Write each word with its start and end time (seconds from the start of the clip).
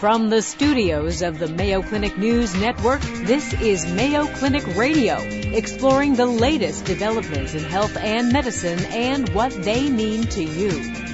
From 0.00 0.28
the 0.28 0.42
studios 0.42 1.22
of 1.22 1.38
the 1.38 1.48
Mayo 1.48 1.80
Clinic 1.80 2.18
News 2.18 2.54
Network, 2.54 3.00
this 3.00 3.54
is 3.54 3.86
Mayo 3.86 4.26
Clinic 4.26 4.76
Radio, 4.76 5.16
exploring 5.54 6.16
the 6.16 6.26
latest 6.26 6.84
developments 6.84 7.54
in 7.54 7.64
health 7.64 7.96
and 7.96 8.30
medicine 8.30 8.78
and 8.92 9.26
what 9.30 9.52
they 9.64 9.88
mean 9.88 10.24
to 10.24 10.42
you. 10.44 11.05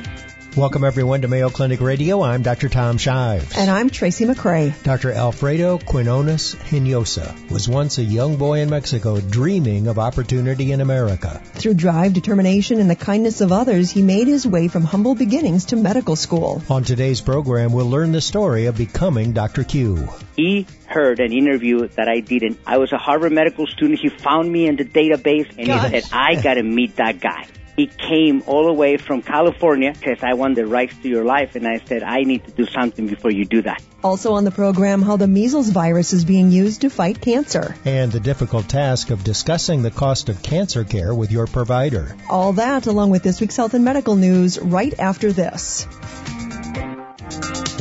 Welcome 0.54 0.84
everyone 0.84 1.22
to 1.22 1.28
Mayo 1.28 1.48
Clinic 1.48 1.80
Radio. 1.80 2.20
I'm 2.20 2.42
Dr. 2.42 2.68
Tom 2.68 2.98
Shives. 2.98 3.56
And 3.56 3.70
I'm 3.70 3.88
Tracy 3.88 4.26
McCray. 4.26 4.82
Dr. 4.82 5.10
Alfredo 5.10 5.78
Quinones 5.78 6.54
Hinojosa 6.54 7.50
was 7.50 7.70
once 7.70 7.96
a 7.96 8.02
young 8.02 8.36
boy 8.36 8.60
in 8.60 8.68
Mexico 8.68 9.18
dreaming 9.18 9.86
of 9.86 9.98
opportunity 9.98 10.72
in 10.72 10.82
America. 10.82 11.40
Through 11.54 11.72
drive, 11.72 12.12
determination, 12.12 12.80
and 12.80 12.90
the 12.90 12.96
kindness 12.96 13.40
of 13.40 13.50
others, 13.50 13.90
he 13.90 14.02
made 14.02 14.26
his 14.26 14.46
way 14.46 14.68
from 14.68 14.84
humble 14.84 15.14
beginnings 15.14 15.64
to 15.66 15.76
medical 15.76 16.16
school. 16.16 16.62
On 16.68 16.84
today's 16.84 17.22
program, 17.22 17.72
we'll 17.72 17.88
learn 17.88 18.12
the 18.12 18.20
story 18.20 18.66
of 18.66 18.76
becoming 18.76 19.32
Dr. 19.32 19.64
Q. 19.64 20.06
He 20.36 20.66
heard 20.84 21.20
an 21.20 21.32
interview 21.32 21.88
that 21.88 22.10
I 22.10 22.20
did, 22.20 22.42
and 22.42 22.58
I 22.66 22.76
was 22.76 22.92
a 22.92 22.98
Harvard 22.98 23.32
medical 23.32 23.66
student. 23.66 24.00
He 24.00 24.10
found 24.10 24.52
me 24.52 24.66
in 24.66 24.76
the 24.76 24.84
database, 24.84 25.48
and 25.56 25.66
Gosh. 25.66 25.90
he 25.90 26.00
said, 26.02 26.12
I 26.12 26.34
got 26.34 26.54
to 26.54 26.62
meet 26.62 26.96
that 26.96 27.20
guy. 27.20 27.46
He 27.82 27.88
came 27.88 28.44
all 28.46 28.66
the 28.66 28.72
way 28.72 28.96
from 28.96 29.22
California 29.22 29.92
because 29.92 30.22
I 30.22 30.34
want 30.34 30.54
the 30.54 30.66
rights 30.66 30.94
to 31.02 31.08
your 31.08 31.24
life. 31.24 31.56
And 31.56 31.66
I 31.66 31.78
said, 31.84 32.04
I 32.04 32.22
need 32.22 32.44
to 32.44 32.52
do 32.52 32.64
something 32.64 33.08
before 33.08 33.32
you 33.32 33.44
do 33.44 33.62
that. 33.62 33.82
Also 34.04 34.34
on 34.34 34.44
the 34.44 34.52
program, 34.52 35.02
how 35.02 35.16
the 35.16 35.26
measles 35.26 35.68
virus 35.68 36.12
is 36.12 36.24
being 36.24 36.52
used 36.52 36.82
to 36.82 36.90
fight 36.90 37.20
cancer. 37.20 37.74
And 37.84 38.12
the 38.12 38.20
difficult 38.20 38.68
task 38.68 39.10
of 39.10 39.24
discussing 39.24 39.82
the 39.82 39.90
cost 39.90 40.28
of 40.28 40.44
cancer 40.44 40.84
care 40.84 41.12
with 41.12 41.32
your 41.32 41.48
provider. 41.48 42.16
All 42.30 42.52
that 42.52 42.86
along 42.86 43.10
with 43.10 43.24
this 43.24 43.40
week's 43.40 43.56
health 43.56 43.74
and 43.74 43.84
medical 43.84 44.14
news 44.14 44.60
right 44.60 44.96
after 45.00 45.32
this. 45.32 45.88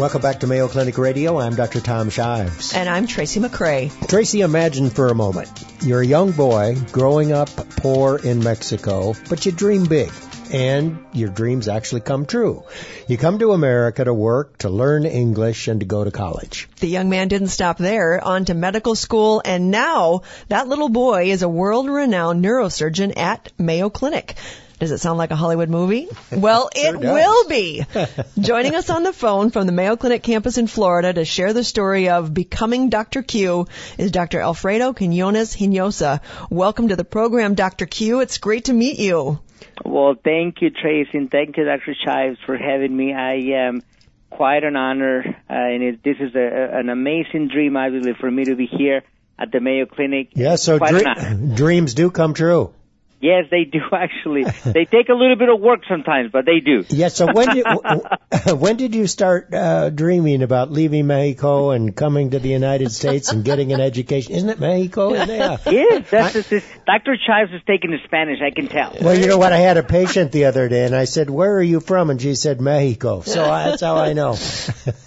Welcome 0.02 0.24
back 0.24 0.40
to 0.40 0.48
Mayo 0.48 0.68
Clinic 0.68 0.98
Radio. 0.98 1.40
I'm 1.40 1.54
Dr. 1.54 1.80
Tom 1.80 2.10
Shives. 2.10 2.74
And 2.74 2.90
I'm 2.90 3.06
Tracy 3.06 3.40
McCray. 3.40 3.92
Tracy, 4.08 4.42
imagine 4.42 4.90
for 4.90 5.10
a 5.10 5.14
moment. 5.14 5.64
You're 5.84 6.02
a 6.02 6.06
young 6.06 6.32
boy 6.32 6.76
growing 6.92 7.32
up 7.32 7.50
poor 7.50 8.18
in 8.18 8.44
Mexico, 8.44 9.14
but 9.30 9.46
you 9.46 9.52
dream 9.52 9.86
big. 9.86 10.12
And 10.52 11.06
your 11.14 11.30
dreams 11.30 11.68
actually 11.68 12.02
come 12.02 12.26
true. 12.26 12.64
You 13.08 13.20
come 13.20 13.38
to 13.38 13.52
America 13.52 14.04
to 14.04 14.12
work, 14.12 14.58
to 14.58 14.70
learn 14.70 15.06
English, 15.06 15.68
and 15.68 15.82
to 15.82 15.86
go 15.86 16.04
to 16.04 16.10
college. 16.10 16.68
The 16.80 16.88
young 16.88 17.12
man 17.12 17.28
didn't 17.28 17.50
stop 17.50 17.78
there, 17.78 18.20
on 18.24 18.46
to 18.46 18.56
medical 18.56 18.96
school, 18.96 19.44
and 19.46 19.70
now 19.70 20.24
that 20.48 20.68
little 20.68 20.90
boy 20.90 21.30
is 21.30 21.44
a 21.44 21.48
world-renowned 21.48 22.44
neurosurgeon 22.44 23.16
at 23.18 23.52
Mayo 23.60 23.92
Clinic. 23.92 24.36
Does 24.82 24.90
it 24.90 24.98
sound 24.98 25.20
like 25.20 25.30
a 25.30 25.36
Hollywood 25.36 25.70
movie? 25.70 26.08
Well, 26.32 26.72
sure 26.76 26.96
it 26.96 27.00
will 27.00 27.48
be. 27.48 27.86
Joining 28.40 28.74
us 28.74 28.90
on 28.90 29.04
the 29.04 29.14
phone 29.14 29.52
from 29.52 29.68
the 29.68 29.72
Mayo 29.72 29.96
Clinic 29.96 30.24
campus 30.24 30.58
in 30.58 30.66
Florida 30.66 31.14
to 31.14 31.24
share 31.24 31.54
the 31.54 31.64
story 31.64 32.10
of 32.10 32.34
becoming 32.34 32.90
Dr. 32.90 33.22
Q 33.22 33.68
is 34.00 34.10
Dr. 34.10 34.40
Alfredo 34.40 34.94
Quinones 34.94 35.56
Hinojosa. 35.56 36.22
Welcome 36.50 36.88
to 36.88 36.96
the 36.96 37.04
program, 37.04 37.54
Dr. 37.54 37.86
Q. 37.86 38.22
It's 38.22 38.40
great 38.40 38.66
to 38.66 38.74
meet 38.74 38.98
you. 38.98 39.40
Well, 39.86 40.16
thank 40.24 40.62
you, 40.62 40.72
Tracy, 40.72 41.16
and 41.16 41.30
thank 41.30 41.58
you, 41.58 41.66
Dr. 41.66 41.94
Shives, 42.04 42.40
for 42.48 42.58
having 42.58 42.98
me. 42.98 43.14
I 43.14 43.68
am 43.68 43.84
quite 44.32 44.64
an 44.64 44.76
honor, 44.76 45.24
uh, 45.48 45.54
and 45.54 45.84
it, 45.84 46.04
this 46.04 46.18
is 46.20 46.34
a, 46.34 46.80
an 46.80 46.90
amazing 46.90 47.50
dream, 47.50 47.78
obviously, 47.78 48.14
for 48.20 48.32
me 48.32 48.46
to 48.46 48.56
be 48.56 48.66
here 48.66 49.04
at 49.38 49.52
the 49.52 49.60
Mayo 49.60 49.86
Clinic. 49.86 50.30
Yeah, 50.34 50.56
so 50.56 50.80
dre- 50.80 51.54
dreams 51.54 51.94
do 51.94 52.10
come 52.10 52.34
true. 52.34 52.74
Yes, 53.22 53.46
they 53.52 53.66
do 53.66 53.80
actually. 53.92 54.44
they 54.66 54.86
take 54.86 55.10
a 55.10 55.14
little 55.14 55.36
bit 55.36 55.50
of 55.50 55.62
work 55.62 55.82
sometimes, 55.88 56.32
but 56.32 56.46
they 56.46 56.60
do. 56.60 56.84
Yeah. 56.90 57.10
So 57.10 57.28
when 57.32 57.56
did 57.56 57.66
when 58.60 58.78
did 58.78 58.96
you 58.96 59.08
start 59.08 59.54
uh, 59.54 59.90
dreaming 59.92 60.42
about 60.42 60.72
leaving 60.72 61.08
Mexico 61.08 61.70
and 61.72 61.96
coming 61.96 62.32
to 62.32 62.40
the 62.40 62.50
United 62.50 62.92
States 62.92 63.32
and 63.32 63.46
getting 63.46 63.74
an 63.74 63.80
education? 63.80 64.34
Isn't 64.34 64.50
it 64.50 64.60
Mexico? 64.60 65.12
Yeah. 65.32 65.58
yes, 65.66 66.10
that's 66.10 66.36
I, 66.36 66.42
this, 66.42 66.66
Dr. 66.86 67.16
Shives 67.16 67.54
is 67.54 67.62
taking 67.66 67.92
the 67.92 68.00
Spanish. 68.06 68.40
I 68.42 68.50
can 68.52 68.68
tell. 68.68 68.96
Well, 69.00 69.18
you 69.18 69.28
know 69.28 69.38
what? 69.38 69.54
I 69.54 69.58
had 69.58 69.78
a 69.78 69.84
patient 69.84 70.32
the 70.32 70.46
other 70.46 70.68
day, 70.68 70.86
and 70.86 70.96
I 70.96 71.06
said, 71.06 71.30
"Where 71.30 71.56
are 71.56 71.62
you 71.64 71.80
from?" 71.80 72.10
And 72.10 72.22
she 72.22 72.36
said, 72.36 72.60
"Mexico." 72.60 73.22
So 73.22 73.44
that's 73.44 73.82
how 73.82 73.98
I 73.98 74.14
know. 74.14 74.34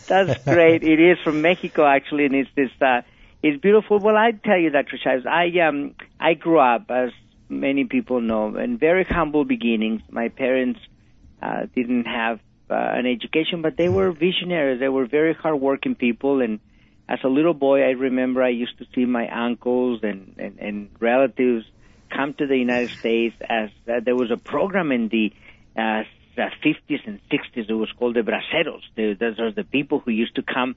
that's 0.06 0.44
great. 0.44 0.82
It 0.82 1.00
is 1.00 1.18
from 1.24 1.42
Mexico 1.42 1.84
actually, 1.84 2.26
and 2.26 2.34
it's 2.34 2.50
this. 2.54 2.70
Uh, 2.80 3.02
it's 3.42 3.60
beautiful. 3.60 3.98
Well, 3.98 4.16
I 4.16 4.30
tell 4.32 4.58
you, 4.58 4.70
Dr. 4.70 4.96
Shives, 5.02 5.26
I 5.26 5.50
um 5.66 5.94
I 6.18 6.34
grew 6.34 6.58
up 6.58 6.90
as 6.90 7.10
many 7.48 7.84
people 7.84 8.20
know, 8.20 8.56
in 8.56 8.78
very 8.78 9.04
humble 9.04 9.44
beginnings. 9.44 10.02
My 10.10 10.28
parents 10.28 10.80
uh, 11.42 11.66
didn't 11.74 12.04
have 12.04 12.40
uh, 12.70 12.74
an 12.74 13.06
education, 13.06 13.62
but 13.62 13.76
they 13.76 13.88
were 13.88 14.12
visionaries. 14.12 14.80
They 14.80 14.88
were 14.88 15.06
very 15.06 15.34
hardworking 15.34 15.94
people. 15.94 16.40
And 16.40 16.60
as 17.08 17.18
a 17.24 17.28
little 17.28 17.54
boy, 17.54 17.82
I 17.82 17.90
remember 17.90 18.42
I 18.42 18.50
used 18.50 18.78
to 18.78 18.86
see 18.94 19.04
my 19.04 19.28
uncles 19.28 20.00
and, 20.02 20.34
and, 20.38 20.58
and 20.58 20.88
relatives 21.00 21.64
come 22.10 22.34
to 22.34 22.46
the 22.46 22.56
United 22.56 22.90
States 22.98 23.34
as 23.46 23.70
uh, 23.88 24.00
there 24.04 24.16
was 24.16 24.30
a 24.30 24.36
program 24.36 24.92
in 24.92 25.08
the 25.08 25.32
uh, 25.76 26.04
50s 26.36 27.00
and 27.06 27.20
60s. 27.30 27.68
It 27.68 27.74
was 27.74 27.90
called 27.98 28.16
the 28.16 28.20
Braceros. 28.20 28.82
The, 28.96 29.14
those 29.18 29.38
are 29.38 29.52
the 29.52 29.64
people 29.64 30.00
who 30.00 30.10
used 30.10 30.36
to 30.36 30.42
come 30.42 30.76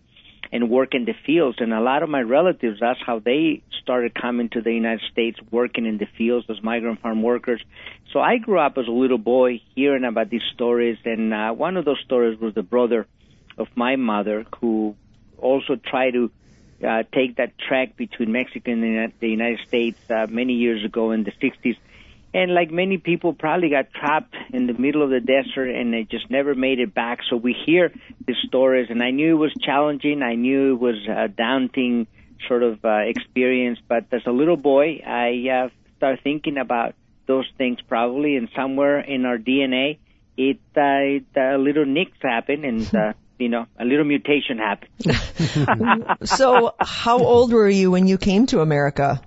and 0.52 0.70
work 0.70 0.94
in 0.94 1.06
the 1.06 1.14
fields. 1.26 1.58
And 1.60 1.74
a 1.74 1.82
lot 1.82 2.04
of 2.04 2.10
my 2.10 2.22
relatives, 2.22 2.80
that's 2.80 3.00
how 3.06 3.20
they 3.20 3.64
started 3.82 4.14
coming 4.14 4.50
to 4.50 4.62
the 4.62 4.74
United 4.74 5.02
States, 5.12 5.40
working 5.52 5.86
in 5.86 5.98
the 5.98 6.08
fields 6.18 6.46
as 6.50 6.62
migrant 6.62 7.02
farm 7.02 7.22
workers. 7.22 7.62
So 8.12 8.20
I 8.20 8.38
grew 8.38 8.60
up 8.60 8.78
as 8.78 8.88
a 8.88 8.92
little 8.92 9.18
boy 9.18 9.62
hearing 9.76 10.04
about 10.04 10.30
these 10.30 10.44
stories, 10.54 10.98
and 11.06 11.34
uh, 11.34 11.52
one 11.54 11.78
of 11.78 11.86
those 11.86 12.00
stories 12.06 12.40
was 12.40 12.54
the 12.54 12.64
brother 12.64 13.08
of 13.58 13.68
my 13.76 13.96
mother 13.96 14.46
who 14.60 14.96
also 15.38 15.76
tried 15.76 16.12
to 16.12 16.32
uh, 16.86 17.04
take 17.14 17.38
that 17.38 17.58
track 17.58 17.98
between 17.98 18.32
Mexico 18.32 18.72
and 18.72 19.12
the 19.20 19.28
United 19.28 19.60
States 19.68 19.98
uh, 20.10 20.28
many 20.30 20.54
years 20.54 20.86
ago 20.86 21.12
in 21.12 21.24
the 21.24 21.32
60s 21.32 21.78
and 22.34 22.54
like 22.54 22.72
many 22.72 22.98
people 22.98 23.34
probably 23.34 23.70
got 23.70 23.92
trapped 23.94 24.36
in 24.52 24.68
the 24.68 24.74
middle 24.74 25.04
of 25.04 25.10
the 25.10 25.20
desert 25.20 25.70
and 25.70 25.94
they 25.94 26.04
just 26.04 26.30
never 26.30 26.56
made 26.56 26.80
it 26.80 26.94
back 26.94 27.20
so 27.30 27.36
we 27.36 27.56
hear 27.66 27.92
these 28.26 28.38
stories 28.48 28.88
and 28.90 29.02
i 29.02 29.12
knew 29.12 29.36
it 29.36 29.40
was 29.40 29.54
challenging 29.62 30.22
i 30.22 30.36
knew 30.36 30.74
it 30.74 30.80
was 30.80 30.96
a 31.10 31.28
daunting 31.28 32.08
sort 32.48 32.64
of 32.64 32.84
uh, 32.86 32.98
experience 33.06 33.80
but 33.88 34.06
as 34.12 34.22
a 34.26 34.32
little 34.32 34.58
boy 34.58 35.02
i 35.06 35.48
uh, 35.50 35.70
started 35.98 36.22
thinking 36.24 36.58
about 36.58 36.94
those 37.28 37.48
things 37.58 37.80
probably 37.88 38.36
and 38.36 38.50
somewhere 38.56 39.00
in 39.00 39.26
our 39.26 39.38
dna 39.38 39.98
it, 40.38 40.60
uh, 40.78 41.18
it 41.18 41.26
uh, 41.36 41.58
little 41.58 41.86
nicks 41.86 42.18
happened 42.22 42.64
and 42.64 42.96
uh, 42.96 43.14
you 43.40 43.50
know, 43.50 43.66
a 43.80 43.86
little 43.86 44.06
mutation 44.06 44.58
happened. 44.58 46.18
so, 46.28 46.74
how 46.80 47.20
old 47.20 47.54
were 47.54 47.70
you 47.70 47.92
when 47.92 48.08
you 48.08 48.18
came 48.18 48.48
to 48.48 48.62
America? 48.62 49.22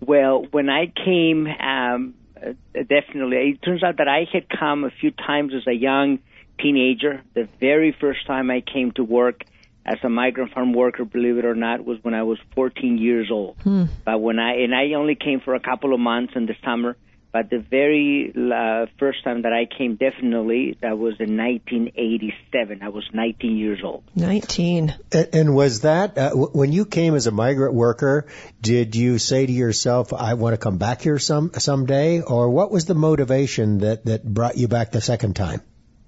Well, 0.00 0.46
when 0.50 0.68
I 0.68 0.92
came, 1.04 1.46
um, 1.46 2.14
uh, 2.36 2.52
definitely. 2.74 3.36
It 3.36 3.62
turns 3.62 3.82
out 3.82 3.98
that 3.98 4.08
I 4.08 4.26
had 4.32 4.48
come 4.48 4.84
a 4.84 4.90
few 4.90 5.10
times 5.10 5.52
as 5.54 5.66
a 5.66 5.72
young 5.72 6.18
teenager. 6.60 7.22
The 7.34 7.48
very 7.60 7.96
first 7.98 8.26
time 8.26 8.50
I 8.50 8.60
came 8.60 8.92
to 8.92 9.04
work 9.04 9.42
as 9.84 9.98
a 10.02 10.08
migrant 10.08 10.52
farm 10.52 10.72
worker, 10.72 11.04
believe 11.04 11.38
it 11.38 11.44
or 11.44 11.54
not, 11.54 11.84
was 11.84 11.98
when 12.02 12.14
I 12.14 12.24
was 12.24 12.38
14 12.54 12.98
years 12.98 13.30
old. 13.30 13.56
Hmm. 13.62 13.84
But 14.04 14.20
when 14.20 14.38
I 14.38 14.56
and 14.56 14.74
I 14.74 14.92
only 14.94 15.14
came 15.14 15.40
for 15.40 15.54
a 15.54 15.60
couple 15.60 15.94
of 15.94 16.00
months 16.00 16.34
in 16.36 16.46
the 16.46 16.56
summer. 16.64 16.96
But 17.36 17.50
the 17.50 17.58
very 17.58 18.32
uh, 18.34 18.86
first 18.98 19.22
time 19.22 19.42
that 19.42 19.52
I 19.52 19.66
came, 19.66 19.96
definitely, 19.96 20.78
that 20.80 20.96
was 20.96 21.20
in 21.20 21.36
1987. 21.36 22.80
I 22.82 22.88
was 22.88 23.04
19 23.12 23.58
years 23.58 23.80
old. 23.84 24.04
19. 24.14 24.94
And, 25.12 25.28
and 25.34 25.54
was 25.54 25.82
that, 25.82 26.16
uh, 26.16 26.30
w- 26.30 26.48
when 26.52 26.72
you 26.72 26.86
came 26.86 27.14
as 27.14 27.26
a 27.26 27.30
migrant 27.30 27.74
worker, 27.74 28.24
did 28.62 28.96
you 28.96 29.18
say 29.18 29.44
to 29.44 29.52
yourself, 29.52 30.14
I 30.14 30.32
want 30.32 30.54
to 30.54 30.56
come 30.56 30.78
back 30.78 31.02
here 31.02 31.18
some 31.18 31.50
someday? 31.58 32.22
Or 32.22 32.48
what 32.48 32.72
was 32.72 32.86
the 32.86 32.94
motivation 32.94 33.80
that, 33.80 34.06
that 34.06 34.24
brought 34.24 34.56
you 34.56 34.66
back 34.66 34.92
the 34.92 35.02
second 35.02 35.36
time? 35.36 35.60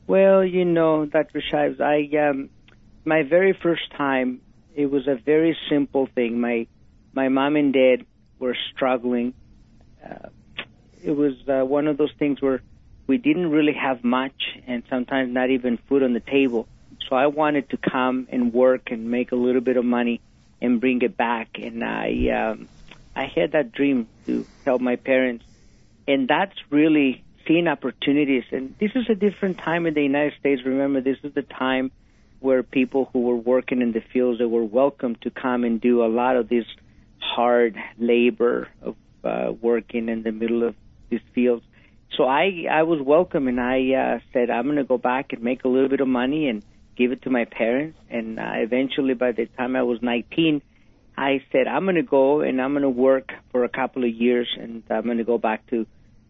Well, 0.06 0.43
you 0.43 0.65
know, 0.65 1.05
Dr. 1.05 1.43
Shives, 1.43 1.78
I, 1.78 2.09
um, 2.27 2.49
my 3.05 3.22
very 3.22 3.53
first 3.53 3.93
time, 3.99 4.41
it 4.75 4.87
was 4.87 5.06
a 5.06 5.17
very 5.17 5.58
simple 5.69 6.08
thing. 6.14 6.41
My, 6.41 6.69
my 7.12 7.29
mom 7.29 7.56
and 7.56 7.75
dad 7.75 8.06
were 8.38 8.56
struggling. 8.73 9.35
Uh, 10.02 10.31
it 11.03 11.17
was 11.17 11.35
uh, 11.49 11.65
one 11.65 11.87
of 11.87 11.97
those 11.97 12.12
things 12.19 12.41
where 12.41 12.62
we 13.06 13.19
didn't 13.19 13.50
really 13.50 13.73
have 13.73 14.05
much 14.05 14.59
and 14.67 14.83
sometimes 14.89 15.33
not 15.33 15.50
even 15.50 15.79
food 15.89 16.03
on 16.03 16.12
the 16.12 16.21
table. 16.21 16.69
So 17.09 17.17
I 17.17 17.27
wanted 17.27 17.71
to 17.71 17.79
come 17.79 18.29
and 18.31 18.53
work 18.53 18.91
and 18.91 19.11
make 19.11 19.33
a 19.33 19.37
little 19.37 19.62
bit 19.62 19.77
of 19.77 19.85
money 19.85 20.21
and 20.61 20.81
bring 20.81 21.00
it 21.03 21.17
back. 21.17 21.59
And 21.59 21.83
I, 21.83 22.29
um, 22.29 22.69
I 23.17 23.27
had 23.27 23.53
that 23.53 23.73
dream 23.73 24.09
to 24.27 24.47
help 24.65 24.81
my 24.81 24.97
parents. 24.97 25.45
And 26.06 26.29
that's 26.29 26.56
really 26.71 27.25
seeing 27.47 27.67
opportunities. 27.67 28.45
And 28.50 28.75
this 28.79 28.91
is 28.95 29.09
a 29.09 29.15
different 29.15 29.59
time 29.59 29.87
in 29.87 29.95
the 29.95 30.03
United 30.03 30.39
States. 30.39 30.62
Remember, 30.65 31.00
this 31.00 31.19
is 31.23 31.33
the 31.33 31.43
time 31.43 31.91
where 32.41 32.62
people 32.62 33.09
who 33.12 33.23
were 33.23 33.37
working 33.37 33.81
in 33.81 33.93
the 33.93 34.00
fields, 34.00 34.39
they 34.39 34.45
were 34.45 34.65
welcome 34.65 35.17
to 35.17 35.31
come 35.31 35.65
and 35.65 35.81
do 35.81 36.05
a 36.05 36.09
lot 36.09 36.37
of 36.37 36.49
this 36.49 36.67
hard 37.21 37.77
labor 37.99 38.69
of 38.83 38.97
uh, 39.25 39.53
working 39.61 40.09
in 40.09 40.23
the 40.23 40.33
middle 40.33 40.62
of 40.62 40.75
these 41.10 41.20
field. 41.34 41.62
So 42.16 42.25
I 42.25 42.66
I 42.70 42.82
was 42.84 43.00
welcome 43.00 43.49
and 43.49 43.60
I 43.60 43.93
uh, 43.93 44.19
said 44.32 44.50
I'm 44.50 44.64
going 44.64 44.76
to 44.76 44.84
go 44.84 44.99
back 44.99 45.32
and 45.32 45.43
make 45.43 45.64
a 45.64 45.69
little 45.69 45.88
bit 45.88 46.00
of 46.00 46.08
money 46.08 46.49
and 46.49 46.62
give 46.96 47.12
it 47.12 47.22
to 47.22 47.31
my 47.31 47.44
parents. 47.44 47.99
And 48.10 48.38
uh, 48.38 48.52
eventually, 48.55 49.14
by 49.14 49.32
the 49.32 49.46
time 49.46 49.76
I 49.76 49.82
was 49.82 50.00
19, 50.02 50.60
I 51.16 51.43
said, 51.52 51.66
I'm 51.66 51.84
going 51.84 51.96
to 51.96 52.02
go 52.02 52.40
and 52.40 52.60
I'm 52.60 52.72
going 52.72 52.82
to 52.82 52.90
work 52.90 53.32
for 53.50 53.64
a 53.64 53.69
couple 53.69 54.05
of 54.05 54.10
years 54.10 54.49
and 54.58 54.82
I'm 54.90 55.05
going 55.05 55.19
to 55.19 55.25
go 55.25 55.38
back 55.38 55.66
to 55.70 55.87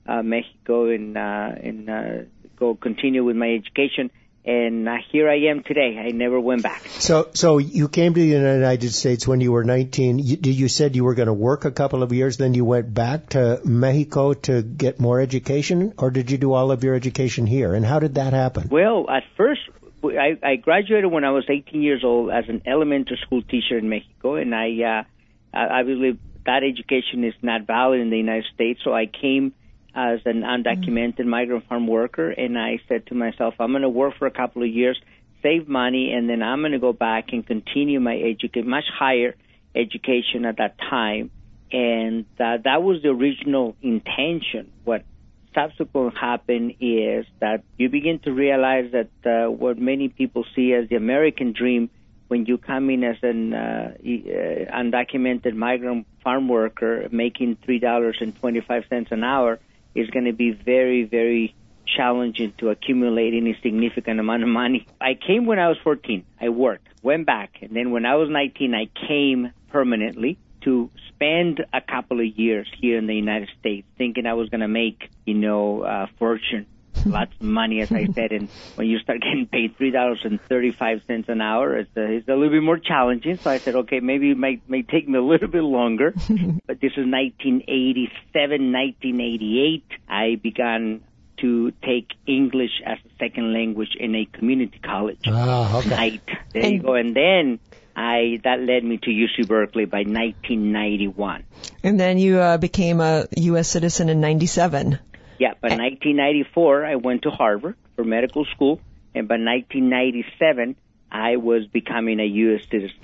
uh, 0.06 0.22
Mexico 0.22 0.90
and, 0.90 1.16
uh, 1.16 1.52
and 1.62 1.90
uh, 1.90 2.12
go 2.56 2.74
continue 2.74 3.24
with 3.24 3.36
my 3.36 3.50
education 3.54 4.10
and 4.48 4.88
uh, 4.88 4.96
here 5.12 5.28
I 5.28 5.50
am 5.50 5.62
today. 5.62 5.98
I 5.98 6.10
never 6.10 6.40
went 6.40 6.62
back. 6.62 6.82
So, 6.88 7.28
so 7.34 7.58
you 7.58 7.86
came 7.86 8.14
to 8.14 8.20
the 8.20 8.26
United 8.26 8.90
States 8.94 9.28
when 9.28 9.42
you 9.42 9.52
were 9.52 9.62
19. 9.62 10.18
You, 10.18 10.38
you 10.42 10.68
said 10.68 10.96
you 10.96 11.04
were 11.04 11.14
going 11.14 11.26
to 11.26 11.34
work 11.34 11.66
a 11.66 11.70
couple 11.70 12.02
of 12.02 12.14
years, 12.14 12.38
then 12.38 12.54
you 12.54 12.64
went 12.64 12.94
back 12.94 13.28
to 13.30 13.60
Mexico 13.62 14.32
to 14.32 14.62
get 14.62 15.00
more 15.00 15.20
education, 15.20 15.92
or 15.98 16.10
did 16.10 16.30
you 16.30 16.38
do 16.38 16.54
all 16.54 16.70
of 16.70 16.82
your 16.82 16.94
education 16.94 17.46
here? 17.46 17.74
And 17.74 17.84
how 17.84 17.98
did 17.98 18.14
that 18.14 18.32
happen? 18.32 18.70
Well, 18.70 19.10
at 19.10 19.24
first, 19.36 19.60
I, 20.02 20.38
I 20.42 20.56
graduated 20.56 21.12
when 21.12 21.24
I 21.24 21.30
was 21.30 21.44
18 21.46 21.82
years 21.82 22.02
old 22.02 22.30
as 22.30 22.48
an 22.48 22.62
elementary 22.64 23.18
school 23.18 23.42
teacher 23.42 23.76
in 23.76 23.90
Mexico, 23.90 24.36
and 24.36 24.54
I, 24.54 25.04
uh, 25.52 25.58
obviously 25.58 26.18
that 26.46 26.62
education 26.64 27.22
is 27.22 27.34
not 27.42 27.66
valid 27.66 28.00
in 28.00 28.08
the 28.08 28.16
United 28.16 28.46
States, 28.54 28.80
so 28.82 28.94
I 28.94 29.04
came 29.04 29.52
as 29.98 30.20
an 30.26 30.42
undocumented 30.42 31.18
mm-hmm. 31.18 31.28
migrant 31.28 31.68
farm 31.68 31.88
worker, 31.88 32.30
and 32.30 32.56
I 32.56 32.78
said 32.88 33.06
to 33.08 33.14
myself, 33.14 33.54
I'm 33.58 33.72
going 33.72 33.82
to 33.82 33.88
work 33.88 34.14
for 34.16 34.26
a 34.26 34.30
couple 34.30 34.62
of 34.62 34.68
years, 34.68 34.96
save 35.42 35.68
money, 35.68 36.12
and 36.12 36.30
then 36.30 36.40
I'm 36.40 36.60
going 36.60 36.72
to 36.72 36.78
go 36.78 36.92
back 36.92 37.32
and 37.32 37.44
continue 37.44 37.98
my 37.98 38.16
education, 38.16 38.68
much 38.68 38.84
higher 38.96 39.34
education 39.74 40.44
at 40.44 40.58
that 40.58 40.78
time. 40.78 41.32
And 41.72 42.26
uh, 42.38 42.58
that 42.64 42.80
was 42.82 43.02
the 43.02 43.08
original 43.08 43.76
intention. 43.82 44.70
What 44.84 45.04
subsequently 45.52 46.18
happened 46.18 46.74
is 46.80 47.26
that 47.40 47.64
you 47.76 47.88
begin 47.88 48.20
to 48.20 48.32
realize 48.32 48.92
that 48.92 49.10
uh, 49.26 49.50
what 49.50 49.78
many 49.78 50.08
people 50.08 50.44
see 50.54 50.72
as 50.74 50.88
the 50.88 50.96
American 50.96 51.52
dream 51.52 51.90
when 52.28 52.46
you 52.46 52.56
come 52.58 52.88
in 52.90 53.02
as 53.02 53.16
an 53.22 53.52
uh, 53.52 53.94
uh, 53.98 54.80
undocumented 54.80 55.54
migrant 55.54 56.06
farm 56.22 56.46
worker 56.48 57.08
making 57.10 57.56
three 57.64 57.78
dollars 57.78 58.18
and 58.20 58.36
twenty 58.36 58.60
five 58.60 58.84
cents 58.90 59.08
an 59.10 59.24
hour 59.24 59.58
is 60.00 60.10
going 60.10 60.26
to 60.26 60.32
be 60.32 60.50
very, 60.50 61.04
very 61.04 61.54
challenging 61.96 62.52
to 62.58 62.68
accumulate 62.68 63.34
any 63.34 63.58
significant 63.62 64.20
amount 64.20 64.42
of 64.42 64.48
money. 64.48 64.86
I 65.00 65.14
came 65.14 65.46
when 65.46 65.58
I 65.58 65.68
was 65.68 65.78
14. 65.82 66.24
I 66.40 66.50
worked, 66.50 66.86
went 67.02 67.26
back, 67.26 67.58
and 67.62 67.74
then 67.74 67.90
when 67.90 68.04
I 68.04 68.16
was 68.16 68.28
19, 68.30 68.74
I 68.74 68.88
came 69.06 69.52
permanently 69.70 70.38
to 70.62 70.90
spend 71.08 71.64
a 71.72 71.80
couple 71.80 72.20
of 72.20 72.26
years 72.26 72.68
here 72.80 72.98
in 72.98 73.06
the 73.06 73.14
United 73.14 73.48
States, 73.58 73.86
thinking 73.96 74.26
I 74.26 74.34
was 74.34 74.48
going 74.48 74.60
to 74.60 74.68
make, 74.68 75.08
you 75.24 75.34
know, 75.34 75.82
a 75.82 76.08
fortune, 76.18 76.66
lots 77.06 77.32
of 77.34 77.42
money, 77.42 77.80
as 77.80 77.92
I 77.92 78.06
said. 78.06 78.32
And 78.32 78.48
when 78.74 78.88
you 78.88 78.98
start 78.98 79.20
getting 79.20 79.46
paid 79.46 79.76
three 79.76 79.90
dollars 79.90 80.20
and 80.24 80.40
thirty-five 80.40 81.02
cents 81.06 81.28
an 81.28 81.40
hour, 81.40 81.76
it's 81.76 81.96
a, 81.96 82.12
it's 82.12 82.28
a 82.28 82.32
little 82.32 82.50
bit 82.50 82.62
more 82.62 82.78
challenging. 82.78 83.38
So 83.38 83.50
I 83.50 83.58
said, 83.58 83.74
okay, 83.74 84.00
maybe 84.00 84.30
it 84.30 84.38
might 84.38 84.68
may 84.68 84.82
take 84.82 85.08
me 85.08 85.18
a 85.18 85.22
little 85.22 85.48
bit 85.48 85.62
longer. 85.62 86.12
but 86.66 86.80
this 86.80 86.92
is 86.96 87.06
1987, 87.06 88.72
1988. 88.72 89.84
I 90.08 90.36
began 90.42 91.02
to 91.40 91.70
take 91.84 92.08
English 92.26 92.82
as 92.84 92.98
a 93.04 93.18
second 93.18 93.52
language 93.52 93.96
in 93.98 94.14
a 94.14 94.24
community 94.24 94.78
college. 94.78 95.20
Oh, 95.26 95.78
okay. 95.78 95.90
Right. 95.90 96.22
There 96.52 96.64
and, 96.64 96.74
you 96.74 96.82
go. 96.82 96.94
And 96.94 97.14
then 97.14 97.60
I 97.96 98.40
that 98.44 98.60
led 98.60 98.84
me 98.84 98.98
to 98.98 99.10
UC 99.10 99.48
Berkeley 99.48 99.84
by 99.84 99.98
1991. 99.98 101.44
And 101.82 101.98
then 101.98 102.18
you 102.18 102.38
uh, 102.38 102.56
became 102.56 103.00
a 103.00 103.26
U.S. 103.36 103.68
citizen 103.68 104.08
in 104.08 104.20
97. 104.20 104.98
Yeah, 105.38 105.54
by 105.60 105.68
1994 105.68 106.84
I 106.84 106.96
went 106.96 107.22
to 107.22 107.30
Harvard 107.30 107.76
for 107.96 108.04
medical 108.04 108.44
school, 108.46 108.80
and 109.14 109.28
by 109.28 109.34
1997 109.34 110.76
I 111.10 111.36
was 111.36 111.66
becoming 111.66 112.20
a 112.20 112.24
U.S. 112.24 112.62
citizen. 112.70 112.98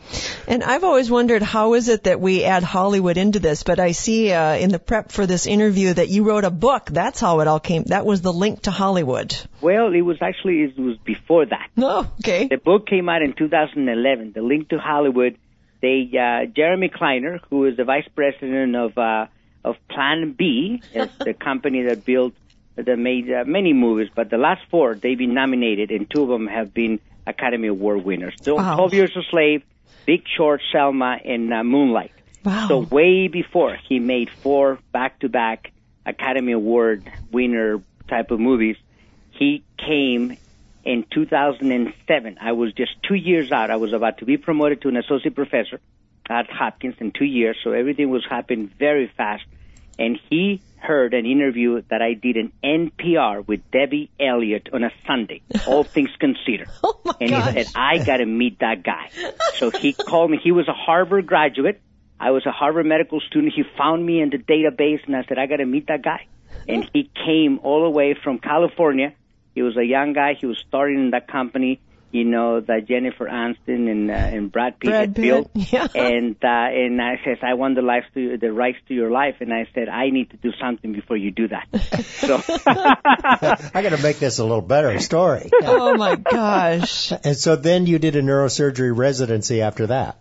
And 0.46 0.62
I've 0.62 0.84
always 0.84 1.10
wondered 1.10 1.42
how 1.42 1.72
is 1.72 1.88
it 1.88 2.04
that 2.04 2.20
we 2.20 2.44
add 2.44 2.62
Hollywood 2.62 3.16
into 3.16 3.38
this, 3.38 3.62
but 3.62 3.80
I 3.80 3.92
see 3.92 4.30
uh, 4.30 4.56
in 4.56 4.70
the 4.70 4.78
prep 4.78 5.10
for 5.10 5.26
this 5.26 5.46
interview 5.46 5.94
that 5.94 6.08
you 6.08 6.24
wrote 6.24 6.44
a 6.44 6.50
book. 6.50 6.86
That's 6.86 7.18
how 7.18 7.40
it 7.40 7.48
all 7.48 7.60
came. 7.60 7.84
That 7.84 8.04
was 8.04 8.20
the 8.20 8.32
link 8.32 8.62
to 8.62 8.70
Hollywood. 8.70 9.34
Well, 9.62 9.94
it 9.94 10.02
was 10.02 10.18
actually 10.20 10.64
it 10.64 10.78
was 10.78 10.98
before 10.98 11.46
that. 11.46 11.70
Oh, 11.78 12.10
okay. 12.20 12.48
The 12.48 12.58
book 12.58 12.86
came 12.86 13.08
out 13.08 13.22
in 13.22 13.32
2011. 13.32 14.32
The 14.34 14.42
link 14.42 14.68
to 14.68 14.78
Hollywood. 14.78 15.38
They 15.80 16.10
uh, 16.12 16.46
Jeremy 16.46 16.90
Kleiner, 16.90 17.40
who 17.48 17.64
is 17.64 17.76
the 17.76 17.84
vice 17.84 18.08
president 18.14 18.76
of 18.76 18.98
uh, 18.98 19.26
of 19.64 19.76
Plan 19.88 20.32
B, 20.32 20.82
the 20.92 21.34
company 21.40 21.82
that 21.82 22.04
built 22.04 22.34
that 22.76 22.98
made 22.98 23.32
uh, 23.32 23.44
many 23.46 23.72
movies, 23.72 24.08
but 24.14 24.30
the 24.30 24.36
last 24.36 24.62
four 24.70 24.94
they've 24.94 25.18
been 25.18 25.34
nominated, 25.34 25.90
and 25.90 26.10
two 26.10 26.22
of 26.22 26.28
them 26.28 26.46
have 26.46 26.74
been 26.74 27.00
Academy 27.26 27.68
Award 27.68 28.04
winners. 28.04 28.34
So, 28.42 28.56
wow. 28.56 28.74
12 28.76 28.94
Years 28.94 29.16
a 29.16 29.22
Slave, 29.30 29.62
Big 30.06 30.24
Short, 30.36 30.60
Selma, 30.72 31.18
and 31.24 31.52
uh, 31.52 31.62
Moonlight. 31.62 32.12
Wow. 32.44 32.68
So 32.68 32.78
way 32.80 33.28
before 33.28 33.76
he 33.88 34.00
made 34.00 34.28
four 34.28 34.78
back-to-back 34.92 35.72
Academy 36.04 36.52
Award 36.52 37.10
winner 37.30 37.80
type 38.08 38.30
of 38.30 38.40
movies, 38.40 38.76
he 39.30 39.64
came 39.78 40.36
in 40.84 41.06
2007. 41.10 42.38
I 42.40 42.52
was 42.52 42.72
just 42.74 42.92
two 43.02 43.14
years 43.14 43.50
out. 43.50 43.70
I 43.70 43.76
was 43.76 43.92
about 43.94 44.18
to 44.18 44.26
be 44.26 44.36
promoted 44.36 44.82
to 44.82 44.88
an 44.88 44.96
associate 44.96 45.34
professor 45.34 45.80
at 46.28 46.50
Hopkins 46.50 46.96
in 47.00 47.12
two 47.12 47.24
years, 47.24 47.56
so 47.62 47.72
everything 47.72 48.10
was 48.10 48.24
happening 48.28 48.70
very 48.78 49.10
fast. 49.16 49.44
And 49.98 50.18
he 50.28 50.60
heard 50.78 51.14
an 51.14 51.24
interview 51.24 51.82
that 51.88 52.02
I 52.02 52.14
did 52.14 52.36
in 52.36 52.52
NPR 52.62 53.46
with 53.46 53.70
Debbie 53.70 54.10
Elliott 54.18 54.68
on 54.72 54.84
a 54.84 54.90
Sunday, 55.06 55.42
all 55.66 55.84
things 55.84 56.10
considered. 56.18 56.68
Oh 56.82 57.00
my 57.04 57.14
and 57.20 57.30
gosh. 57.30 57.54
he 57.54 57.62
said, 57.62 57.72
I 57.74 57.98
gotta 58.04 58.26
meet 58.26 58.58
that 58.60 58.82
guy. 58.82 59.10
so 59.54 59.70
he 59.70 59.92
called 60.08 60.30
me. 60.30 60.38
He 60.42 60.52
was 60.52 60.68
a 60.68 60.72
Harvard 60.72 61.26
graduate. 61.26 61.80
I 62.18 62.30
was 62.30 62.44
a 62.46 62.52
Harvard 62.52 62.86
medical 62.86 63.20
student. 63.20 63.52
He 63.54 63.62
found 63.76 64.04
me 64.04 64.20
in 64.20 64.30
the 64.30 64.38
database 64.38 65.04
and 65.06 65.16
I 65.16 65.24
said, 65.24 65.38
I 65.38 65.46
gotta 65.46 65.66
meet 65.66 65.86
that 65.88 66.02
guy. 66.02 66.26
And 66.68 66.88
he 66.92 67.10
came 67.26 67.60
all 67.62 67.82
the 67.84 67.90
way 67.90 68.14
from 68.22 68.38
California. 68.38 69.14
He 69.54 69.62
was 69.62 69.76
a 69.76 69.84
young 69.84 70.12
guy. 70.12 70.34
He 70.34 70.46
was 70.46 70.58
starting 70.66 70.98
in 70.98 71.10
that 71.10 71.28
company 71.28 71.80
you 72.14 72.24
know, 72.24 72.60
that 72.60 72.86
Jennifer 72.86 73.26
Aniston 73.26 73.90
and 73.90 74.08
uh, 74.08 74.14
and 74.14 74.52
Brad 74.52 74.78
Pitt 74.78 74.90
Brad 74.90 75.00
had 75.00 75.16
Pitt. 75.16 75.22
built. 75.22 75.50
Yeah. 75.72 75.88
And 75.92 76.36
uh, 76.36 76.46
and 76.46 77.02
I 77.02 77.16
says, 77.24 77.38
I 77.42 77.54
want 77.54 77.74
the 77.74 77.82
life 77.82 78.04
to 78.14 78.38
the 78.38 78.52
rights 78.52 78.78
to 78.86 78.94
your 78.94 79.10
life, 79.10 79.36
and 79.40 79.52
I 79.52 79.66
said, 79.74 79.88
I 79.88 80.10
need 80.10 80.30
to 80.30 80.36
do 80.36 80.52
something 80.60 80.92
before 80.92 81.16
you 81.16 81.32
do 81.32 81.48
that. 81.48 81.66
so 82.04 82.36
I 82.66 83.82
got 83.82 83.96
to 83.96 84.02
make 84.02 84.20
this 84.20 84.38
a 84.38 84.44
little 84.44 84.62
better 84.62 85.00
story. 85.00 85.50
oh 85.62 85.96
my 85.96 86.14
gosh! 86.14 87.12
And 87.24 87.36
so 87.36 87.56
then 87.56 87.86
you 87.86 87.98
did 87.98 88.14
a 88.14 88.22
neurosurgery 88.22 88.96
residency 88.96 89.60
after 89.60 89.88
that. 89.88 90.16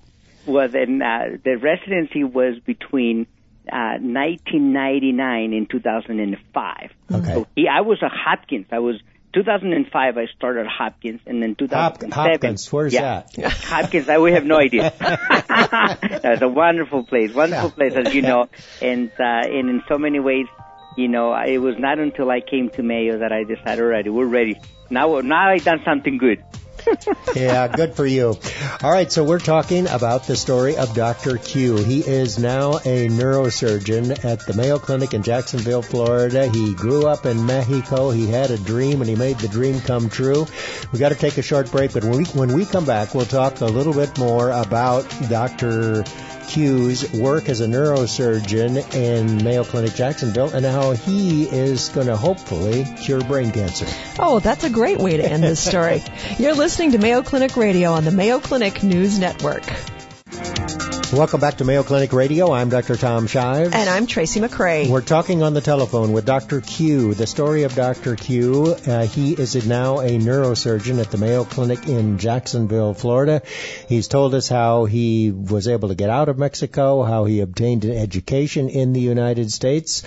Well, 0.48 0.70
then 0.70 1.00
uh, 1.02 1.38
the 1.44 1.58
residency 1.58 2.24
was 2.24 2.58
between 2.66 3.28
uh, 3.72 4.02
1999 4.02 5.54
and 5.54 5.70
2005. 5.70 6.92
Okay. 7.12 7.34
So 7.34 7.48
he, 7.56 7.68
I 7.68 7.82
was 7.82 8.02
a 8.02 8.10
Hopkins. 8.10 8.66
I 8.72 8.80
was 8.80 9.00
2005, 9.34 10.18
I 10.18 10.26
started 10.38 10.68
Hopkins, 10.68 11.22
and 11.26 11.42
then 11.42 11.56
2007. 11.56 12.12
Hopkins, 12.12 12.72
where's 12.72 12.94
yeah, 12.94 13.24
that? 13.36 13.52
Hopkins, 13.64 14.08
I, 14.08 14.20
we 14.20 14.34
have 14.34 14.46
no 14.46 14.58
idea. 14.58 14.94
That's 15.00 16.42
a 16.42 16.48
wonderful 16.48 17.04
place, 17.04 17.34
wonderful 17.34 17.70
Yeah. 17.70 17.76
place, 17.76 17.94
as 17.96 18.14
you 18.14 18.22
know, 18.22 18.50
and 18.82 19.12
uh, 19.20 19.24
and 19.24 19.70
in 19.70 19.84
so 19.88 19.98
many 19.98 20.20
ways, 20.20 20.48
you 20.98 21.08
know, 21.08 21.34
it 21.36 21.58
was 21.58 21.76
not 21.80 22.00
until 22.00 22.30
I 22.30 22.42
came 22.42 22.70
to 22.72 22.84
Mayo 22.84 23.20
that 23.20 23.32
I 23.32 23.44
decided, 23.44 23.82
alright, 23.82 24.12
we're 24.12 24.26
ready. 24.26 24.60
Now, 24.90 25.20
now 25.22 25.50
I've 25.50 25.64
done 25.64 25.82
something 25.84 26.18
good. 26.18 26.44
yeah, 27.36 27.68
good 27.68 27.96
for 27.96 28.06
you. 28.06 28.38
All 28.82 28.92
right, 28.92 29.12
so 29.12 29.24
we're 29.24 29.40
talking 29.40 29.88
about 29.88 30.28
the 30.28 30.36
story 30.36 30.78
of 30.78 30.94
Dr. 30.94 31.38
Q. 31.38 31.78
He 31.78 32.00
is 32.02 32.40
now 32.40 32.78
a 32.78 33.08
neurosurgeon 33.08 34.24
at 34.24 34.46
the 34.46 34.54
Mayo 34.54 34.80
Clinic 34.80 35.14
in 35.14 35.24
Jacksonville, 35.24 35.82
Florida. 35.82 36.48
He 36.48 36.74
grew 36.74 37.08
up 37.08 37.26
in 37.26 37.46
Mexico. 37.46 38.10
He 38.12 38.28
had 38.28 38.52
a 38.52 38.58
dream 38.58 39.02
and 39.02 39.10
he 39.10 39.16
made 39.16 39.38
the 39.40 39.48
dream 39.48 39.80
come 39.82 40.10
true. 40.10 40.46
We 40.92 41.00
got 41.00 41.10
to 41.10 41.16
take 41.16 41.38
a 41.38 41.42
short 41.42 41.72
break, 41.72 41.94
but 41.94 42.04
when 42.04 42.18
we, 42.18 42.26
when 42.26 42.54
we 42.54 42.66
come 42.66 42.86
back, 42.86 43.14
we'll 43.14 43.26
talk 43.26 43.62
a 43.62 43.66
little 43.66 43.94
bit 43.94 44.18
more 44.18 44.50
about 44.52 45.08
Dr. 45.30 46.04
Q's 46.48 47.12
work 47.14 47.50
as 47.50 47.62
a 47.62 47.68
neurosurgeon 47.68 48.94
in 48.94 49.44
Mayo 49.44 49.64
Clinic 49.64 49.94
Jacksonville 49.94 50.54
and 50.54 50.66
how 50.66 50.92
he 50.92 51.44
is 51.44 51.90
going 51.90 52.08
to 52.08 52.16
hopefully 52.16 52.86
cure 53.02 53.22
brain 53.22 53.52
cancer. 53.52 53.86
Oh, 54.20 54.40
that's 54.40 54.64
a 54.64 54.70
great 54.70 54.98
way 54.98 55.18
to 55.18 55.24
end 55.24 55.44
this 55.44 55.60
story. 55.60 56.04
You're 56.38 56.56
listening 56.56 56.92
to 56.92 56.98
Mayo 56.98 57.24
Clinic 57.24 57.56
Radio 57.56 57.92
on 57.92 58.06
the 58.06 58.12
Mayo 58.12 58.40
Clinic 58.40 58.84
News 58.84 59.20
Network. 59.20 59.64
Welcome 61.14 61.42
back 61.42 61.58
to 61.58 61.64
Mayo 61.64 61.84
Clinic 61.84 62.12
Radio. 62.12 62.52
I'm 62.52 62.70
Dr. 62.70 62.96
Tom 62.96 63.28
Shives. 63.28 63.72
And 63.72 63.88
I'm 63.88 64.08
Tracy 64.08 64.40
McCray. 64.40 64.90
We're 64.90 65.02
talking 65.02 65.44
on 65.44 65.54
the 65.54 65.62
telephone 65.62 66.12
with 66.12 66.26
Dr. 66.26 66.60
Q. 66.60 67.14
The 67.14 67.28
story 67.28 67.64
of 67.64 67.76
Dr. 67.76 68.16
Q. 68.16 68.74
Uh, 68.88 69.06
he 69.06 69.34
is 69.34 69.68
now 69.68 70.00
a 70.00 70.18
neurosurgeon 70.18 71.00
at 71.00 71.12
the 71.12 71.20
Mayo 71.20 71.44
Clinic 71.44 71.88
in 71.88 72.18
Jacksonville, 72.18 72.96
Florida. 72.96 73.44
He's 73.88 74.08
told 74.08 74.34
us 74.34 74.50
how 74.50 74.86
he 74.86 75.30
was 75.30 75.68
able 75.68 75.90
to 75.90 75.96
get 75.96 76.10
out 76.10 76.30
of 76.30 76.40
Mexico, 76.40 77.04
how 77.04 77.26
he 77.26 77.42
obtained 77.42 77.86
an 77.86 77.96
education 77.96 78.70
in 78.70 78.94
the 78.94 79.02
United 79.02 79.52
States, 79.52 80.02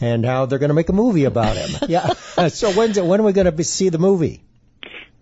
and 0.00 0.24
how 0.24 0.46
they're 0.46 0.60
going 0.60 0.70
to 0.70 0.74
make 0.74 0.90
a 0.90 0.92
movie 0.92 1.24
about 1.24 1.56
him. 1.56 1.70
yeah. 1.88 2.12
So 2.50 2.70
when's 2.72 2.96
it, 2.98 3.04
when 3.04 3.20
are 3.20 3.24
we 3.24 3.32
going 3.32 3.50
to 3.50 3.64
see 3.64 3.88
the 3.88 3.98
movie? 3.98 4.44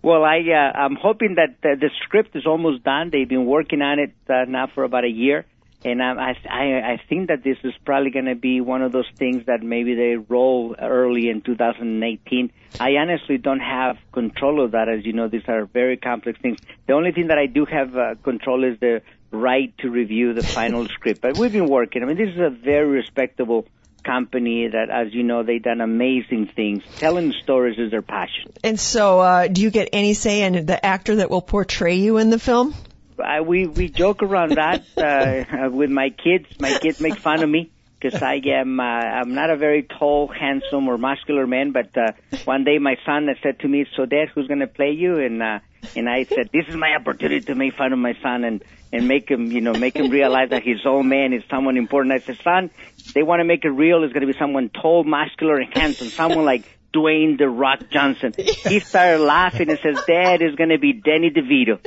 Well, 0.02 0.24
I 0.24 0.38
uh, 0.38 0.78
I'm 0.78 0.96
hoping 0.96 1.34
that 1.34 1.56
uh, 1.62 1.74
the 1.78 1.90
script 2.02 2.34
is 2.34 2.46
almost 2.46 2.82
done. 2.84 3.10
They've 3.10 3.28
been 3.28 3.44
working 3.44 3.82
on 3.82 3.98
it 3.98 4.14
uh, 4.28 4.44
now 4.48 4.66
for 4.74 4.84
about 4.84 5.04
a 5.04 5.10
year, 5.10 5.44
and 5.84 6.02
I 6.02 6.34
I 6.48 6.92
I 6.92 7.00
think 7.06 7.28
that 7.28 7.44
this 7.44 7.58
is 7.64 7.74
probably 7.84 8.10
going 8.10 8.24
to 8.24 8.34
be 8.34 8.62
one 8.62 8.80
of 8.80 8.92
those 8.92 9.08
things 9.18 9.44
that 9.44 9.62
maybe 9.62 9.94
they 9.94 10.16
roll 10.16 10.74
early 10.78 11.28
in 11.28 11.42
2018. 11.42 12.50
I 12.78 12.96
honestly 12.96 13.36
don't 13.36 13.60
have 13.60 13.98
control 14.12 14.64
of 14.64 14.70
that, 14.70 14.88
as 14.88 15.04
you 15.04 15.12
know. 15.12 15.28
These 15.28 15.48
are 15.48 15.66
very 15.66 15.98
complex 15.98 16.40
things. 16.40 16.58
The 16.86 16.94
only 16.94 17.12
thing 17.12 17.26
that 17.26 17.38
I 17.38 17.44
do 17.44 17.66
have 17.66 17.94
uh, 17.94 18.14
control 18.22 18.64
is 18.64 18.80
the 18.80 19.02
right 19.30 19.76
to 19.78 19.90
review 19.90 20.32
the 20.32 20.42
final 20.42 20.86
script. 20.94 21.20
But 21.20 21.36
we've 21.36 21.52
been 21.52 21.68
working. 21.68 22.02
I 22.02 22.06
mean, 22.06 22.16
this 22.16 22.30
is 22.30 22.40
a 22.40 22.48
very 22.48 22.88
respectable 22.88 23.66
company 24.04 24.68
that, 24.68 24.90
as 24.90 25.12
you 25.12 25.22
know, 25.22 25.42
they've 25.42 25.62
done 25.62 25.80
amazing 25.80 26.46
things. 26.46 26.82
Telling 26.98 27.32
stories 27.42 27.78
is 27.78 27.90
their 27.90 28.02
passion. 28.02 28.52
And 28.64 28.78
so, 28.78 29.20
uh, 29.20 29.48
do 29.48 29.62
you 29.62 29.70
get 29.70 29.90
any 29.92 30.14
say 30.14 30.42
in 30.42 30.66
the 30.66 30.84
actor 30.84 31.16
that 31.16 31.30
will 31.30 31.42
portray 31.42 31.96
you 31.96 32.18
in 32.18 32.30
the 32.30 32.38
film? 32.38 32.74
I, 33.22 33.42
we 33.42 33.66
we 33.66 33.88
joke 33.88 34.22
around 34.22 34.52
that 34.52 34.84
uh, 34.96 35.70
with 35.72 35.90
my 35.90 36.10
kids. 36.10 36.46
My 36.58 36.78
kids 36.78 37.00
make 37.00 37.16
fun 37.16 37.42
of 37.42 37.48
me 37.48 37.70
because 38.00 38.22
I 38.22 38.40
am 38.46 38.80
uh, 38.80 38.82
I'm 38.82 39.34
not 39.34 39.50
a 39.50 39.56
very 39.56 39.82
tall, 39.82 40.28
handsome, 40.28 40.88
or 40.88 40.98
muscular 40.98 41.46
man. 41.46 41.72
But 41.72 41.96
uh, 41.96 42.12
one 42.44 42.64
day 42.64 42.78
my 42.78 42.96
son 43.04 43.28
said 43.42 43.60
to 43.60 43.68
me, 43.68 43.86
"So, 43.96 44.06
Dad, 44.06 44.28
who's 44.34 44.46
going 44.46 44.60
to 44.60 44.66
play 44.66 44.92
you?" 44.92 45.18
And 45.18 45.42
uh, 45.42 45.58
and 45.94 46.08
I 46.08 46.24
said, 46.24 46.50
"This 46.52 46.66
is 46.68 46.76
my 46.76 46.94
opportunity 46.98 47.40
to 47.46 47.54
make 47.54 47.74
fun 47.74 47.92
of 47.92 47.98
my 47.98 48.14
son 48.22 48.44
and 48.44 48.64
and 48.92 49.06
make 49.06 49.30
him, 49.30 49.52
you 49.52 49.60
know, 49.60 49.74
make 49.74 49.96
him 49.96 50.10
realize 50.10 50.50
that 50.50 50.62
his 50.62 50.84
old 50.84 51.06
man 51.06 51.32
is 51.32 51.42
someone 51.50 51.76
important." 51.76 52.14
I 52.14 52.18
said, 52.18 52.38
"Son, 52.42 52.70
they 53.14 53.22
want 53.22 53.40
to 53.40 53.44
make 53.44 53.64
it 53.64 53.70
real. 53.70 54.02
It's 54.04 54.12
going 54.12 54.26
to 54.26 54.32
be 54.32 54.38
someone 54.38 54.68
tall, 54.70 55.04
muscular, 55.04 55.56
and 55.56 55.72
handsome. 55.72 56.08
Someone 56.08 56.44
like 56.44 56.64
Dwayne 56.92 57.38
the 57.38 57.48
Rock 57.48 57.80
Johnson. 57.90 58.34
He 58.36 58.80
started 58.80 59.20
laughing 59.20 59.70
and 59.70 59.78
says, 59.78 60.02
Dad 60.06 60.42
is 60.42 60.56
going 60.56 60.70
to 60.70 60.78
be 60.78 60.92
Danny 60.92 61.30
DeVito. 61.30 61.78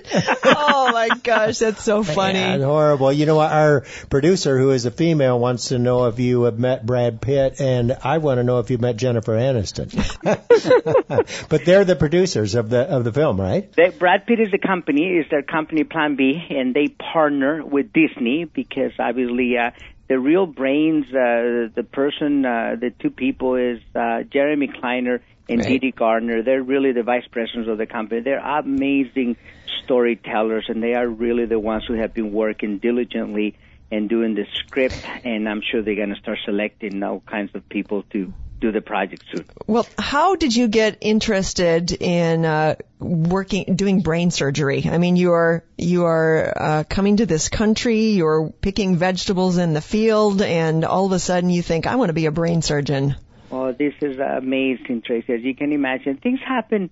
oh 0.46 0.92
my 0.94 1.10
gosh, 1.24 1.60
that's 1.60 1.84
so 1.84 2.04
funny. 2.04 2.40
Man, 2.40 2.62
horrible. 2.62 3.12
You 3.12 3.26
know, 3.26 3.40
our 3.42 3.82
producer, 4.10 4.58
who 4.58 4.72
is 4.72 4.86
a 4.86 4.92
female, 4.92 5.40
wants 5.40 5.70
to 5.70 5.80
know 5.80 6.06
if 6.06 6.20
you 6.20 6.44
have 6.44 6.58
met 6.58 6.86
Brad 6.86 7.22
Pitt, 7.22 7.60
and 7.60 7.98
I 8.04 8.20
want 8.20 8.38
to 8.38 8.44
know 8.44 8.60
if 8.60 8.70
you've 8.70 8.82
met 8.82 8.96
Jennifer 8.96 9.34
Aniston. 9.34 9.92
but 11.50 11.66
they're 11.66 11.86
the 11.86 11.98
producers 11.98 12.56
of 12.56 12.70
the 12.70 12.82
of 12.82 13.04
the 13.04 13.12
film, 13.12 13.40
right? 13.40 13.72
They, 13.74 13.90
Brad 13.90 14.26
Pitt 14.26 14.40
is 14.40 14.52
the 14.52 14.58
company, 14.58 15.18
is 15.18 15.26
their 15.30 15.44
company 15.44 15.84
Plan 15.84 16.16
B, 16.16 16.42
and 16.50 16.74
they 16.74 16.88
partner 16.88 17.64
with 17.66 17.92
Disney 17.92 18.46
because 18.46 18.94
obviously 19.00 19.58
uh, 19.58 19.72
the 20.14 20.20
real 20.20 20.46
brains, 20.46 21.06
uh, 21.08 21.74
the 21.74 21.84
person, 21.92 22.46
uh, 22.46 22.76
the 22.80 22.92
two 22.92 23.10
people 23.10 23.56
is 23.56 23.80
uh, 23.96 24.22
Jeremy 24.22 24.68
Kleiner 24.68 25.24
and 25.50 25.60
right. 25.60 25.82
Dede 25.82 25.96
Gardner. 25.96 26.44
They're 26.44 26.62
really 26.62 26.92
the 26.92 27.02
vice 27.02 27.26
presidents 27.32 27.68
of 27.68 27.80
the 27.80 27.88
company. 27.88 28.22
They're 28.22 28.38
amazing 28.38 29.38
storytellers, 29.84 30.66
and 30.70 30.84
they 30.84 30.94
are 30.94 31.08
really 31.08 31.48
the 31.48 31.58
ones 31.58 31.86
who 31.88 31.96
have 31.96 32.14
been 32.14 32.32
working 32.32 32.78
diligently 32.78 33.58
and 33.92 34.08
doing 34.08 34.36
the 34.36 34.46
script. 34.54 35.04
And 35.26 35.50
I'm 35.50 35.64
sure 35.64 35.82
they're 35.82 35.96
going 35.96 36.14
to 36.14 36.22
start 36.22 36.38
selecting 36.46 37.02
all 37.02 37.22
kinds 37.22 37.50
of 37.56 37.68
people 37.68 38.04
to 38.12 38.32
do 38.64 38.72
the 38.72 38.82
project 38.82 39.26
soon. 39.30 39.46
Well, 39.68 39.86
how 40.00 40.36
did 40.36 40.56
you 40.56 40.70
get 40.70 41.00
interested 41.02 41.92
in 41.92 42.46
uh, 42.46 42.76
working, 42.98 43.76
doing 43.76 44.02
brain 44.02 44.32
surgery? 44.32 44.86
I 44.90 44.98
mean, 44.98 45.18
you 45.18 45.34
are 45.34 45.66
you 45.78 46.06
are 46.06 46.54
uh, 46.56 46.84
coming 46.90 47.18
to 47.18 47.26
this 47.26 47.50
country, 47.50 48.12
you're 48.12 48.54
picking 48.62 48.96
vegetables 48.96 49.58
in 49.58 49.74
the 49.74 49.82
field, 49.82 50.42
and 50.42 50.86
all 50.86 51.06
of 51.06 51.12
a 51.12 51.20
sudden 51.20 51.50
you 51.50 51.62
think, 51.62 51.88
I 51.88 51.98
want 51.98 52.10
to 52.10 52.14
be 52.14 52.26
a 52.26 52.32
brain 52.32 52.62
surgeon. 52.62 53.18
Oh, 53.52 53.74
this 53.74 53.94
is 54.02 54.18
amazing, 54.18 55.02
Tracy. 55.06 55.34
As 55.34 55.42
you 55.42 55.56
can 55.56 55.74
imagine, 55.74 56.16
things 56.16 56.40
happen. 56.40 56.90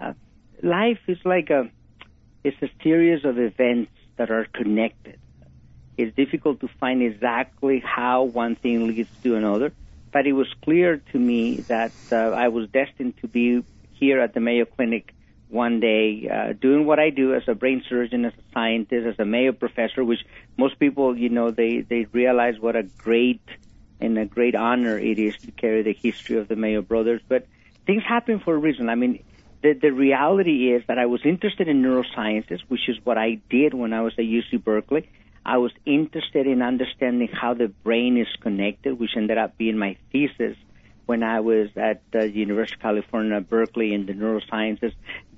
Uh, 0.00 0.14
life 0.62 1.00
is 1.06 1.18
like 1.24 1.50
a 1.50 1.70
it's 2.42 2.56
a 2.62 2.70
series 2.82 3.26
of 3.26 3.38
events 3.38 3.92
that 4.16 4.30
are 4.30 4.46
connected. 4.46 5.18
It's 5.98 6.16
difficult 6.16 6.60
to 6.60 6.68
find 6.80 7.02
exactly 7.02 7.82
how 7.84 8.22
one 8.22 8.56
thing 8.56 8.86
leads 8.86 9.10
to 9.22 9.36
another 9.36 9.74
but 10.12 10.26
it 10.26 10.32
was 10.32 10.48
clear 10.62 10.98
to 11.12 11.18
me 11.18 11.56
that 11.68 11.92
uh, 12.10 12.16
I 12.16 12.48
was 12.48 12.68
destined 12.68 13.16
to 13.18 13.28
be 13.28 13.64
here 13.92 14.20
at 14.20 14.34
the 14.34 14.40
Mayo 14.40 14.64
Clinic 14.64 15.14
one 15.48 15.80
day, 15.80 16.28
uh, 16.28 16.52
doing 16.52 16.86
what 16.86 16.98
I 16.98 17.10
do 17.10 17.34
as 17.34 17.42
a 17.48 17.54
brain 17.54 17.82
surgeon, 17.88 18.24
as 18.24 18.32
a 18.34 18.52
scientist, 18.52 19.06
as 19.06 19.18
a 19.18 19.24
Mayo 19.24 19.52
professor, 19.52 20.04
which 20.04 20.20
most 20.56 20.78
people, 20.78 21.16
you 21.16 21.28
know, 21.28 21.50
they, 21.50 21.80
they 21.80 22.06
realize 22.12 22.58
what 22.58 22.76
a 22.76 22.84
great 22.84 23.42
and 24.00 24.16
a 24.18 24.24
great 24.24 24.54
honor 24.54 24.98
it 24.98 25.18
is 25.18 25.36
to 25.38 25.50
carry 25.50 25.82
the 25.82 25.92
history 25.92 26.38
of 26.38 26.48
the 26.48 26.56
Mayo 26.56 26.82
brothers. 26.82 27.20
But 27.26 27.46
things 27.84 28.02
happen 28.04 28.38
for 28.38 28.54
a 28.54 28.58
reason. 28.58 28.88
I 28.88 28.94
mean, 28.94 29.22
the, 29.62 29.74
the 29.74 29.90
reality 29.90 30.72
is 30.72 30.84
that 30.86 30.98
I 30.98 31.06
was 31.06 31.20
interested 31.24 31.68
in 31.68 31.82
neurosciences, 31.82 32.60
which 32.68 32.88
is 32.88 32.96
what 33.04 33.18
I 33.18 33.40
did 33.50 33.74
when 33.74 33.92
I 33.92 34.02
was 34.02 34.14
at 34.14 34.24
UC 34.24 34.62
Berkeley. 34.64 35.08
I 35.44 35.58
was 35.58 35.72
interested 35.86 36.46
in 36.46 36.62
understanding 36.62 37.28
how 37.28 37.54
the 37.54 37.68
brain 37.68 38.18
is 38.18 38.28
connected, 38.40 38.98
which 38.98 39.10
ended 39.16 39.38
up 39.38 39.56
being 39.56 39.78
my 39.78 39.96
thesis 40.12 40.56
when 41.06 41.22
I 41.24 41.40
was 41.40 41.70
at 41.76 42.02
the 42.12 42.30
University 42.30 42.76
of 42.76 42.82
California, 42.82 43.40
Berkeley 43.40 43.92
in 43.94 44.06
the 44.06 44.12
neurosciences, 44.12 44.92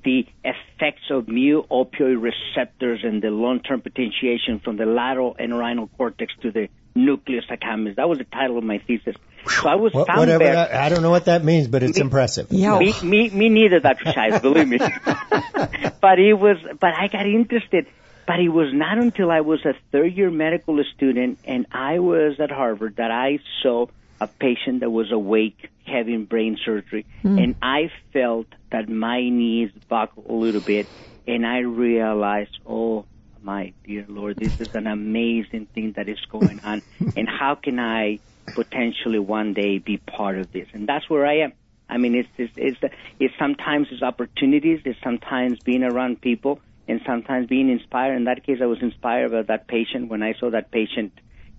the 0.04 0.26
effects 0.44 1.08
of 1.10 1.28
mu 1.28 1.62
opioid 1.62 2.20
receptors 2.20 3.00
and 3.04 3.22
the 3.22 3.30
long-term 3.30 3.80
potentiation 3.80 4.60
from 4.62 4.76
the 4.76 4.84
lateral 4.84 5.34
and 5.38 5.52
entorhinal 5.52 5.88
cortex 5.96 6.32
to 6.42 6.50
the 6.50 6.68
nucleus 6.94 7.44
accumbens. 7.50 7.96
That 7.96 8.08
was 8.08 8.18
the 8.18 8.24
title 8.24 8.58
of 8.58 8.64
my 8.64 8.78
thesis. 8.78 9.16
So 9.48 9.68
I 9.68 9.76
was 9.76 9.92
found 9.92 10.18
Whatever 10.18 10.44
there. 10.44 10.54
That, 10.54 10.74
I 10.74 10.88
don't 10.88 11.02
know 11.02 11.10
what 11.10 11.24
that 11.24 11.42
means, 11.42 11.68
but 11.68 11.82
it's 11.82 11.98
me, 11.98 12.04
impressive. 12.04 12.48
Yeah. 12.50 12.78
Me, 12.78 12.94
me, 13.02 13.30
me 13.30 13.48
neither, 13.48 13.80
Dr. 13.80 14.12
Shives, 14.12 14.40
believe 14.40 14.68
me. 14.68 14.78
but 16.02 16.18
it 16.18 16.34
was, 16.34 16.58
but 16.80 16.90
I 16.94 17.08
got 17.08 17.26
interested 17.26 17.86
but 18.32 18.40
it 18.40 18.48
was 18.48 18.72
not 18.72 18.96
until 18.96 19.30
I 19.30 19.42
was 19.42 19.62
a 19.66 19.74
third 19.90 20.16
year 20.16 20.30
medical 20.30 20.82
student 20.96 21.38
and 21.44 21.66
I 21.70 21.98
was 21.98 22.40
at 22.40 22.50
Harvard 22.50 22.96
that 22.96 23.10
I 23.10 23.40
saw 23.62 23.88
a 24.22 24.26
patient 24.26 24.80
that 24.80 24.88
was 24.88 25.12
awake 25.12 25.68
having 25.86 26.24
brain 26.24 26.56
surgery. 26.64 27.04
Mm. 27.22 27.44
And 27.44 27.54
I 27.60 27.90
felt 28.14 28.46
that 28.70 28.88
my 28.88 29.28
knees 29.28 29.70
buckled 29.86 30.30
a 30.30 30.32
little 30.32 30.62
bit 30.62 30.86
and 31.28 31.46
I 31.46 31.58
realized, 31.58 32.58
oh 32.66 33.04
my 33.42 33.74
dear 33.84 34.06
Lord, 34.08 34.38
this 34.38 34.58
is 34.62 34.74
an 34.74 34.86
amazing 34.86 35.66
thing 35.66 35.92
that 35.96 36.08
is 36.08 36.20
going 36.30 36.60
on. 36.60 36.80
and 37.14 37.28
how 37.28 37.54
can 37.54 37.78
I 37.78 38.18
potentially 38.54 39.18
one 39.18 39.52
day 39.52 39.76
be 39.76 39.98
part 39.98 40.38
of 40.38 40.50
this? 40.52 40.68
And 40.72 40.88
that's 40.88 41.10
where 41.10 41.26
I 41.26 41.40
am. 41.40 41.52
I 41.86 41.98
mean, 41.98 42.14
it's, 42.14 42.30
it's, 42.38 42.54
it's, 42.56 42.94
it's 43.20 43.34
sometimes 43.38 43.88
it's 43.90 44.02
opportunities, 44.02 44.80
it's 44.86 44.98
sometimes 45.02 45.58
being 45.58 45.82
around 45.82 46.22
people 46.22 46.62
and 46.88 47.00
sometimes 47.06 47.48
being 47.48 47.70
inspired. 47.70 48.16
In 48.16 48.24
that 48.24 48.44
case, 48.44 48.58
I 48.62 48.66
was 48.66 48.82
inspired 48.82 49.30
by 49.30 49.42
that 49.42 49.68
patient 49.68 50.08
when 50.08 50.22
I 50.22 50.34
saw 50.34 50.50
that 50.50 50.70
patient, 50.70 51.12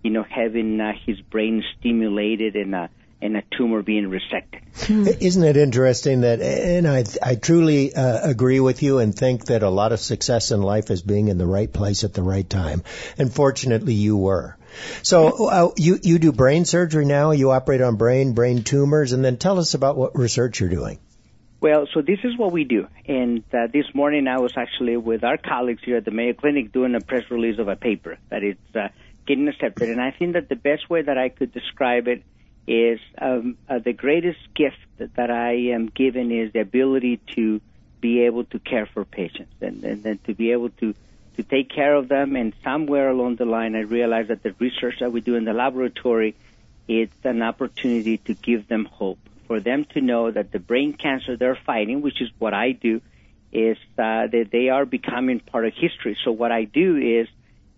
you 0.03 0.12
know, 0.12 0.24
having 0.24 0.80
uh, 0.80 0.94
his 1.06 1.20
brain 1.22 1.63
stimulated 1.77 2.56
and 2.56 2.75
uh, 2.75 2.88
and 3.24 3.38
a 3.38 3.44
tumor 3.58 3.82
being 3.82 4.10
resected. 4.10 4.60
Isn't 5.22 5.44
it 5.44 5.56
interesting 5.56 6.22
that, 6.22 6.42
and 6.42 6.86
I, 6.86 7.06
I 7.24 7.36
truly 7.36 7.96
uh, 7.96 8.30
agree 8.30 8.60
with 8.60 8.84
you 8.84 9.00
and 9.00 9.15
think 9.15 9.46
that 9.46 9.63
a 9.63 9.70
lot 9.70 9.94
of 9.94 10.01
success 10.01 10.51
in 10.51 10.62
life 10.62 10.92
is 10.92 11.01
being 11.01 11.30
in 11.30 11.38
the 11.38 11.46
right 11.46 11.72
place 11.72 12.03
at 12.03 12.13
the 12.13 12.22
right 12.22 12.48
time. 12.48 12.84
And 13.18 13.34
fortunately, 13.34 13.94
you 13.94 14.18
were. 14.18 14.58
So 15.03 15.48
uh, 15.48 15.72
you 15.77 16.00
you 16.01 16.20
do 16.20 16.34
brain 16.34 16.65
surgery 16.65 17.06
now. 17.06 17.32
You 17.32 17.51
operate 17.51 17.82
on 17.82 17.96
brain 17.96 18.34
brain 18.34 18.63
tumors, 18.63 19.13
and 19.13 19.24
then 19.24 19.38
tell 19.38 19.60
us 19.60 19.74
about 19.74 19.96
what 19.96 20.18
research 20.18 20.60
you're 20.60 20.70
doing. 20.70 21.00
Well, 21.63 21.88
so 21.93 22.01
this 22.01 22.20
is 22.25 22.38
what 22.38 22.51
we 22.51 22.65
do. 22.65 22.89
And 23.08 23.41
uh, 23.53 23.67
this 23.72 23.86
morning 23.96 24.27
I 24.27 24.38
was 24.38 24.51
actually 24.58 24.98
with 24.98 25.24
our 25.24 25.38
colleagues 25.38 25.82
here 25.82 25.96
at 25.96 26.03
the 26.03 26.12
Mayo 26.12 26.34
Clinic 26.34 26.74
doing 26.74 26.93
a 26.93 27.00
press 27.00 27.24
release 27.32 27.58
of 27.58 27.70
a 27.70 27.77
paper 27.77 28.17
that 28.27 28.43
is 28.43 28.58
uh, 28.75 28.89
getting 29.25 29.48
accepted. 29.48 29.88
And 29.88 30.01
I 30.01 30.12
think 30.12 30.34
that 30.34 30.50
the 30.50 30.58
best 30.58 30.89
way 30.89 31.03
that 31.03 31.17
I 31.17 31.29
could 31.29 31.53
describe 31.53 32.10
it 32.10 32.22
is 32.67 33.00
um, 33.17 33.55
uh, 33.70 33.79
the 33.79 33.93
greatest 33.93 34.41
gift 34.53 34.75
that, 34.98 35.32
I 35.32 35.72
am 35.72 35.86
given 35.88 36.34
is 36.34 36.51
the 36.51 36.60
ability 36.60 37.22
to 37.36 37.62
be 38.01 38.25
able 38.25 38.43
to 38.43 38.60
care 38.60 38.86
for 38.86 39.05
patients 39.05 39.53
and, 39.62 39.86
and, 39.86 40.05
and 40.05 40.22
to 40.25 40.34
be 40.34 40.51
able 40.51 40.70
to 40.82 40.93
to 41.38 41.43
take 41.43 41.70
care 41.70 41.96
of 41.96 42.10
them. 42.10 42.36
And 42.36 42.53
somewhere 42.62 43.10
along 43.10 43.38
the 43.38 43.46
line, 43.46 43.74
I 43.77 43.84
realized 43.84 44.27
that 44.27 44.43
the 44.43 44.53
research 44.60 44.96
that 45.00 45.13
we 45.13 45.22
do 45.22 45.36
in 45.36 45.46
the 45.46 45.53
laboratory, 45.53 46.36
it's 46.89 47.24
an 47.24 47.41
opportunity 47.41 48.17
to 48.17 48.34
give 48.34 48.67
them 48.67 48.84
hope 48.84 49.17
for 49.48 49.60
them 49.60 49.86
to 49.94 50.02
know 50.02 50.32
that 50.32 50.52
the 50.52 50.60
brain 50.60 50.94
cancer 50.94 51.38
they're 51.38 51.60
fighting, 51.66 52.02
which 52.02 52.22
is 52.22 52.30
what 52.40 52.54
I 52.54 52.72
do, 52.72 53.02
is 53.52 53.78
uh, 53.98 54.28
that 54.28 54.50
they 54.52 54.70
are 54.70 54.86
becoming 54.86 55.40
part 55.40 55.66
of 55.66 55.74
history. 55.74 56.18
So 56.24 56.32
what 56.32 56.52
I 56.52 56.64
do 56.64 56.98
is 56.98 57.28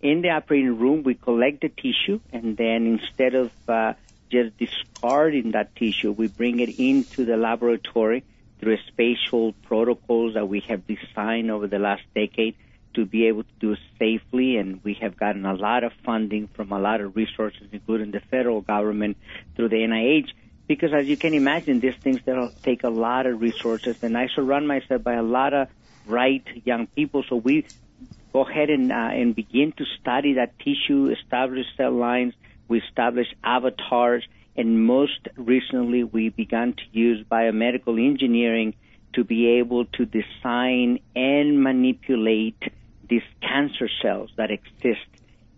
in 0.00 0.22
the 0.22 0.30
operating 0.30 0.78
room, 0.78 1.02
we 1.02 1.14
collect 1.14 1.62
the 1.62 1.68
tissue, 1.68 2.20
and 2.32 2.56
then 2.56 2.86
instead 2.86 3.34
of 3.34 3.50
uh, 3.68 3.94
just 4.30 4.56
discarding 4.58 5.52
that 5.52 5.74
tissue, 5.76 6.12
we 6.12 6.28
bring 6.28 6.60
it 6.60 6.78
into 6.78 7.24
the 7.24 7.36
laboratory 7.36 8.24
through 8.60 8.78
spatial 8.88 9.52
protocols 9.64 10.34
that 10.34 10.48
we 10.48 10.60
have 10.60 10.86
designed 10.86 11.50
over 11.50 11.66
the 11.66 11.78
last 11.78 12.02
decade 12.14 12.54
to 12.94 13.04
be 13.04 13.26
able 13.26 13.42
to 13.42 13.52
do 13.60 13.76
safely. 13.98 14.56
And 14.56 14.82
we 14.82 14.94
have 14.94 15.16
gotten 15.16 15.44
a 15.44 15.54
lot 15.54 15.84
of 15.84 15.92
funding 16.04 16.48
from 16.48 16.72
a 16.72 16.78
lot 16.78 17.00
of 17.00 17.16
resources, 17.16 17.68
including 17.72 18.10
the 18.10 18.20
federal 18.20 18.62
government 18.62 19.18
through 19.54 19.68
the 19.68 19.76
NIH 19.76 20.30
because 20.68 20.90
as 20.92 21.06
you 21.06 21.16
can 21.16 21.34
imagine, 21.34 21.80
these 21.80 21.94
things 22.02 22.20
that'll 22.26 22.52
take 22.64 22.82
a 22.82 22.88
lot 22.88 23.26
of 23.26 23.40
resources, 23.40 23.96
and 24.02 24.16
I 24.16 24.26
surround 24.34 24.66
myself 24.66 25.02
by 25.02 25.14
a 25.14 25.22
lot 25.22 25.54
of 25.54 25.68
bright 26.04 26.46
young 26.64 26.86
people. 26.88 27.24
So 27.28 27.36
we 27.36 27.66
go 28.32 28.42
ahead 28.48 28.70
and, 28.70 28.92
uh, 28.92 28.94
and 29.12 29.34
begin 29.34 29.72
to 29.78 29.84
study 30.00 30.34
that 30.34 30.58
tissue, 30.58 31.14
establish 31.22 31.66
cell 31.76 31.92
lines. 31.92 32.34
We 32.68 32.80
establish 32.80 33.26
avatars, 33.44 34.24
and 34.56 34.84
most 34.84 35.28
recently 35.36 36.04
we 36.04 36.30
began 36.30 36.74
to 36.74 36.82
use 36.90 37.24
biomedical 37.30 38.04
engineering 38.04 38.74
to 39.14 39.24
be 39.24 39.58
able 39.58 39.86
to 39.86 40.04
design 40.04 40.98
and 41.14 41.62
manipulate 41.62 42.62
these 43.08 43.22
cancer 43.40 43.88
cells 44.02 44.30
that 44.36 44.50
exist 44.50 45.06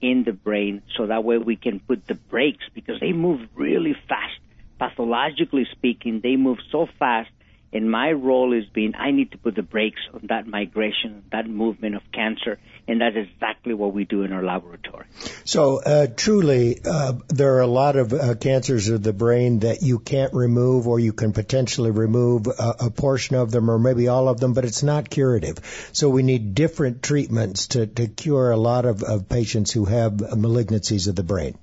in 0.01 0.23
the 0.25 0.33
brain 0.33 0.83
so 0.97 1.07
that 1.07 1.25
way 1.25 1.39
we 1.39 1.57
can 1.57 1.81
put 1.81 2.07
the 2.07 2.15
brakes 2.15 2.65
because 2.75 3.01
they 3.01 3.13
move 3.13 3.41
really 3.55 3.97
fast. 4.09 4.39
Pathologically 4.79 5.67
speaking, 5.73 6.21
they 6.23 6.37
move 6.37 6.59
so 6.71 6.87
fast 6.99 7.31
and 7.73 7.91
my 7.91 8.13
role 8.13 8.53
is 8.53 8.65
being 8.73 8.95
I 8.95 9.11
need 9.11 9.33
to 9.33 9.39
put 9.39 9.55
the 9.55 9.63
brakes 9.63 10.01
on 10.13 10.27
that 10.29 10.47
migration, 10.47 11.25
that 11.33 11.47
movement 11.47 11.97
of 11.97 12.03
cancer, 12.13 12.59
and 12.87 13.01
that's 13.01 13.17
exactly 13.17 13.75
what 13.75 13.93
we 13.93 14.05
do 14.05 14.23
in 14.23 14.33
our 14.33 14.43
laboratory. 14.43 15.07
So, 15.45 15.83
uh, 15.83 16.07
truly, 16.17 16.81
uh, 16.85 17.15
there 17.29 17.57
are 17.57 17.61
a 17.61 17.67
lot 17.67 17.97
of 17.97 18.13
uh, 18.13 18.35
cancers 18.37 18.89
of 18.89 19.03
the 19.03 19.13
brain 19.13 19.61
that 19.61 19.83
you 19.83 19.99
can't 19.99 20.33
remove, 20.33 20.89
or 20.89 20.99
you 20.99 21.13
can 21.13 21.33
potentially 21.33 21.91
remove 21.91 22.47
a, 22.47 22.87
a, 22.87 22.91
portion 22.91 23.37
of 23.37 23.51
them, 23.51 23.71
or 23.71 23.79
maybe 23.79 24.09
all 24.09 24.29
of 24.29 24.41
them, 24.41 24.55
but 24.55 24.65
it's 24.65 24.83
not 24.83 25.11
curative. 25.11 25.59
So, 25.93 26.09
we 26.09 26.23
need 26.23 26.55
different 26.55 27.03
treatments 27.03 27.69
to, 27.69 27.87
to 27.87 28.07
cure 28.07 28.51
a 28.51 28.57
lot 28.57 28.87
of, 28.87 29.03
of 29.03 29.29
patients 29.29 29.73
who 29.73 29.85
have 29.85 30.13
malignancies 30.13 31.09
of 31.09 31.17
the 31.17 31.23
brain. 31.23 31.59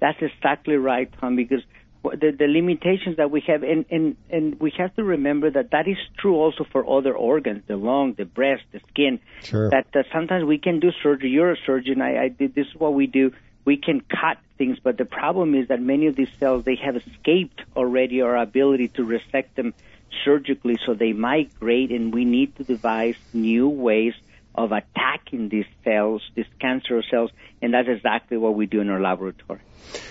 That's 0.00 0.18
exactly 0.22 0.76
right, 0.76 1.12
Tom, 1.20 1.34
because 1.34 1.62
the, 2.02 2.34
the 2.38 2.46
limitations 2.46 3.16
that 3.16 3.30
we 3.30 3.42
have, 3.46 3.62
and, 3.62 3.84
and, 3.90 4.16
and 4.30 4.60
we 4.60 4.72
have 4.78 4.94
to 4.96 5.04
remember 5.04 5.50
that 5.50 5.70
that 5.72 5.88
is 5.88 5.96
true 6.18 6.36
also 6.36 6.64
for 6.70 6.88
other 6.88 7.14
organs, 7.14 7.64
the 7.66 7.76
lung, 7.76 8.14
the 8.14 8.24
breast, 8.24 8.62
the 8.72 8.80
skin. 8.90 9.20
Sure. 9.42 9.70
That 9.70 9.86
uh, 9.94 10.02
sometimes 10.12 10.44
we 10.44 10.58
can 10.58 10.80
do 10.80 10.90
surgery. 11.02 11.30
You're 11.30 11.52
a 11.52 11.56
surgeon. 11.66 12.00
I, 12.00 12.24
I 12.24 12.28
did. 12.28 12.54
This 12.54 12.66
is 12.68 12.74
what 12.74 12.94
we 12.94 13.06
do. 13.06 13.32
We 13.64 13.76
can 13.76 14.00
cut 14.00 14.38
things, 14.56 14.78
but 14.82 14.96
the 14.96 15.04
problem 15.04 15.54
is 15.54 15.68
that 15.68 15.80
many 15.80 16.06
of 16.06 16.16
these 16.16 16.30
cells 16.40 16.64
they 16.64 16.76
have 16.76 16.96
escaped 16.96 17.60
already 17.76 18.22
our 18.22 18.36
ability 18.36 18.88
to 18.88 19.04
resect 19.04 19.56
them 19.56 19.74
surgically, 20.24 20.78
so 20.86 20.94
they 20.94 21.12
migrate, 21.12 21.90
and 21.90 22.14
we 22.14 22.24
need 22.24 22.56
to 22.56 22.64
devise 22.64 23.16
new 23.34 23.68
ways 23.68 24.14
of 24.58 24.72
attacking 24.72 25.48
these 25.48 25.66
cells, 25.84 26.22
these 26.34 26.46
cancer 26.60 27.02
cells, 27.10 27.30
and 27.62 27.72
that's 27.72 27.88
exactly 27.88 28.36
what 28.36 28.54
we 28.54 28.66
do 28.66 28.80
in 28.80 28.90
our 28.90 29.00
laboratory. 29.00 29.60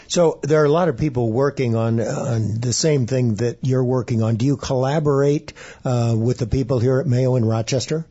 So 0.07 0.39
there 0.41 0.61
are 0.61 0.65
a 0.65 0.71
lot 0.71 0.87
of 0.87 0.97
people 0.97 1.31
working 1.31 1.75
on, 1.75 1.99
on 1.99 2.61
the 2.61 2.71
same 2.73 3.07
thing 3.07 3.35
that 3.35 3.59
you're 3.61 3.83
working 3.83 4.23
on. 4.23 4.37
Do 4.37 4.45
you 4.45 4.55
collaborate 4.55 5.53
uh, 5.83 6.15
with 6.17 6.37
the 6.37 6.47
people 6.47 6.79
here 6.79 6.99
at 6.99 7.07
Mayo 7.07 7.35
in 7.35 7.45
Rochester? 7.45 8.07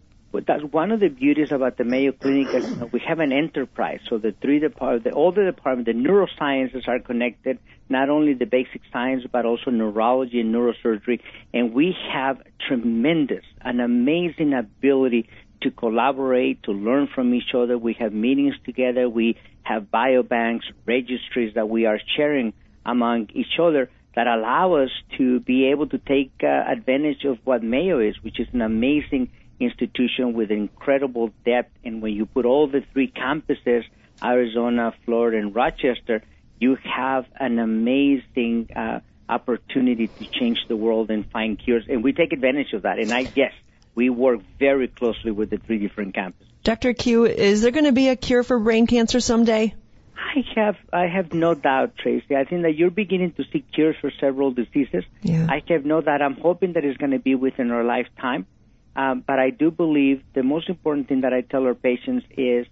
That's 0.46 0.62
one 0.62 0.92
of 0.92 1.00
the 1.00 1.08
beauties 1.08 1.50
about 1.50 1.78
the 1.78 1.84
Mayo 1.84 2.12
Clinic 2.12 2.48
is 2.54 2.68
you 2.68 2.76
know, 2.76 2.90
we 2.92 3.00
have 3.08 3.20
an 3.20 3.32
enterprise. 3.32 4.00
So 4.10 4.18
the 4.18 4.32
three 4.32 4.58
departments, 4.58 5.16
all 5.16 5.32
the 5.32 5.44
departments, 5.44 5.90
the 5.90 5.98
neurosciences 5.98 6.86
are 6.88 6.98
connected, 6.98 7.58
not 7.88 8.10
only 8.10 8.34
the 8.34 8.44
basic 8.44 8.82
science, 8.92 9.24
but 9.32 9.46
also 9.46 9.70
neurology 9.70 10.40
and 10.40 10.54
neurosurgery. 10.54 11.20
And 11.54 11.72
we 11.72 11.96
have 12.12 12.42
tremendous, 12.68 13.44
an 13.62 13.80
amazing 13.80 14.52
ability 14.52 15.30
to 15.62 15.70
collaborate, 15.70 16.62
to 16.64 16.72
learn 16.72 17.08
from 17.14 17.34
each 17.34 17.54
other. 17.54 17.76
We 17.78 17.94
have 17.94 18.12
meetings 18.12 18.54
together. 18.64 19.08
We 19.08 19.36
have 19.62 19.84
biobanks, 19.84 20.62
registries 20.86 21.54
that 21.54 21.68
we 21.68 21.86
are 21.86 22.00
sharing 22.16 22.52
among 22.84 23.30
each 23.34 23.58
other 23.60 23.90
that 24.14 24.26
allow 24.26 24.74
us 24.74 24.90
to 25.18 25.40
be 25.40 25.66
able 25.66 25.88
to 25.88 25.98
take 25.98 26.32
uh, 26.42 26.46
advantage 26.46 27.24
of 27.24 27.38
what 27.44 27.62
Mayo 27.62 28.00
is, 28.00 28.14
which 28.22 28.40
is 28.40 28.48
an 28.52 28.62
amazing 28.62 29.30
institution 29.60 30.32
with 30.32 30.50
incredible 30.50 31.30
depth. 31.44 31.70
And 31.84 32.00
when 32.00 32.14
you 32.14 32.26
put 32.26 32.46
all 32.46 32.66
the 32.66 32.82
three 32.92 33.10
campuses, 33.10 33.84
Arizona, 34.24 34.94
Florida, 35.04 35.38
and 35.38 35.54
Rochester, 35.54 36.22
you 36.58 36.76
have 36.76 37.26
an 37.38 37.58
amazing 37.58 38.70
uh, 38.74 39.00
opportunity 39.28 40.06
to 40.06 40.24
change 40.30 40.58
the 40.68 40.76
world 40.76 41.10
and 41.10 41.30
find 41.30 41.58
cures. 41.58 41.84
And 41.88 42.02
we 42.02 42.12
take 42.12 42.32
advantage 42.32 42.72
of 42.72 42.82
that. 42.82 42.98
And 42.98 43.12
I, 43.12 43.30
yes, 43.34 43.52
we 43.96 44.10
work 44.10 44.40
very 44.60 44.86
closely 44.86 45.32
with 45.32 45.50
the 45.50 45.56
three 45.56 45.78
different 45.78 46.14
campuses. 46.14 46.46
Dr. 46.62 46.92
Q, 46.92 47.24
is 47.24 47.62
there 47.62 47.72
going 47.72 47.86
to 47.86 47.92
be 47.92 48.08
a 48.08 48.16
cure 48.16 48.44
for 48.44 48.58
brain 48.60 48.86
cancer 48.86 49.18
someday? 49.18 49.74
I 50.16 50.44
have 50.54 50.76
I 50.92 51.06
have 51.06 51.32
no 51.32 51.54
doubt, 51.54 51.96
Tracy. 51.96 52.36
I 52.36 52.44
think 52.44 52.62
that 52.62 52.74
you're 52.74 52.90
beginning 52.90 53.32
to 53.32 53.44
see 53.52 53.64
cures 53.72 53.96
for 54.00 54.10
several 54.20 54.50
diseases. 54.50 55.04
Yeah. 55.22 55.46
I 55.48 55.62
have 55.68 55.84
no 55.84 56.00
doubt. 56.00 56.22
I'm 56.22 56.36
hoping 56.36 56.74
that 56.74 56.84
it's 56.84 56.96
going 56.98 57.12
to 57.12 57.18
be 57.18 57.34
within 57.34 57.70
our 57.70 57.84
lifetime. 57.84 58.46
Um, 58.94 59.22
but 59.26 59.38
I 59.38 59.50
do 59.50 59.70
believe 59.70 60.22
the 60.32 60.42
most 60.42 60.68
important 60.68 61.08
thing 61.08 61.22
that 61.22 61.32
I 61.32 61.42
tell 61.42 61.64
our 61.64 61.74
patients 61.74 62.26
is 62.36 62.66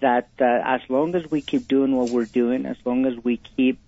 that 0.00 0.28
uh, 0.40 0.44
as 0.44 0.80
long 0.88 1.14
as 1.14 1.30
we 1.30 1.40
keep 1.40 1.68
doing 1.68 1.96
what 1.96 2.10
we're 2.10 2.26
doing, 2.26 2.66
as 2.66 2.76
long 2.84 3.06
as 3.06 3.14
we 3.22 3.38
keep 3.38 3.78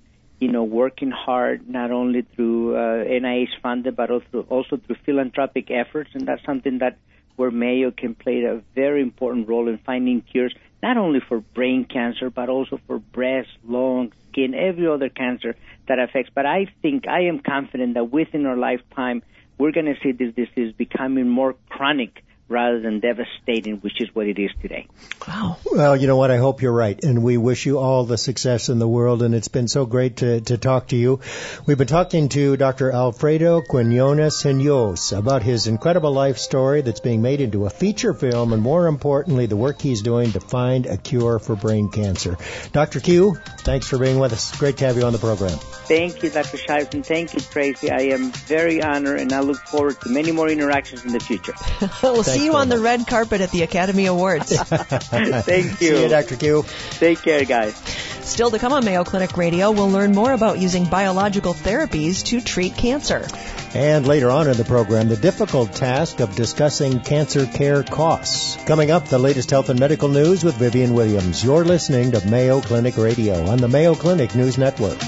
you 0.42 0.50
know, 0.50 0.64
working 0.64 1.12
hard 1.12 1.70
not 1.70 1.92
only 1.92 2.22
through 2.34 2.74
uh, 2.74 3.04
NIH 3.04 3.60
funded, 3.62 3.94
but 3.94 4.10
also 4.10 4.44
also 4.48 4.76
through 4.76 4.96
philanthropic 5.06 5.70
efforts, 5.70 6.10
and 6.14 6.26
that's 6.26 6.44
something 6.44 6.78
that 6.78 6.98
where 7.36 7.52
Mayo 7.52 7.92
can 7.92 8.16
play 8.16 8.42
a 8.42 8.60
very 8.74 9.02
important 9.02 9.48
role 9.48 9.68
in 9.68 9.78
finding 9.78 10.20
cures, 10.20 10.52
not 10.82 10.96
only 10.96 11.20
for 11.20 11.38
brain 11.38 11.84
cancer, 11.84 12.28
but 12.28 12.48
also 12.48 12.80
for 12.88 12.98
breast, 12.98 13.50
lung, 13.64 14.12
skin, 14.28 14.52
every 14.52 14.88
other 14.88 15.08
cancer 15.08 15.54
that 15.86 16.00
affects. 16.00 16.32
But 16.34 16.44
I 16.44 16.66
think 16.82 17.06
I 17.06 17.20
am 17.26 17.38
confident 17.38 17.94
that 17.94 18.10
within 18.10 18.44
our 18.44 18.56
lifetime, 18.56 19.22
we're 19.58 19.70
going 19.70 19.86
to 19.86 19.94
see 20.02 20.10
this 20.10 20.34
disease 20.34 20.74
becoming 20.76 21.28
more 21.28 21.54
chronic 21.68 22.24
rather 22.52 22.80
than 22.80 23.00
devastating, 23.00 23.78
which 23.78 24.00
is 24.00 24.14
what 24.14 24.26
it 24.26 24.38
is 24.38 24.50
today. 24.60 24.86
Wow. 25.26 25.56
Well, 25.64 25.96
you 25.96 26.06
know 26.06 26.16
what? 26.16 26.30
I 26.30 26.36
hope 26.36 26.62
you're 26.62 26.72
right. 26.72 27.02
And 27.02 27.22
we 27.22 27.36
wish 27.36 27.66
you 27.66 27.78
all 27.78 28.04
the 28.04 28.18
success 28.18 28.68
in 28.68 28.78
the 28.78 28.88
world. 28.88 29.22
And 29.22 29.34
it's 29.34 29.48
been 29.48 29.68
so 29.68 29.86
great 29.86 30.18
to, 30.18 30.40
to 30.42 30.58
talk 30.58 30.88
to 30.88 30.96
you. 30.96 31.20
We've 31.66 31.78
been 31.78 31.86
talking 31.86 32.28
to 32.30 32.56
Dr. 32.56 32.92
Alfredo 32.92 33.62
Quinones 33.62 34.42
Hinojosa 34.42 35.18
about 35.18 35.42
his 35.42 35.66
incredible 35.66 36.12
life 36.12 36.38
story 36.38 36.82
that's 36.82 37.00
being 37.00 37.22
made 37.22 37.40
into 37.40 37.66
a 37.66 37.70
feature 37.70 38.14
film 38.14 38.52
and 38.52 38.62
more 38.62 38.86
importantly, 38.86 39.46
the 39.46 39.56
work 39.56 39.80
he's 39.80 40.02
doing 40.02 40.32
to 40.32 40.40
find 40.40 40.86
a 40.86 40.96
cure 40.96 41.38
for 41.38 41.56
brain 41.56 41.88
cancer. 41.90 42.36
Dr. 42.72 43.00
Q, 43.00 43.36
thanks 43.60 43.88
for 43.88 43.98
being 43.98 44.18
with 44.18 44.32
us. 44.32 44.56
Great 44.58 44.76
to 44.78 44.86
have 44.86 44.96
you 44.96 45.04
on 45.04 45.12
the 45.12 45.18
program. 45.18 45.58
Thank 45.58 46.22
you, 46.22 46.30
Dr. 46.30 46.56
Shives, 46.56 46.94
and 46.94 47.04
thank 47.04 47.34
you, 47.34 47.40
Tracy. 47.40 47.90
I 47.90 48.12
am 48.14 48.32
very 48.32 48.82
honored 48.82 49.20
and 49.20 49.32
I 49.32 49.40
look 49.40 49.58
forward 49.58 50.00
to 50.02 50.10
many 50.10 50.32
more 50.32 50.48
interactions 50.48 51.04
in 51.04 51.12
the 51.12 51.20
future. 51.20 51.54
we'll 52.02 52.22
see 52.42 52.46
you 52.46 52.56
on 52.56 52.68
the 52.68 52.78
red 52.78 53.06
carpet 53.06 53.40
at 53.40 53.50
the 53.50 53.62
Academy 53.62 54.06
Awards. 54.06 54.52
Thank 54.58 55.80
you. 55.80 55.96
See 55.96 56.02
you, 56.02 56.08
Dr. 56.08 56.36
Q. 56.36 56.64
Take 56.90 57.22
care, 57.22 57.44
guys. 57.44 57.76
Still 58.22 58.50
to 58.50 58.58
come 58.58 58.72
on 58.72 58.84
Mayo 58.84 59.04
Clinic 59.04 59.36
Radio, 59.36 59.70
we'll 59.70 59.90
learn 59.90 60.12
more 60.12 60.32
about 60.32 60.58
using 60.58 60.84
biological 60.84 61.54
therapies 61.54 62.24
to 62.26 62.40
treat 62.40 62.76
cancer. 62.76 63.26
And 63.74 64.06
later 64.06 64.30
on 64.30 64.48
in 64.48 64.56
the 64.56 64.64
program, 64.64 65.08
the 65.08 65.16
difficult 65.16 65.72
task 65.72 66.20
of 66.20 66.34
discussing 66.36 67.00
cancer 67.00 67.46
care 67.46 67.82
costs. 67.82 68.56
Coming 68.64 68.90
up, 68.90 69.06
the 69.06 69.18
latest 69.18 69.50
health 69.50 69.70
and 69.70 69.80
medical 69.80 70.08
news 70.08 70.44
with 70.44 70.54
Vivian 70.56 70.94
Williams. 70.94 71.42
You're 71.44 71.64
listening 71.64 72.12
to 72.12 72.26
Mayo 72.28 72.60
Clinic 72.60 72.96
Radio 72.96 73.46
on 73.46 73.58
the 73.58 73.68
Mayo 73.68 73.94
Clinic 73.94 74.34
News 74.34 74.58
Network. 74.58 74.98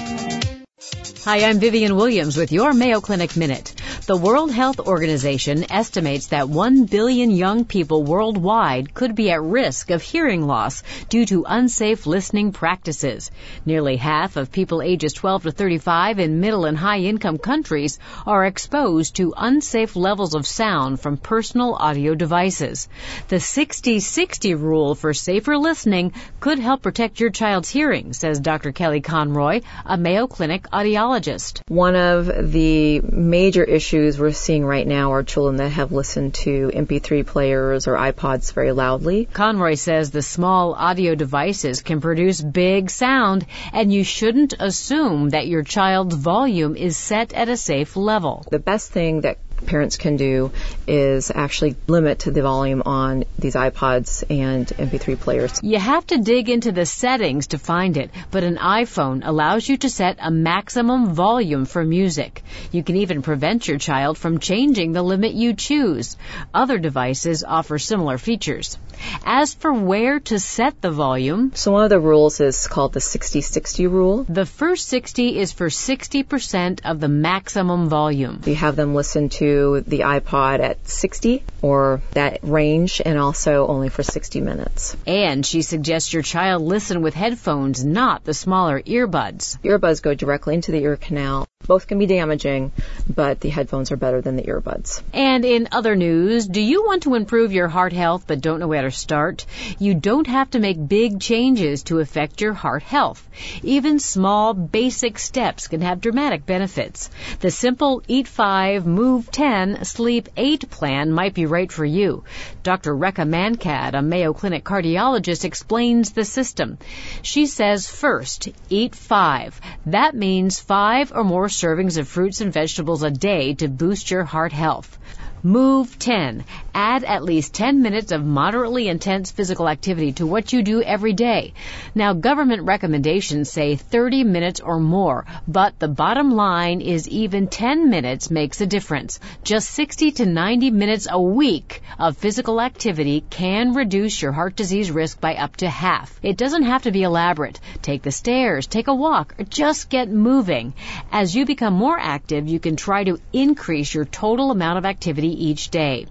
Hi, 1.25 1.45
I'm 1.45 1.59
Vivian 1.59 1.95
Williams 1.95 2.37
with 2.37 2.51
your 2.51 2.73
Mayo 2.73 3.01
Clinic 3.01 3.35
Minute. 3.35 3.74
The 4.07 4.15
World 4.15 4.51
Health 4.51 4.79
Organization 4.79 5.65
estimates 5.71 6.27
that 6.27 6.47
1 6.47 6.85
billion 6.85 7.31
young 7.31 7.65
people 7.65 8.03
worldwide 8.03 8.93
could 8.93 9.15
be 9.15 9.31
at 9.31 9.41
risk 9.41 9.89
of 9.89 10.03
hearing 10.03 10.45
loss 10.45 10.83
due 11.09 11.25
to 11.25 11.43
unsafe 11.47 12.05
listening 12.05 12.51
practices. 12.51 13.31
Nearly 13.65 13.95
half 13.95 14.37
of 14.37 14.51
people 14.51 14.83
ages 14.83 15.11
12 15.13 15.43
to 15.43 15.51
35 15.51 16.19
in 16.19 16.39
middle 16.39 16.65
and 16.65 16.77
high 16.77 16.99
income 16.99 17.39
countries 17.39 17.97
are 18.27 18.45
exposed 18.45 19.15
to 19.15 19.33
unsafe 19.35 19.95
levels 19.95 20.35
of 20.35 20.45
sound 20.45 20.99
from 20.99 21.17
personal 21.17 21.73
audio 21.73 22.13
devices. 22.13 22.87
The 23.29 23.37
60-60 23.37 24.61
rule 24.61 24.93
for 24.93 25.15
safer 25.15 25.57
listening 25.57 26.13
could 26.39 26.59
help 26.59 26.83
protect 26.83 27.19
your 27.19 27.31
child's 27.31 27.71
hearing, 27.71 28.13
says 28.13 28.39
Dr. 28.39 28.71
Kelly 28.71 29.01
Conroy, 29.01 29.61
a 29.83 29.97
Mayo 29.97 30.27
Clinic 30.27 30.67
audiologist. 30.71 31.61
One 31.69 31.95
of 31.95 32.27
the 32.51 33.01
major 33.01 33.63
issues 33.63 33.94
issues 33.95 34.19
we're 34.19 34.31
seeing 34.31 34.65
right 34.65 34.85
now 34.85 35.13
are 35.13 35.23
children 35.23 35.55
that 35.55 35.69
have 35.69 35.93
listened 35.93 36.33
to 36.33 36.69
MP3 36.73 37.25
players 37.25 37.87
or 37.87 37.95
iPods 37.95 38.51
very 38.53 38.73
loudly. 38.73 39.25
Conroy 39.31 39.75
says 39.75 40.11
the 40.11 40.21
small 40.21 40.73
audio 40.73 41.15
devices 41.15 41.81
can 41.81 42.01
produce 42.01 42.41
big 42.41 42.89
sound, 42.89 43.45
and 43.71 43.93
you 43.93 44.03
shouldn't 44.03 44.53
assume 44.59 45.29
that 45.29 45.47
your 45.47 45.63
child's 45.63 46.13
volume 46.15 46.75
is 46.75 46.97
set 46.97 47.31
at 47.31 47.47
a 47.47 47.55
safe 47.55 47.95
level. 47.95 48.45
The 48.51 48.59
best 48.59 48.91
thing 48.91 49.21
that 49.21 49.37
parents 49.65 49.97
can 49.97 50.15
do 50.17 50.51
is 50.87 51.31
actually 51.33 51.75
limit 51.87 52.19
the 52.19 52.41
volume 52.41 52.81
on 52.85 53.23
these 53.39 53.55
iPods 53.55 54.23
and 54.29 54.67
MP3 54.67 55.19
players. 55.19 55.59
You 55.63 55.79
have 55.79 56.05
to 56.07 56.17
dig 56.17 56.49
into 56.49 56.71
the 56.71 56.85
settings 56.85 57.47
to 57.47 57.57
find 57.57 57.97
it, 57.97 58.11
but 58.31 58.43
an 58.43 58.57
iPhone 58.57 59.21
allows 59.25 59.67
you 59.67 59.77
to 59.77 59.89
set 59.89 60.17
a 60.19 60.31
maximum 60.31 61.13
volume 61.13 61.65
for 61.65 61.83
music. 61.83 62.43
You 62.71 62.83
can 62.83 62.95
even 62.97 63.21
prevent 63.21 63.67
your 63.67 63.77
child 63.77 64.17
from 64.17 64.39
changing 64.39 64.93
the 64.93 65.03
limit 65.03 65.33
you 65.33 65.53
choose. 65.53 66.15
Other 66.53 66.77
devices 66.77 67.43
offer 67.43 67.77
similar 67.79 68.17
features. 68.17 68.77
As 69.25 69.53
for 69.53 69.73
where 69.73 70.19
to 70.31 70.39
set 70.39 70.81
the 70.81 70.91
volume, 70.91 71.51
So 71.55 71.71
one 71.71 71.83
of 71.83 71.89
the 71.89 71.99
rules 71.99 72.39
is 72.39 72.67
called 72.67 72.93
the 72.93 72.99
60-60 73.01 73.91
rule. 73.91 74.25
the 74.29 74.45
first 74.45 74.87
60 74.87 75.37
is 75.39 75.51
for 75.51 75.67
60% 75.67 76.79
of 76.85 76.99
the 76.99 77.09
maximum 77.09 77.89
volume. 77.89 78.41
You 78.45 78.55
have 78.55 78.75
them 78.75 78.95
listen 78.95 79.29
to 79.41 79.54
the 79.55 79.99
iPod 79.99 80.59
at 80.59 80.87
60 80.87 81.43
or 81.61 82.01
that 82.11 82.39
range 82.43 83.01
and 83.03 83.17
also 83.17 83.67
only 83.67 83.89
for 83.89 84.03
60 84.03 84.41
minutes. 84.41 84.95
And 85.07 85.45
she 85.45 85.61
suggests 85.61 86.13
your 86.13 86.23
child 86.23 86.61
listen 86.61 87.01
with 87.01 87.13
headphones, 87.13 87.83
not 87.83 88.23
the 88.23 88.33
smaller 88.33 88.81
earbuds. 88.81 89.57
Earbuds 89.63 90.01
go 90.01 90.13
directly 90.13 90.55
into 90.55 90.71
the 90.71 90.83
ear 90.83 90.97
canal. 90.97 91.47
Both 91.67 91.87
can 91.87 91.97
be 91.97 92.05
damaging, 92.05 92.71
but 93.09 93.39
the 93.39 93.49
headphones 93.49 93.91
are 93.91 93.97
better 93.97 94.21
than 94.21 94.35
the 94.35 94.43
earbuds. 94.43 95.01
And 95.13 95.43
in 95.43 95.69
other 95.71 95.95
news, 95.95 96.47
do 96.47 96.61
you 96.61 96.85
want 96.85 97.03
to 97.03 97.15
improve 97.15 97.53
your 97.53 97.67
heart 97.67 97.93
health 97.93 98.25
but 98.27 98.41
don't 98.41 98.59
know 98.59 98.67
where 98.67 98.83
to 98.83 98.91
start? 98.91 99.45
You 99.79 99.95
don't 99.95 100.27
have 100.27 100.51
to 100.51 100.59
make 100.59 100.87
big 100.87 101.19
changes 101.19 101.81
to 101.83 101.99
affect 101.99 102.41
your 102.41 102.53
heart 102.53 102.83
health. 102.83 103.27
Even 103.63 103.97
small, 103.99 104.53
basic 104.53 105.17
steps 105.17 105.67
can 105.67 105.81
have 105.81 106.01
dramatic 106.01 106.45
benefits. 106.45 107.09
The 107.39 107.49
simple 107.49 108.03
Eat 108.07 108.27
5, 108.27 108.85
Move 108.85 109.31
10, 109.31 109.44
Sleep 109.83 110.27
8 110.35 110.69
plan 110.71 111.11
might 111.11 111.35
be 111.35 111.45
right 111.45 111.71
for 111.71 111.85
you. 111.85 112.23
Dr. 112.63 112.95
Rekha 112.95 113.27
Mankad, 113.29 113.93
a 113.93 114.01
Mayo 114.01 114.33
Clinic 114.33 114.63
cardiologist, 114.63 115.45
explains 115.45 116.11
the 116.11 116.25
system. 116.25 116.79
She 117.21 117.45
says 117.45 117.87
first, 117.87 118.49
eat 118.69 118.95
5. 118.95 119.61
That 119.85 120.15
means 120.15 120.59
5 120.59 121.11
or 121.13 121.23
more 121.23 121.47
servings 121.47 121.99
of 121.99 122.07
fruits 122.07 122.41
and 122.41 122.51
vegetables 122.51 123.03
a 123.03 123.11
day 123.11 123.53
to 123.55 123.67
boost 123.67 124.09
your 124.09 124.23
heart 124.23 124.51
health. 124.51 124.97
Move 125.45 125.99
10. 125.99 126.43
Add 126.73 127.03
at 127.03 127.23
least 127.23 127.53
10 127.53 127.83
minutes 127.83 128.11
of 128.11 128.25
moderately 128.25 128.87
intense 128.87 129.29
physical 129.29 129.69
activity 129.69 130.11
to 130.13 130.25
what 130.25 130.51
you 130.51 130.63
do 130.63 130.81
every 130.81 131.13
day. 131.13 131.53
Now, 131.93 132.13
government 132.13 132.63
recommendations 132.63 133.51
say 133.51 133.75
30 133.75 134.23
minutes 134.23 134.59
or 134.59 134.79
more, 134.79 135.27
but 135.47 135.77
the 135.77 135.87
bottom 135.87 136.31
line 136.31 136.81
is 136.81 137.07
even 137.07 137.47
10 137.47 137.91
minutes 137.91 138.31
makes 138.31 138.59
a 138.59 138.65
difference. 138.65 139.19
Just 139.43 139.69
60 139.69 140.13
to 140.13 140.25
90 140.25 140.71
minutes 140.71 141.07
a 141.11 141.21
week 141.21 141.83
of 141.99 142.17
physical 142.17 142.59
activity 142.59 143.23
can 143.29 143.75
reduce 143.75 144.19
your 144.19 144.31
heart 144.31 144.55
disease 144.55 144.89
risk 144.89 145.21
by 145.21 145.35
up 145.35 145.57
to 145.57 145.69
half. 145.69 146.19
It 146.23 146.37
doesn't 146.37 146.63
have 146.63 146.81
to 146.83 146.91
be 146.91 147.03
elaborate. 147.03 147.59
Take 147.83 148.01
the 148.01 148.11
stairs, 148.11 148.65
take 148.65 148.87
a 148.87 148.95
walk, 148.95 149.35
or 149.37 149.45
just 149.45 149.91
get 149.91 150.09
moving. 150.09 150.73
As 151.11 151.35
you 151.35 151.45
become 151.45 151.75
more 151.75 151.99
active, 151.99 152.47
you 152.47 152.59
can 152.59 152.75
try 152.77 153.03
to 153.03 153.19
increase 153.31 153.93
your 153.93 154.05
total 154.05 154.49
amount 154.49 154.79
of 154.79 154.85
activity 154.85 155.34
each 155.35 155.69
day. 155.69 156.07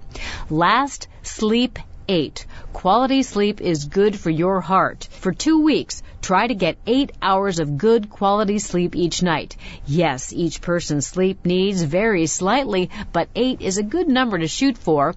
Last, 0.50 1.08
sleep 1.22 1.78
8. 2.08 2.44
Quality 2.74 3.22
sleep 3.22 3.62
is 3.62 3.87
good 3.87 4.18
for 4.18 4.28
your 4.28 4.60
heart. 4.60 5.08
For 5.10 5.32
two 5.32 5.62
weeks, 5.62 6.02
try 6.20 6.46
to 6.46 6.54
get 6.54 6.76
8 6.87 7.12
hours 7.22 7.60
of 7.60 7.78
good 7.78 8.10
quality 8.10 8.58
sleep 8.58 8.94
each 8.94 9.22
night. 9.22 9.56
Yes, 9.87 10.32
each 10.32 10.60
person's 10.60 11.06
sleep 11.06 11.46
needs 11.46 11.82
vary 11.82 12.26
slightly, 12.26 12.90
but 13.12 13.28
8 13.34 13.62
is 13.62 13.78
a 13.78 13.82
good 13.82 14.08
number 14.08 14.38
to 14.38 14.48
shoot 14.48 14.76
for. 14.76 15.14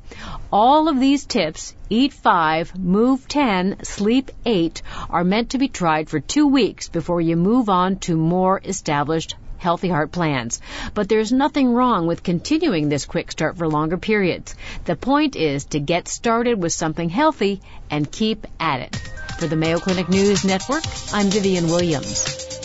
All 0.51 0.87
of 0.87 0.99
these 0.99 1.25
tips, 1.25 1.75
eat 1.89 2.13
5, 2.13 2.79
move 2.79 3.27
10, 3.27 3.83
sleep 3.83 4.31
8, 4.45 4.81
are 5.09 5.25
meant 5.25 5.49
to 5.49 5.57
be 5.57 5.67
tried 5.67 6.09
for 6.09 6.21
two 6.21 6.47
weeks 6.47 6.87
before 6.87 7.19
you 7.19 7.35
move 7.35 7.67
on 7.67 7.97
to 7.99 8.15
more 8.15 8.61
established 8.63 9.35
healthy 9.57 9.89
heart 9.89 10.11
plans. 10.11 10.61
But 10.93 11.09
there's 11.09 11.31
nothing 11.31 11.73
wrong 11.73 12.07
with 12.07 12.23
continuing 12.23 12.89
this 12.89 13.05
quick 13.05 13.31
start 13.31 13.57
for 13.57 13.67
longer 13.67 13.97
periods. 13.97 14.55
The 14.85 14.95
point 14.95 15.35
is 15.35 15.65
to 15.65 15.79
get 15.79 16.07
started 16.07 16.61
with 16.61 16.73
something 16.73 17.09
healthy 17.09 17.61
and 17.89 18.11
keep 18.11 18.47
at 18.59 18.81
it. 18.81 18.95
For 19.39 19.47
the 19.47 19.55
Mayo 19.55 19.79
Clinic 19.79 20.09
News 20.09 20.43
Network, 20.43 20.83
I'm 21.13 21.27
Vivian 21.27 21.67
Williams. 21.67 22.56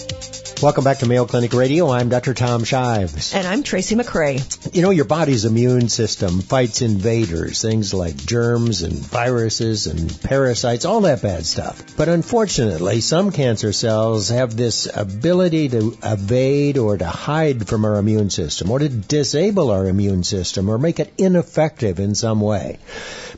Welcome 0.62 0.84
back 0.84 0.98
to 0.98 1.06
Mayo 1.06 1.24
Clinic 1.24 1.54
Radio. 1.54 1.90
I'm 1.90 2.08
Dr. 2.08 2.34
Tom 2.34 2.62
Shives. 2.62 3.34
And 3.34 3.48
I'm 3.48 3.64
Tracy 3.64 3.96
McCray. 3.96 4.72
You 4.72 4.82
know, 4.82 4.90
your 4.90 5.06
body's 5.06 5.44
immune 5.44 5.88
system 5.88 6.40
fights 6.40 6.82
invaders, 6.82 7.60
things 7.60 7.92
like 7.92 8.14
germs 8.14 8.82
and 8.82 8.94
viruses 8.94 9.88
and 9.88 10.20
parasites, 10.22 10.84
all 10.84 11.00
that 11.00 11.20
bad 11.20 11.46
stuff. 11.46 11.96
But 11.96 12.08
unfortunately, 12.08 13.00
some 13.00 13.32
cancer 13.32 13.72
cells 13.72 14.28
have 14.28 14.56
this 14.56 14.88
ability 14.94 15.70
to 15.70 15.98
evade 16.00 16.78
or 16.78 16.96
to 16.96 17.06
hide 17.06 17.66
from 17.66 17.84
our 17.84 17.96
immune 17.96 18.30
system 18.30 18.70
or 18.70 18.78
to 18.78 18.88
disable 18.88 19.72
our 19.72 19.88
immune 19.88 20.22
system 20.22 20.68
or 20.68 20.78
make 20.78 21.00
it 21.00 21.12
ineffective 21.18 21.98
in 21.98 22.14
some 22.14 22.40
way. 22.40 22.78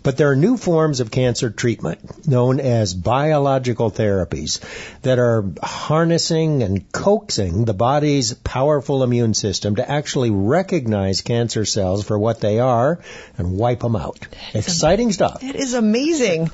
But 0.04 0.18
there 0.18 0.30
are 0.30 0.36
new 0.36 0.58
forms 0.58 1.00
of 1.00 1.10
cancer 1.10 1.48
treatment 1.48 2.28
known 2.28 2.60
as 2.60 2.92
biological 2.92 3.90
therapies 3.90 4.60
that 5.00 5.18
are 5.18 5.46
harnessing 5.62 6.62
and 6.62 6.92
coaxing 6.92 7.64
the 7.64 7.72
body's 7.72 8.34
powerful 8.34 9.02
immune 9.02 9.32
system 9.32 9.76
to 9.76 9.90
actually 9.90 10.30
recognize 10.30 11.22
cancer 11.22 11.64
cells 11.64 12.04
for 12.04 12.18
what 12.18 12.42
they 12.42 12.60
are 12.60 13.00
and 13.38 13.56
wipe 13.56 13.80
them 13.80 13.96
out. 13.96 14.28
Exciting 14.52 15.10
stuff. 15.10 15.42
It 15.42 15.56
is 15.56 15.72
amazing. 15.72 16.50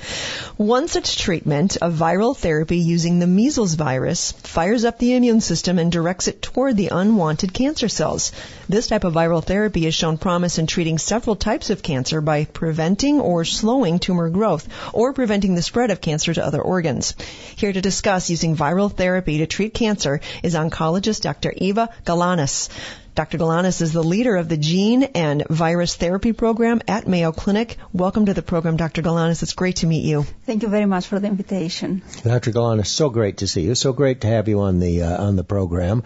One 0.56 0.86
such 0.86 1.18
treatment, 1.18 1.74
a 1.82 1.90
viral 1.90 2.36
therapy 2.36 2.78
using 2.78 3.18
the 3.18 3.26
measles 3.26 3.74
virus, 3.74 4.30
fires 4.30 4.84
up 4.84 5.00
the 5.00 5.14
immune 5.14 5.40
system 5.40 5.80
and 5.80 5.90
directs 5.90 6.28
it 6.28 6.40
toward 6.40 6.76
the 6.76 6.90
unwanted 6.92 7.52
cancer 7.52 7.88
cells. 7.88 8.30
This 8.70 8.86
type 8.86 9.02
of 9.02 9.14
viral 9.14 9.42
therapy 9.42 9.82
has 9.86 9.96
shown 9.96 10.16
promise 10.16 10.56
in 10.56 10.68
treating 10.68 10.96
several 10.96 11.34
types 11.34 11.70
of 11.70 11.82
cancer 11.82 12.20
by 12.20 12.44
preventing 12.44 13.20
or 13.20 13.44
slowing 13.44 13.98
tumor 13.98 14.30
growth 14.30 14.68
or 14.92 15.12
preventing 15.12 15.56
the 15.56 15.62
spread 15.62 15.90
of 15.90 16.00
cancer 16.00 16.32
to 16.32 16.46
other 16.46 16.62
organs. 16.62 17.16
Here 17.56 17.72
to 17.72 17.80
discuss 17.80 18.30
using 18.30 18.56
viral 18.56 18.96
therapy 18.96 19.38
to 19.38 19.48
treat 19.48 19.74
cancer 19.74 20.20
is 20.44 20.54
oncologist 20.54 21.22
Dr. 21.22 21.52
Eva 21.56 21.88
Galanis. 22.06 22.68
Dr. 23.14 23.38
Galanis 23.38 23.82
is 23.82 23.92
the 23.92 24.02
leader 24.02 24.36
of 24.36 24.48
the 24.48 24.56
Gene 24.56 25.02
and 25.02 25.44
Virus 25.48 25.96
Therapy 25.96 26.32
Program 26.32 26.80
at 26.86 27.08
Mayo 27.08 27.32
Clinic. 27.32 27.76
Welcome 27.92 28.26
to 28.26 28.34
the 28.34 28.42
program, 28.42 28.76
Dr. 28.76 29.02
Galanis. 29.02 29.42
It's 29.42 29.52
great 29.52 29.76
to 29.76 29.86
meet 29.86 30.04
you. 30.04 30.24
Thank 30.46 30.62
you 30.62 30.68
very 30.68 30.86
much 30.86 31.06
for 31.06 31.18
the 31.18 31.26
invitation. 31.26 32.02
Dr. 32.22 32.52
Galan, 32.52 32.78
it's 32.78 32.88
so 32.90 33.10
great 33.10 33.38
to 33.38 33.48
see 33.48 33.62
you. 33.62 33.74
So 33.74 33.92
great 33.92 34.20
to 34.20 34.28
have 34.28 34.46
you 34.46 34.60
on 34.60 34.78
the 34.78 35.02
uh, 35.02 35.24
on 35.24 35.36
the 35.36 35.44
program. 35.44 36.04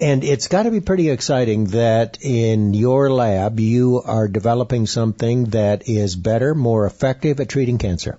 And 0.00 0.24
it's 0.24 0.48
got 0.48 0.62
to 0.62 0.70
be 0.70 0.80
pretty 0.80 1.10
exciting 1.10 1.66
that 1.66 2.18
in 2.22 2.72
your 2.72 3.10
lab 3.12 3.60
you 3.60 4.02
are 4.04 4.26
developing 4.26 4.86
something 4.86 5.44
that 5.46 5.88
is 5.88 6.16
better, 6.16 6.54
more 6.54 6.86
effective 6.86 7.38
at 7.40 7.50
treating 7.50 7.78
cancer. 7.78 8.18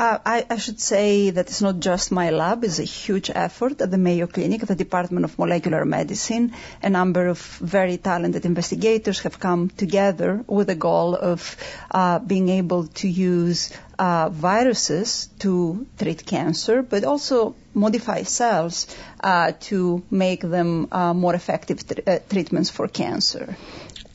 Uh, 0.00 0.18
I, 0.24 0.46
I 0.48 0.56
should 0.56 0.80
say 0.80 1.28
that 1.28 1.50
it's 1.50 1.60
not 1.60 1.78
just 1.78 2.10
my 2.10 2.30
lab, 2.30 2.64
it's 2.64 2.78
a 2.78 2.84
huge 2.84 3.30
effort 3.34 3.82
at 3.82 3.90
the 3.90 3.98
Mayo 3.98 4.26
Clinic, 4.26 4.62
the 4.62 4.74
Department 4.74 5.26
of 5.26 5.38
Molecular 5.38 5.84
Medicine. 5.84 6.54
A 6.82 6.88
number 6.88 7.26
of 7.26 7.38
very 7.38 7.98
talented 7.98 8.46
investigators 8.46 9.18
have 9.20 9.38
come 9.38 9.68
together 9.68 10.42
with 10.46 10.68
the 10.68 10.74
goal 10.74 11.14
of 11.14 11.54
uh, 11.90 12.18
being 12.18 12.48
able 12.48 12.86
to 13.02 13.08
use 13.08 13.74
uh, 13.98 14.30
viruses 14.30 15.28
to 15.40 15.86
treat 15.98 16.24
cancer, 16.24 16.80
but 16.80 17.04
also 17.04 17.54
modify 17.74 18.22
cells 18.22 18.86
uh, 19.22 19.52
to 19.68 20.02
make 20.10 20.40
them 20.40 20.88
uh, 20.92 21.12
more 21.12 21.34
effective 21.34 21.86
tr- 21.86 22.20
treatments 22.30 22.70
for 22.70 22.88
cancer. 22.88 23.54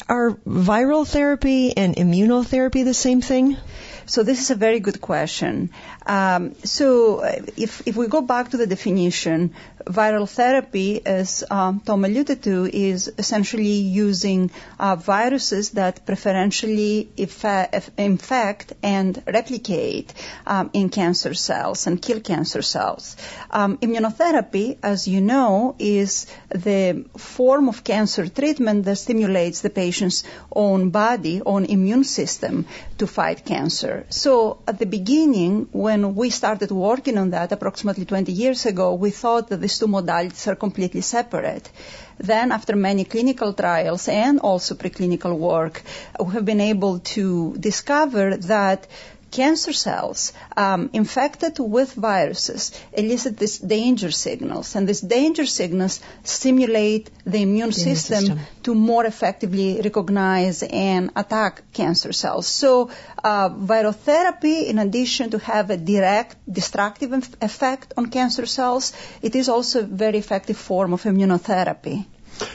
Are 0.10 0.32
viral 0.48 1.08
therapy 1.08 1.78
and 1.78 1.96
immunotherapy 1.96 2.84
the 2.84 2.96
same 2.96 3.22
thing? 3.22 3.58
So 4.08 4.24
this 4.24 4.40
is 4.40 4.52
a 4.52 4.56
very 4.56 4.80
good 4.80 5.02
question. 5.02 5.72
Um, 6.06 6.54
so 6.64 7.20
uh, 7.20 7.42
if, 7.58 7.88
if 7.88 7.96
we 7.96 8.08
go 8.08 8.22
back 8.22 8.52
to 8.52 8.58
the 8.58 8.68
definition, 8.68 9.56
viral 9.86 10.30
therapy, 10.30 11.04
as 11.06 11.44
um, 11.50 11.80
Tom 11.80 12.06
alluded 12.06 12.44
to, 12.44 12.66
is 12.66 13.12
essentially 13.18 13.80
using 14.06 14.52
uh, 14.80 14.96
viruses 14.96 15.72
that 15.72 16.06
preferentially 16.06 17.10
effa- 17.18 17.90
infect 17.98 18.74
and 18.84 19.22
replicate 19.26 20.14
um, 20.46 20.70
in 20.74 20.90
cancer 20.90 21.34
cells 21.34 21.88
and 21.88 22.02
kill 22.02 22.20
cancer 22.20 22.62
cells. 22.62 23.16
Um, 23.50 23.78
immunotherapy, 23.80 24.78
as 24.84 25.08
you 25.08 25.22
know, 25.22 25.76
is 25.80 26.28
the 26.50 27.06
form 27.18 27.70
of 27.70 27.84
cancer 27.84 28.28
treatment 28.28 28.86
that 28.86 28.98
stimulates 28.98 29.62
the 29.62 29.70
patient's 29.70 30.24
own 30.52 30.90
body, 30.90 31.42
own 31.46 31.66
immune 31.66 32.04
system 32.04 32.66
to 32.98 33.08
fight 33.08 33.46
cancer. 33.46 33.95
Cancer. 33.96 34.14
So 34.14 34.60
at 34.68 34.80
the 34.80 34.86
beginning, 34.86 35.68
when 35.72 36.16
we 36.16 36.30
started 36.30 36.72
working 36.72 37.18
on 37.18 37.32
that 37.32 37.52
approximately 37.52 38.06
20 38.06 38.32
years 38.32 38.66
ago, 38.66 38.94
we 38.94 39.12
thought 39.12 39.50
that 39.50 39.62
these 39.62 39.78
two 39.80 39.88
modalities 39.88 40.48
are 40.48 40.56
completely 40.56 41.02
separate. 41.02 41.70
Then, 42.18 42.52
after 42.52 42.76
many 42.76 43.04
clinical 43.04 43.54
trials 43.54 44.08
and 44.08 44.40
also 44.40 44.76
preclinical 44.76 45.38
work, 45.38 45.84
we 46.20 46.32
have 46.34 46.46
been 46.46 46.62
able 46.62 47.00
to 47.00 47.56
discover 47.60 48.38
that 48.38 48.88
cancer 49.32 49.74
cells 49.74 50.34
um, 50.56 50.90
infected 50.94 51.58
with 51.60 51.94
viruses 51.94 52.72
elicit 52.94 53.38
these 53.38 53.60
danger 53.60 54.12
signals, 54.12 54.76
and 54.76 54.88
these 54.88 55.02
danger 55.02 55.46
signals 55.46 56.00
stimulate 56.24 57.10
the 57.26 57.42
immune, 57.42 57.72
system, 57.72 58.26
system, 58.26 58.40
to 58.64 58.74
more 58.74 59.06
effectively 59.06 59.82
recognize 59.84 60.64
and 60.64 61.12
attack 61.16 61.64
cancer 61.74 62.14
cells. 62.14 62.48
So, 62.48 62.90
uh, 63.24 63.50
virotherapy, 63.50 64.68
in 64.68 64.80
addition 64.80 65.32
to 65.32 65.40
have 65.40 65.70
a 65.70 65.78
direct 65.78 66.38
destructive 66.52 67.12
effect 67.42 67.94
on 67.98 68.08
cancer 68.08 68.46
cells, 68.46 68.94
it 69.22 69.36
is 69.36 69.50
also 69.50 69.80
a 69.80 69.84
very 69.84 70.18
effective 70.18 70.58
form 70.58 70.94
of 70.94 71.04
immunotherapy. 71.04 72.06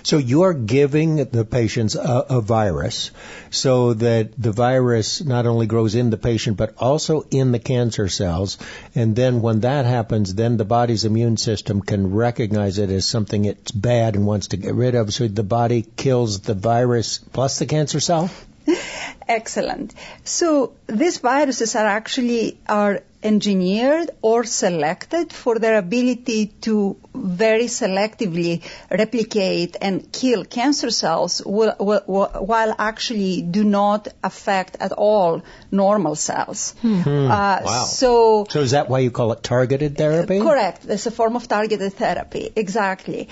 So 0.03 0.19
you're 0.19 0.55
giving 0.55 1.16
the 1.16 1.45
patients 1.45 1.95
a, 1.95 2.27
a, 2.29 2.40
virus 2.40 3.11
so 3.51 3.95
that 3.95 4.33
the 4.37 4.53
virus 4.53 5.23
not 5.25 5.47
only 5.47 5.66
grows 5.66 5.95
in 5.95 6.11
the 6.11 6.16
patient 6.16 6.57
but 6.57 6.75
also 6.79 7.23
in 7.31 7.53
the 7.53 7.59
cancer 7.59 8.09
cells. 8.09 8.59
And 8.95 9.14
then 9.14 9.43
when 9.43 9.61
that 9.61 9.87
happens, 9.87 10.35
then 10.35 10.57
the 10.57 10.64
body's 10.64 11.05
immune 11.05 11.37
system 11.37 11.81
can 11.81 12.12
recognize 12.12 12.79
it 12.79 12.90
as 12.90 13.05
something 13.05 13.45
it's 13.45 13.71
bad 13.71 14.16
and 14.16 14.27
wants 14.27 14.49
to 14.49 14.57
get 14.57 14.75
rid 14.75 14.95
of. 14.95 15.12
So 15.12 15.29
the 15.29 15.43
body 15.43 15.87
kills 15.97 16.40
the 16.40 16.55
virus 16.55 17.19
plus 17.19 17.59
the 17.59 17.66
cancer 17.66 18.01
cell? 18.01 18.31
Excellent. 19.29 19.94
So 20.25 20.73
these 20.87 21.18
viruses 21.18 21.77
are 21.77 21.87
actually 21.87 22.59
are 22.68 23.03
engineered 23.23 24.11
or 24.23 24.44
selected 24.44 25.33
for 25.33 25.59
their 25.59 25.77
ability 25.77 26.46
to 26.62 26.96
very 27.14 27.64
selectively 27.66 28.62
replicate 28.90 29.77
and 29.81 30.11
kill 30.11 30.44
cancer 30.44 30.90
cells 30.90 31.42
while 31.44 32.75
actually 32.79 33.42
do 33.42 33.62
not 33.62 34.09
affect 34.25 34.77
at 34.81 34.92
all 34.92 35.42
normal 35.70 36.14
cells. 36.14 36.75
Hmm. 36.81 37.03
Uh, 37.05 37.61
wow. 37.64 37.85
So, 37.85 38.46
so 38.49 38.61
is 38.61 38.70
that 38.70 38.88
why 38.88 39.01
you 39.01 39.11
call 39.11 39.33
it 39.33 39.42
targeted 39.42 39.99
therapy? 39.99 40.40
Correct. 40.40 40.87
It's 40.88 41.07
a 41.07 41.11
form 41.11 41.37
of 41.37 41.46
targeted 41.46 41.92
therapy. 41.92 42.51
Exactly. 42.57 43.29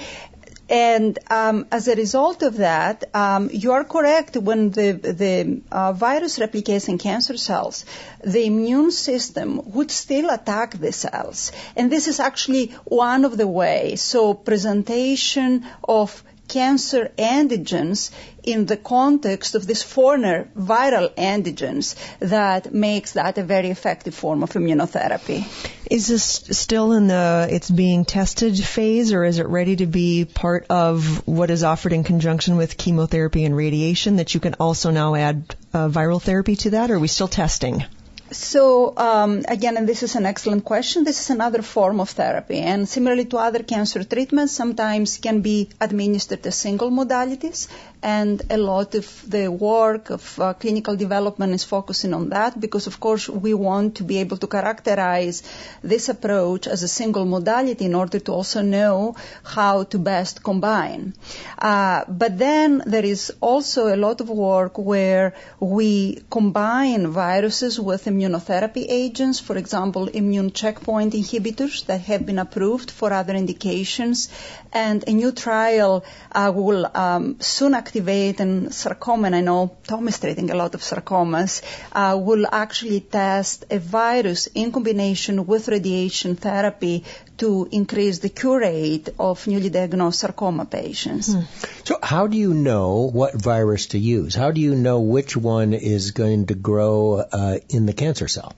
And 0.68 1.18
um, 1.30 1.66
as 1.72 1.88
a 1.88 1.96
result 1.96 2.42
of 2.42 2.58
that, 2.58 3.04
um, 3.14 3.48
you 3.50 3.72
are 3.72 3.84
correct. 3.84 4.36
When 4.36 4.70
the 4.70 4.92
the 4.92 5.62
uh, 5.72 5.92
virus 5.94 6.38
replicates 6.38 6.88
in 6.88 6.98
cancer 6.98 7.38
cells, 7.38 7.86
the 8.22 8.44
immune 8.44 8.90
system 8.90 9.62
would 9.72 9.90
still 9.90 10.28
attack 10.28 10.78
the 10.78 10.92
cells, 10.92 11.52
and 11.74 11.90
this 11.90 12.06
is 12.06 12.20
actually 12.20 12.66
one 12.84 13.24
of 13.24 13.38
the 13.38 13.46
ways. 13.46 14.02
So 14.02 14.34
presentation 14.34 15.64
of 15.82 16.22
cancer 16.48 17.12
antigens 17.18 18.10
in 18.48 18.64
the 18.64 18.76
context 18.78 19.54
of 19.54 19.66
these 19.66 19.82
foreigner 19.82 20.48
viral 20.56 21.08
antigens 21.16 21.94
that 22.20 22.72
makes 22.72 23.12
that 23.12 23.36
a 23.36 23.42
very 23.42 23.68
effective 23.68 24.14
form 24.14 24.42
of 24.42 24.50
immunotherapy. 24.54 25.44
Is 25.90 26.06
this 26.06 26.24
still 26.62 26.92
in 26.92 27.08
the 27.08 27.48
it's 27.50 27.70
being 27.70 28.06
tested 28.06 28.58
phase 28.58 29.12
or 29.12 29.22
is 29.24 29.38
it 29.38 29.48
ready 29.58 29.76
to 29.76 29.86
be 29.86 30.24
part 30.24 30.66
of 30.70 31.26
what 31.26 31.50
is 31.50 31.62
offered 31.62 31.92
in 31.92 32.04
conjunction 32.04 32.56
with 32.56 32.78
chemotherapy 32.78 33.44
and 33.44 33.54
radiation 33.56 34.16
that 34.16 34.34
you 34.34 34.40
can 34.40 34.54
also 34.54 34.90
now 34.90 35.14
add 35.14 35.54
uh, 35.74 35.88
viral 35.88 36.22
therapy 36.22 36.56
to 36.64 36.70
that 36.70 36.90
or 36.90 36.96
are 36.96 36.98
we 37.06 37.08
still 37.08 37.28
testing? 37.28 37.84
So 38.30 38.92
um, 38.96 39.44
again, 39.48 39.78
and 39.78 39.88
this 39.88 40.02
is 40.02 40.14
an 40.14 40.26
excellent 40.26 40.64
question. 40.64 41.04
This 41.04 41.20
is 41.20 41.30
another 41.30 41.62
form 41.62 41.98
of 41.98 42.10
therapy, 42.10 42.58
and 42.58 42.86
similarly 42.86 43.24
to 43.26 43.38
other 43.38 43.62
cancer 43.62 44.04
treatments, 44.04 44.52
sometimes 44.52 45.16
can 45.16 45.40
be 45.40 45.70
administered 45.80 46.46
as 46.46 46.54
single 46.54 46.90
modalities, 46.90 47.68
and 48.02 48.42
a 48.50 48.56
lot 48.56 48.94
of 48.94 49.06
the 49.28 49.48
work 49.48 50.10
of 50.10 50.38
uh, 50.38 50.54
clinical 50.54 50.94
development 50.94 51.52
is 51.52 51.64
focusing 51.64 52.14
on 52.14 52.28
that 52.28 52.58
because, 52.58 52.86
of 52.86 53.00
course, 53.00 53.28
we 53.28 53.54
want 53.54 53.96
to 53.96 54.04
be 54.04 54.18
able 54.18 54.36
to 54.36 54.46
characterize 54.46 55.42
this 55.82 56.08
approach 56.08 56.66
as 56.66 56.82
a 56.82 56.88
single 56.88 57.24
modality 57.24 57.84
in 57.84 57.94
order 57.94 58.20
to 58.20 58.32
also 58.32 58.62
know 58.62 59.16
how 59.42 59.82
to 59.82 59.98
best 59.98 60.42
combine. 60.42 61.14
Uh, 61.58 62.04
but 62.08 62.38
then 62.38 62.82
there 62.86 63.04
is 63.04 63.32
also 63.40 63.92
a 63.92 63.96
lot 63.96 64.20
of 64.20 64.28
work 64.28 64.78
where 64.78 65.34
we 65.58 66.22
combine 66.30 67.08
viruses 67.08 67.80
with 67.80 68.04
immunotherapy 68.04 68.86
agents, 68.88 69.40
for 69.40 69.56
example, 69.56 70.06
immune 70.08 70.52
checkpoint 70.52 71.14
inhibitors 71.14 71.84
that 71.86 72.00
have 72.02 72.24
been 72.24 72.38
approved 72.38 72.90
for 72.90 73.12
other 73.12 73.34
indications, 73.34 74.28
and 74.72 75.04
a 75.08 75.12
new 75.12 75.32
trial 75.32 76.04
uh, 76.32 76.52
will 76.54 76.88
um, 76.94 77.40
soon 77.40 77.74
activate 77.88 78.38
in 78.40 78.70
sarcoma, 78.70 79.26
and 79.28 79.36
I 79.36 79.40
know 79.40 79.78
Tom 79.86 80.08
is 80.08 80.18
treating 80.20 80.50
a 80.50 80.54
lot 80.54 80.74
of 80.74 80.82
sarcomas, 80.82 81.62
uh, 81.92 82.18
will 82.20 82.46
actually 82.52 83.00
test 83.00 83.64
a 83.70 83.78
virus 83.78 84.46
in 84.54 84.72
combination 84.72 85.46
with 85.46 85.68
radiation 85.68 86.36
therapy 86.36 87.04
to 87.38 87.66
increase 87.72 88.18
the 88.18 88.28
cure 88.28 88.60
rate 88.60 89.08
of 89.18 89.46
newly 89.46 89.70
diagnosed 89.70 90.20
sarcoma 90.20 90.66
patients. 90.66 91.32
Hmm. 91.32 91.42
So 91.84 91.98
how 92.02 92.26
do 92.26 92.36
you 92.36 92.52
know 92.52 93.10
what 93.20 93.34
virus 93.34 93.86
to 93.92 93.98
use? 93.98 94.34
How 94.34 94.50
do 94.50 94.60
you 94.60 94.74
know 94.74 95.00
which 95.00 95.34
one 95.36 95.72
is 95.72 96.10
going 96.10 96.46
to 96.46 96.54
grow 96.54 97.24
uh, 97.40 97.58
in 97.70 97.86
the 97.86 97.94
cancer 97.94 98.28
cell? 98.28 98.52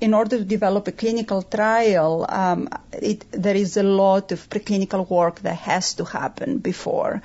In 0.00 0.14
order 0.14 0.38
to 0.38 0.44
develop 0.44 0.88
a 0.88 0.92
clinical 0.92 1.42
trial, 1.42 2.26
um, 2.28 2.68
it, 2.92 3.24
there 3.32 3.56
is 3.56 3.76
a 3.76 3.82
lot 3.82 4.32
of 4.32 4.48
preclinical 4.48 5.08
work 5.08 5.40
that 5.40 5.56
has 5.56 5.94
to 5.94 6.04
happen 6.04 6.58
before. 6.58 7.22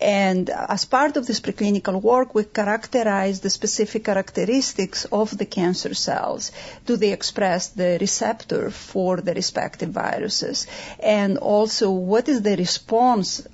And 0.00 0.50
as 0.50 0.84
part 0.84 1.16
of 1.16 1.26
this 1.26 1.40
preclinical 1.40 2.00
work, 2.00 2.34
we 2.34 2.44
characterize 2.44 3.40
the 3.40 3.50
specific 3.50 4.04
characteristics 4.04 5.04
of 5.06 5.36
the 5.36 5.46
cancer 5.46 5.94
cells. 5.94 6.52
Do 6.84 6.96
they 6.96 7.12
express 7.12 7.68
the 7.68 7.98
receptor 8.00 8.70
for 8.70 9.20
the 9.20 9.34
respective 9.34 9.90
viruses? 9.90 10.66
And 11.00 11.38
also, 11.38 11.90
what 11.90 12.28
is 12.28 12.42
the 12.42 12.56
response 12.56 13.46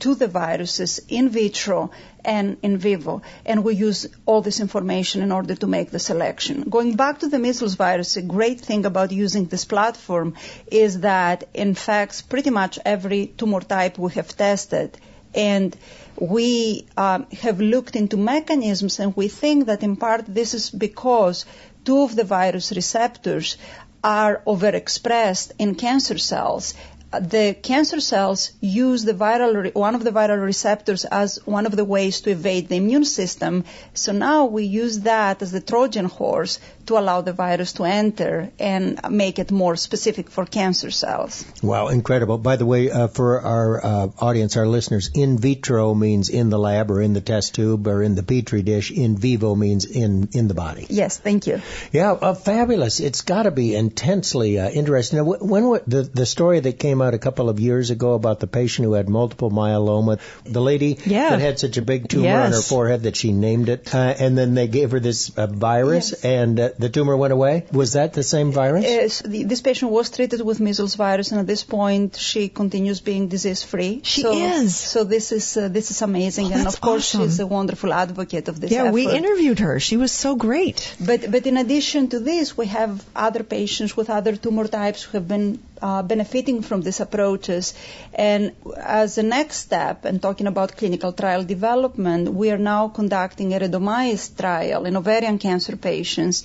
to 0.00 0.14
the 0.14 0.28
viruses 0.28 1.00
in 1.08 1.28
vitro 1.28 1.90
and 2.24 2.56
in 2.62 2.78
vivo. 2.78 3.22
And 3.44 3.64
we 3.64 3.74
use 3.74 4.06
all 4.26 4.42
this 4.42 4.60
information 4.60 5.22
in 5.22 5.32
order 5.32 5.54
to 5.54 5.66
make 5.66 5.90
the 5.90 5.98
selection. 5.98 6.62
Going 6.62 6.96
back 6.96 7.20
to 7.20 7.28
the 7.28 7.38
measles 7.38 7.74
virus, 7.74 8.16
a 8.16 8.22
great 8.22 8.60
thing 8.60 8.84
about 8.86 9.12
using 9.12 9.46
this 9.46 9.64
platform 9.64 10.34
is 10.66 11.00
that, 11.00 11.48
in 11.54 11.74
fact, 11.74 12.28
pretty 12.28 12.50
much 12.50 12.78
every 12.84 13.26
tumor 13.26 13.60
type 13.60 13.98
we 13.98 14.12
have 14.12 14.36
tested 14.36 14.98
and 15.34 15.76
we 16.16 16.86
um, 16.96 17.26
have 17.32 17.60
looked 17.60 17.96
into 17.96 18.16
mechanisms 18.16 18.98
and 18.98 19.16
we 19.16 19.28
think 19.28 19.66
that 19.66 19.82
in 19.82 19.96
part 19.96 20.24
this 20.26 20.54
is 20.54 20.70
because 20.70 21.46
two 21.84 22.02
of 22.02 22.14
the 22.14 22.24
virus 22.24 22.72
receptors 22.72 23.56
are 24.04 24.42
overexpressed 24.46 25.52
in 25.58 25.74
cancer 25.74 26.18
cells 26.18 26.74
the 27.20 27.54
cancer 27.62 28.00
cells 28.00 28.52
use 28.60 29.04
the 29.04 29.12
viral, 29.12 29.74
one 29.74 29.94
of 29.94 30.02
the 30.02 30.10
viral 30.10 30.42
receptors 30.42 31.04
as 31.04 31.38
one 31.44 31.66
of 31.66 31.76
the 31.76 31.84
ways 31.84 32.22
to 32.22 32.30
evade 32.30 32.68
the 32.68 32.76
immune 32.76 33.04
system. 33.04 33.64
So 33.94 34.12
now 34.12 34.46
we 34.46 34.64
use 34.64 35.00
that 35.00 35.42
as 35.42 35.52
the 35.52 35.60
Trojan 35.60 36.06
horse 36.06 36.58
to 36.86 36.98
allow 36.98 37.20
the 37.20 37.32
virus 37.32 37.74
to 37.74 37.84
enter 37.84 38.50
and 38.58 39.00
make 39.10 39.38
it 39.38 39.50
more 39.50 39.76
specific 39.76 40.30
for 40.30 40.44
cancer 40.44 40.90
cells. 40.90 41.44
Wow, 41.62 41.88
incredible. 41.88 42.38
By 42.38 42.56
the 42.56 42.66
way, 42.66 42.90
uh, 42.90 43.08
for 43.08 43.40
our 43.40 43.84
uh, 43.84 44.08
audience, 44.18 44.56
our 44.56 44.66
listeners, 44.66 45.10
in 45.14 45.38
vitro 45.38 45.94
means 45.94 46.28
in 46.28 46.50
the 46.50 46.58
lab 46.58 46.90
or 46.90 47.00
in 47.00 47.12
the 47.12 47.20
test 47.20 47.54
tube 47.54 47.86
or 47.86 48.02
in 48.02 48.14
the 48.14 48.22
petri 48.22 48.62
dish. 48.62 48.90
In 48.90 49.16
vivo 49.16 49.54
means 49.54 49.84
in, 49.84 50.28
in 50.32 50.48
the 50.48 50.54
body. 50.54 50.86
Yes, 50.88 51.18
thank 51.18 51.46
you. 51.46 51.60
Yeah, 51.92 52.12
uh, 52.12 52.34
fabulous. 52.34 53.00
It's 53.00 53.22
got 53.22 53.44
to 53.44 53.50
be 53.50 53.74
intensely 53.74 54.58
uh, 54.58 54.70
interesting. 54.70 55.18
Now, 55.18 55.24
when, 55.24 55.68
when 55.68 55.80
the, 55.86 56.02
the 56.02 56.26
story 56.26 56.60
that 56.60 56.78
came 56.78 57.00
out 57.00 57.14
a 57.14 57.18
couple 57.18 57.48
of 57.48 57.60
years 57.60 57.90
ago 57.90 58.14
about 58.14 58.40
the 58.40 58.46
patient 58.46 58.86
who 58.86 58.94
had 58.94 59.08
multiple 59.08 59.50
myeloma, 59.50 60.20
the 60.44 60.60
lady 60.60 60.98
yeah. 61.04 61.30
that 61.30 61.40
had 61.40 61.58
such 61.58 61.76
a 61.76 61.82
big 61.82 62.08
tumor 62.08 62.24
yes. 62.24 62.46
on 62.46 62.52
her 62.52 62.62
forehead 62.62 63.02
that 63.04 63.16
she 63.16 63.32
named 63.32 63.68
it, 63.68 63.94
uh, 63.94 63.98
and 63.98 64.36
then 64.36 64.54
they 64.54 64.66
gave 64.66 64.90
her 64.90 65.00
this 65.00 65.30
uh, 65.36 65.46
virus 65.46 66.10
yes. 66.12 66.24
and 66.24 66.71
the 66.78 66.88
tumor 66.88 67.16
went 67.16 67.32
away. 67.32 67.66
Was 67.72 67.92
that 67.92 68.12
the 68.12 68.22
same 68.22 68.52
virus? 68.52 69.22
Uh, 69.22 69.28
the, 69.28 69.44
this 69.44 69.60
patient 69.60 69.90
was 69.90 70.10
treated 70.10 70.40
with 70.40 70.60
measles 70.60 70.94
virus, 70.94 71.30
and 71.32 71.40
at 71.40 71.46
this 71.46 71.64
point, 71.64 72.16
she 72.16 72.48
continues 72.48 73.00
being 73.00 73.28
disease 73.28 73.62
free. 73.62 74.00
She 74.04 74.22
so, 74.22 74.32
is. 74.32 74.76
So 74.76 75.04
this 75.04 75.32
is 75.32 75.56
uh, 75.56 75.68
this 75.68 75.90
is 75.90 76.02
amazing, 76.02 76.52
oh, 76.52 76.56
and 76.56 76.66
of 76.66 76.80
course, 76.80 77.14
awesome. 77.14 77.28
she's 77.28 77.40
a 77.40 77.46
wonderful 77.46 77.92
advocate 77.92 78.48
of 78.48 78.60
this. 78.60 78.70
Yeah, 78.70 78.84
effort. 78.84 78.92
we 78.92 79.10
interviewed 79.10 79.58
her. 79.60 79.80
She 79.80 79.96
was 79.96 80.12
so 80.12 80.36
great. 80.36 80.94
But 81.00 81.30
but 81.30 81.46
in 81.46 81.56
addition 81.56 82.08
to 82.08 82.20
this, 82.20 82.56
we 82.56 82.66
have 82.66 83.04
other 83.14 83.42
patients 83.42 83.96
with 83.96 84.10
other 84.10 84.36
tumor 84.36 84.68
types 84.68 85.02
who 85.02 85.18
have 85.18 85.28
been 85.28 85.58
uh, 85.82 86.02
benefiting 86.02 86.62
from 86.62 86.82
these 86.82 87.00
approaches. 87.00 87.74
And 88.14 88.52
as 88.76 89.18
a 89.18 89.22
next 89.22 89.56
step, 89.56 90.04
and 90.04 90.22
talking 90.22 90.46
about 90.46 90.76
clinical 90.76 91.12
trial 91.12 91.44
development, 91.44 92.32
we 92.32 92.50
are 92.50 92.58
now 92.58 92.88
conducting 92.88 93.52
a 93.54 93.58
randomized 93.58 94.38
trial 94.38 94.86
in 94.86 94.96
ovarian 94.96 95.38
cancer 95.38 95.76
patients 95.76 96.44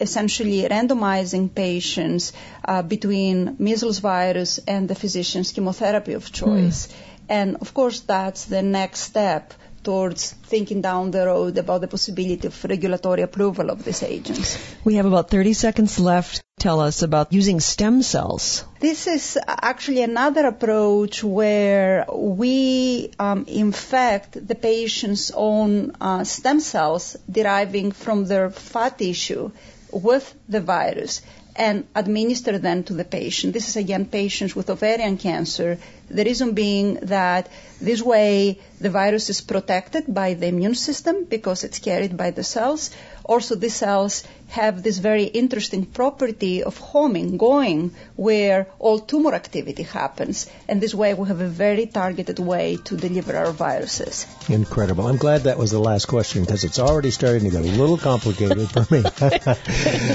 essentially 0.00 0.62
randomizing 0.62 1.54
patients 1.54 2.32
uh, 2.64 2.82
between 2.82 3.54
measles 3.58 3.98
virus 4.00 4.58
and 4.66 4.88
the 4.88 4.96
physician's 4.96 5.52
chemotherapy 5.52 6.14
of 6.14 6.32
choice. 6.32 6.88
Mm. 6.88 6.94
And 7.28 7.56
of 7.56 7.72
course, 7.72 8.00
that's 8.00 8.46
the 8.46 8.62
next 8.62 9.00
step 9.00 9.54
towards 9.82 10.32
thinking 10.32 10.80
down 10.80 11.10
the 11.10 11.26
road 11.26 11.58
about 11.58 11.80
the 11.80 11.88
possibility 11.88 12.46
of 12.46 12.64
regulatory 12.64 13.22
approval 13.22 13.70
of 13.70 13.84
these 13.84 14.02
agents. 14.02 14.58
We 14.84 14.94
have 14.94 15.06
about 15.06 15.30
30 15.30 15.52
seconds 15.52 15.98
left. 15.98 16.42
Tell 16.58 16.80
us 16.80 17.02
about 17.02 17.32
using 17.32 17.60
stem 17.60 18.02
cells. 18.02 18.64
This 18.78 19.06
is 19.06 19.38
actually 19.46 20.02
another 20.02 20.46
approach 20.46 21.24
where 21.24 22.06
we 22.12 23.10
um, 23.18 23.46
infect 23.48 24.46
the 24.46 24.54
patient's 24.54 25.32
own 25.34 25.92
uh, 26.00 26.24
stem 26.24 26.60
cells 26.60 27.16
deriving 27.30 27.90
from 27.90 28.26
their 28.26 28.50
fat 28.50 28.98
tissue 28.98 29.50
with 29.92 30.34
the 30.48 30.60
virus 30.60 31.22
and 31.54 31.86
administer 31.94 32.58
them 32.58 32.82
to 32.84 32.94
the 32.94 33.04
patient. 33.04 33.52
This 33.52 33.68
is 33.68 33.76
again 33.76 34.06
patients 34.06 34.56
with 34.56 34.70
ovarian 34.70 35.18
cancer. 35.18 35.78
The 36.08 36.24
reason 36.24 36.52
being 36.52 36.94
that 37.02 37.48
this 37.80 38.02
way 38.02 38.58
the 38.80 38.90
virus 38.90 39.28
is 39.28 39.40
protected 39.40 40.12
by 40.12 40.34
the 40.34 40.46
immune 40.46 40.74
system 40.74 41.24
because 41.24 41.64
it's 41.64 41.78
carried 41.78 42.16
by 42.16 42.30
the 42.30 42.44
cells. 42.44 42.90
Also, 43.24 43.54
the 43.54 43.70
cells 43.70 44.24
have 44.52 44.82
this 44.82 44.98
very 44.98 45.24
interesting 45.24 45.86
property 45.86 46.62
of 46.62 46.76
homing, 46.76 47.38
going 47.38 47.90
where 48.16 48.66
all 48.78 48.98
tumor 48.98 49.34
activity 49.34 49.82
happens. 49.82 50.46
And 50.68 50.80
this 50.80 50.94
way 50.94 51.14
we 51.14 51.26
have 51.28 51.40
a 51.40 51.48
very 51.48 51.86
targeted 51.86 52.38
way 52.38 52.76
to 52.84 52.96
deliver 52.96 53.34
our 53.34 53.52
viruses. 53.52 54.26
Incredible. 54.48 55.06
I'm 55.06 55.16
glad 55.16 55.42
that 55.42 55.56
was 55.56 55.70
the 55.70 55.78
last 55.78 56.04
question 56.06 56.44
because 56.44 56.64
it's 56.64 56.78
already 56.78 57.10
starting 57.10 57.44
to 57.44 57.50
get 57.50 57.64
a 57.64 57.76
little 57.80 57.96
complicated 57.96 58.68
for 58.68 58.86
me. 58.92 59.02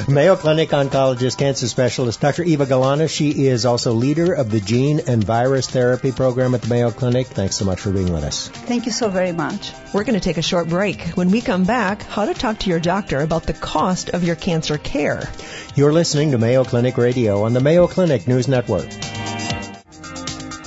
Mayo 0.13 0.35
Clinic 0.35 0.69
oncologist, 0.69 1.39
cancer 1.39 1.67
specialist, 1.67 2.21
Dr. 2.21 2.43
Eva 2.43 2.67
Galanis. 2.67 3.09
She 3.09 3.47
is 3.47 3.65
also 3.65 3.93
leader 3.93 4.33
of 4.33 4.51
the 4.51 4.59
gene 4.59 5.01
and 5.07 5.23
virus 5.23 5.67
therapy 5.67 6.11
program 6.11 6.53
at 6.53 6.61
the 6.61 6.67
Mayo 6.67 6.91
Clinic. 6.91 7.25
Thanks 7.25 7.55
so 7.55 7.65
much 7.65 7.79
for 7.79 7.91
being 7.91 8.13
with 8.13 8.23
us. 8.23 8.49
Thank 8.49 8.85
you 8.85 8.91
so 8.91 9.09
very 9.09 9.31
much. 9.31 9.73
We're 9.93 10.03
going 10.03 10.19
to 10.19 10.27
take 10.29 10.37
a 10.37 10.43
short 10.43 10.69
break. 10.69 11.01
When 11.15 11.31
we 11.31 11.41
come 11.41 11.63
back, 11.63 12.03
how 12.03 12.25
to 12.25 12.35
talk 12.35 12.59
to 12.59 12.69
your 12.69 12.79
doctor 12.79 13.21
about 13.21 13.43
the 13.43 13.53
cost 13.53 14.09
of 14.09 14.26
your 14.27 14.35
cancer 14.35 14.77
care. 14.77 15.27
You're 15.75 15.93
listening 15.93 16.31
to 16.31 16.37
Mayo 16.37 16.65
Clinic 16.65 16.97
Radio 16.97 17.43
on 17.43 17.53
the 17.53 17.61
Mayo 17.61 17.87
Clinic 17.87 18.27
News 18.27 18.47
Network. 18.47 18.89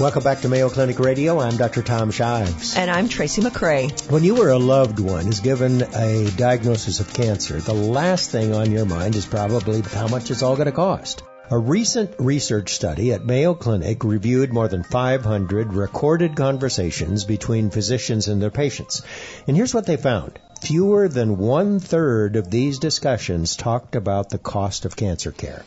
Welcome 0.01 0.23
back 0.23 0.41
to 0.41 0.49
Mayo 0.49 0.71
Clinic 0.71 0.99
Radio. 0.99 1.39
I'm 1.39 1.59
Dr. 1.59 1.83
Tom 1.83 2.11
Shives. 2.11 2.75
And 2.75 2.91
I'm 2.91 3.07
Tracy 3.07 3.43
McCray. 3.43 4.11
When 4.11 4.25
you 4.25 4.43
or 4.43 4.49
a 4.49 4.59
loved 4.59 4.99
one 4.99 5.29
is 5.29 5.41
given 5.41 5.83
a 5.83 6.31
diagnosis 6.39 7.01
of 7.01 7.13
cancer, 7.13 7.61
the 7.61 7.75
last 7.75 8.31
thing 8.31 8.55
on 8.55 8.73
your 8.73 8.87
mind 8.87 9.15
is 9.15 9.27
probably 9.27 9.83
how 9.83 10.09
much 10.09 10.31
it's 10.31 10.43
all 10.43 10.57
going 10.57 10.67
to 10.67 10.73
cost. 10.73 11.23
A 11.51 11.59
recent 11.59 12.15
research 12.19 12.73
study 12.73 13.13
at 13.13 13.27
Mayo 13.27 13.53
Clinic 13.55 14.05
reviewed 14.05 14.55
more 14.55 14.69
than 14.69 14.85
500 14.85 15.75
recorded 15.75 16.35
conversations 16.35 17.27
between 17.27 17.69
physicians 17.71 18.29
and 18.29 18.41
their 18.41 18.51
patients. 18.51 19.03
And 19.47 19.55
here's 19.55 19.75
what 19.75 19.85
they 19.85 19.99
found. 19.99 20.39
Fewer 20.61 21.09
than 21.09 21.39
one 21.39 21.81
third 21.81 22.37
of 22.37 22.51
these 22.51 22.79
discussions 22.79 23.57
talked 23.57 23.97
about 23.97 24.29
the 24.29 24.39
cost 24.39 24.85
of 24.85 24.95
cancer 24.95 25.33
care. 25.33 25.65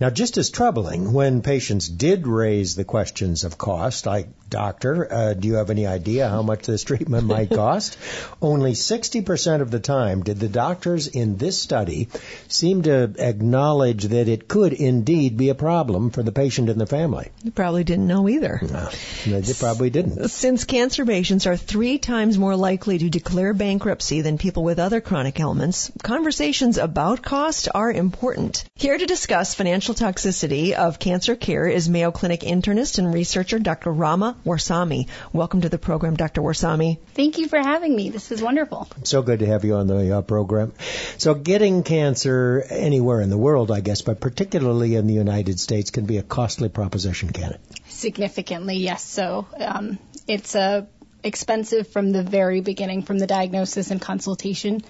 Now, 0.00 0.08
just 0.08 0.38
as 0.38 0.48
troubling, 0.48 1.12
when 1.12 1.42
patients 1.42 1.86
did 1.86 2.26
raise 2.26 2.74
the 2.74 2.84
questions 2.84 3.44
of 3.44 3.58
cost, 3.58 4.06
like, 4.06 4.28
doctor, 4.48 5.06
uh, 5.12 5.34
do 5.34 5.46
you 5.46 5.54
have 5.56 5.68
any 5.68 5.86
idea 5.86 6.26
how 6.26 6.40
much 6.40 6.66
this 6.66 6.82
treatment 6.84 7.26
might 7.26 7.50
cost? 7.54 7.98
Only 8.40 8.72
60% 8.72 9.60
of 9.60 9.70
the 9.70 9.78
time 9.78 10.22
did 10.22 10.40
the 10.40 10.48
doctors 10.48 11.06
in 11.06 11.36
this 11.36 11.60
study 11.60 12.08
seem 12.48 12.82
to 12.84 13.12
acknowledge 13.18 14.04
that 14.04 14.26
it 14.26 14.48
could 14.48 14.72
indeed 14.72 15.36
be 15.36 15.50
a 15.50 15.54
problem 15.54 16.08
for 16.08 16.22
the 16.22 16.32
patient 16.32 16.70
and 16.70 16.80
the 16.80 16.86
family. 16.86 17.28
They 17.44 17.50
probably 17.50 17.84
didn't 17.84 18.06
know 18.06 18.26
either. 18.26 18.58
No, 18.62 18.88
they 19.26 19.52
probably 19.52 19.90
didn't. 19.90 20.28
Since 20.30 20.64
cancer 20.64 21.04
patients 21.04 21.46
are 21.46 21.58
three 21.58 21.98
times 21.98 22.38
more 22.38 22.56
likely 22.56 22.96
to 22.96 23.10
declare 23.10 23.52
bankruptcy 23.52 24.22
than 24.22 24.38
people 24.38 24.64
with 24.64 24.78
other 24.78 25.02
chronic 25.02 25.38
ailments, 25.38 25.92
conversations 26.02 26.78
about 26.78 27.20
cost 27.20 27.68
are 27.74 27.92
important. 27.92 28.64
Here 28.76 28.96
to 28.96 29.04
discuss 29.04 29.54
financial 29.54 29.89
potential 29.90 30.30
toxicity 30.30 30.72
of 30.72 30.98
cancer 30.98 31.34
care 31.34 31.66
is 31.66 31.88
Mayo 31.88 32.10
Clinic 32.10 32.40
internist 32.40 32.98
and 32.98 33.12
researcher 33.12 33.58
Dr. 33.58 33.90
Rama 33.90 34.36
Warsame. 34.44 35.08
Welcome 35.32 35.62
to 35.62 35.68
the 35.68 35.78
program, 35.78 36.16
Dr. 36.16 36.42
Warsame. 36.42 36.98
Thank 37.14 37.38
you 37.38 37.48
for 37.48 37.58
having 37.58 37.96
me. 37.96 38.10
This 38.10 38.30
is 38.30 38.40
wonderful. 38.40 38.88
So 39.04 39.22
good 39.22 39.40
to 39.40 39.46
have 39.46 39.64
you 39.64 39.74
on 39.74 39.86
the 39.86 40.18
uh, 40.18 40.22
program. 40.22 40.72
So 41.18 41.34
getting 41.34 41.82
cancer 41.82 42.64
anywhere 42.68 43.20
in 43.20 43.30
the 43.30 43.38
world, 43.38 43.70
I 43.70 43.80
guess, 43.80 44.02
but 44.02 44.20
particularly 44.20 44.94
in 44.94 45.06
the 45.06 45.14
United 45.14 45.58
States, 45.58 45.90
can 45.90 46.06
be 46.06 46.18
a 46.18 46.22
costly 46.22 46.68
proposition, 46.68 47.30
can 47.30 47.52
it? 47.52 47.60
Significantly, 47.88 48.76
yes. 48.76 49.02
So 49.02 49.46
um, 49.58 49.98
it's 50.28 50.54
uh, 50.54 50.86
expensive 51.24 51.88
from 51.88 52.12
the 52.12 52.22
very 52.22 52.60
beginning, 52.60 53.02
from 53.02 53.18
the 53.18 53.26
diagnosis 53.26 53.90
and 53.90 54.00
consultation 54.00 54.82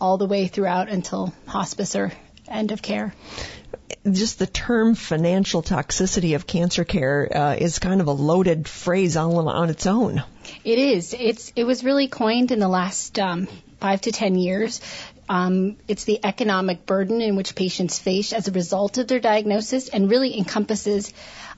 all 0.00 0.18
the 0.18 0.26
way 0.26 0.46
throughout 0.46 0.88
until 0.88 1.32
hospice 1.46 1.96
or 1.96 2.12
end 2.48 2.70
of 2.70 2.80
care 2.80 3.12
just 4.10 4.38
the 4.38 4.46
term 4.46 4.94
financial 4.94 5.62
toxicity 5.62 6.34
of 6.34 6.46
cancer 6.46 6.84
care 6.84 7.28
uh, 7.34 7.54
is 7.54 7.78
kind 7.78 8.00
of 8.00 8.06
a 8.06 8.12
loaded 8.12 8.68
phrase 8.68 9.16
on, 9.16 9.32
on 9.48 9.70
its 9.70 9.86
own. 9.86 10.22
It 10.64 10.78
is. 10.78 11.14
It's 11.18 11.52
it 11.56 11.64
was 11.64 11.82
really 11.84 12.08
coined 12.08 12.52
in 12.52 12.58
the 12.58 12.68
last 12.68 13.18
um, 13.18 13.48
five 13.80 14.00
to 14.02 14.12
ten 14.12 14.36
years. 14.36 14.80
Um, 15.28 15.76
it's 15.88 16.04
the 16.04 16.20
economic 16.24 16.86
burden 16.86 17.20
in 17.20 17.34
which 17.34 17.56
patients 17.56 17.98
face 17.98 18.32
as 18.32 18.46
a 18.46 18.52
result 18.52 18.98
of 18.98 19.08
their 19.08 19.18
diagnosis, 19.18 19.88
and 19.88 20.08
really 20.08 20.38
encompasses 20.38 21.12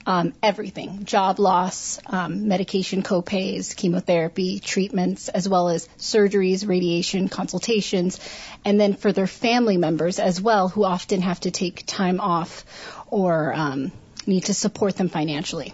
um, 0.07 0.33
everything. 0.43 1.05
Job 1.05 1.39
loss, 1.39 1.99
um, 2.07 2.49
medication 2.49 3.03
copays, 3.03 3.77
chemotherapy, 3.77 4.61
treatments, 4.61 5.29
as 5.29 5.49
well 5.49 5.69
as 5.69 5.89
surgeries, 5.99 6.67
radiation, 6.67 7.29
consultations, 7.29 8.19
and 8.65 8.81
then 8.81 8.95
for 8.95 9.13
their 9.13 9.27
family 9.27 9.77
members 9.77 10.19
as 10.19 10.41
well, 10.41 10.69
who 10.69 10.85
often 10.85 11.23
have 11.23 11.41
to 11.41 11.51
take 11.51 11.85
time 11.87 12.21
off 12.21 12.65
or 13.11 13.53
um, 13.55 13.93
need 14.29 14.45
to 14.45 14.55
support 14.55 14.97
them 14.97 15.09
financially. 15.09 15.73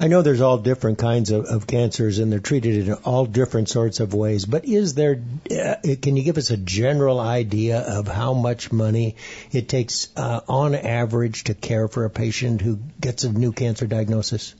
I 0.00 0.08
know 0.08 0.22
there's 0.22 0.40
all 0.40 0.58
different 0.58 0.98
kinds 0.98 1.30
of, 1.30 1.44
of 1.46 1.66
cancers 1.66 2.18
and 2.18 2.32
they're 2.32 2.38
treated 2.38 2.88
in 2.88 2.94
all 2.94 3.26
different 3.26 3.68
sorts 3.68 4.00
of 4.00 4.14
ways, 4.14 4.46
but 4.46 4.64
is 4.64 4.94
there, 4.94 5.22
uh, 5.50 5.74
can 6.00 6.16
you 6.16 6.22
give 6.22 6.38
us 6.38 6.50
a 6.50 6.56
general 6.56 7.20
idea 7.20 7.80
of 7.80 8.08
how 8.08 8.32
much 8.32 8.72
money 8.72 9.16
it 9.52 9.68
takes 9.68 10.08
uh, 10.16 10.40
on 10.48 10.74
average 10.74 11.44
to 11.44 11.54
care 11.54 11.88
for 11.88 12.04
a 12.04 12.10
patient 12.10 12.62
who 12.62 12.78
gets 13.00 13.24
a 13.24 13.32
new 13.32 13.52
cancer 13.52 13.86
diagnosis? 13.86 14.54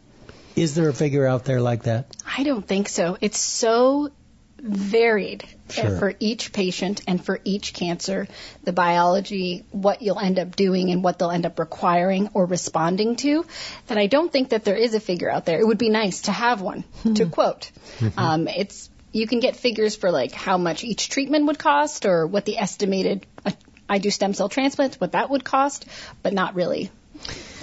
Is 0.56 0.74
there 0.74 0.88
a 0.88 0.94
figure 0.94 1.26
out 1.26 1.44
there 1.44 1.60
like 1.60 1.84
that? 1.84 2.16
I 2.36 2.42
don't 2.42 2.66
think 2.66 2.88
so. 2.88 3.16
It's 3.20 3.38
so 3.38 4.10
varied 4.58 5.44
sure. 5.70 5.98
for 5.98 6.14
each 6.20 6.52
patient 6.52 7.02
and 7.06 7.24
for 7.24 7.40
each 7.44 7.72
cancer, 7.72 8.28
the 8.64 8.72
biology, 8.72 9.64
what 9.70 10.02
you'll 10.02 10.18
end 10.18 10.38
up 10.38 10.56
doing 10.56 10.90
and 10.90 11.02
what 11.02 11.18
they'll 11.18 11.30
end 11.30 11.46
up 11.46 11.58
requiring 11.58 12.30
or 12.34 12.46
responding 12.46 13.16
to, 13.16 13.44
that 13.86 13.98
I 13.98 14.06
don't 14.06 14.32
think 14.32 14.50
that 14.50 14.64
there 14.64 14.76
is 14.76 14.94
a 14.94 15.00
figure 15.00 15.30
out 15.30 15.44
there. 15.44 15.60
It 15.60 15.66
would 15.66 15.78
be 15.78 15.90
nice 15.90 16.22
to 16.22 16.32
have 16.32 16.60
one, 16.60 16.82
mm-hmm. 16.82 17.14
to 17.14 17.26
quote. 17.26 17.70
Mm-hmm. 17.98 18.18
Um, 18.18 18.48
it's 18.48 18.90
you 19.12 19.26
can 19.26 19.40
get 19.40 19.56
figures 19.56 19.96
for 19.96 20.10
like 20.10 20.32
how 20.32 20.58
much 20.58 20.84
each 20.84 21.08
treatment 21.08 21.46
would 21.46 21.58
cost 21.58 22.04
or 22.04 22.26
what 22.26 22.44
the 22.44 22.58
estimated 22.58 23.26
uh, 23.44 23.52
I 23.88 23.98
do 23.98 24.10
stem 24.10 24.34
cell 24.34 24.48
transplants, 24.48 25.00
what 25.00 25.12
that 25.12 25.30
would 25.30 25.44
cost, 25.44 25.86
but 26.22 26.32
not 26.32 26.54
really 26.54 26.90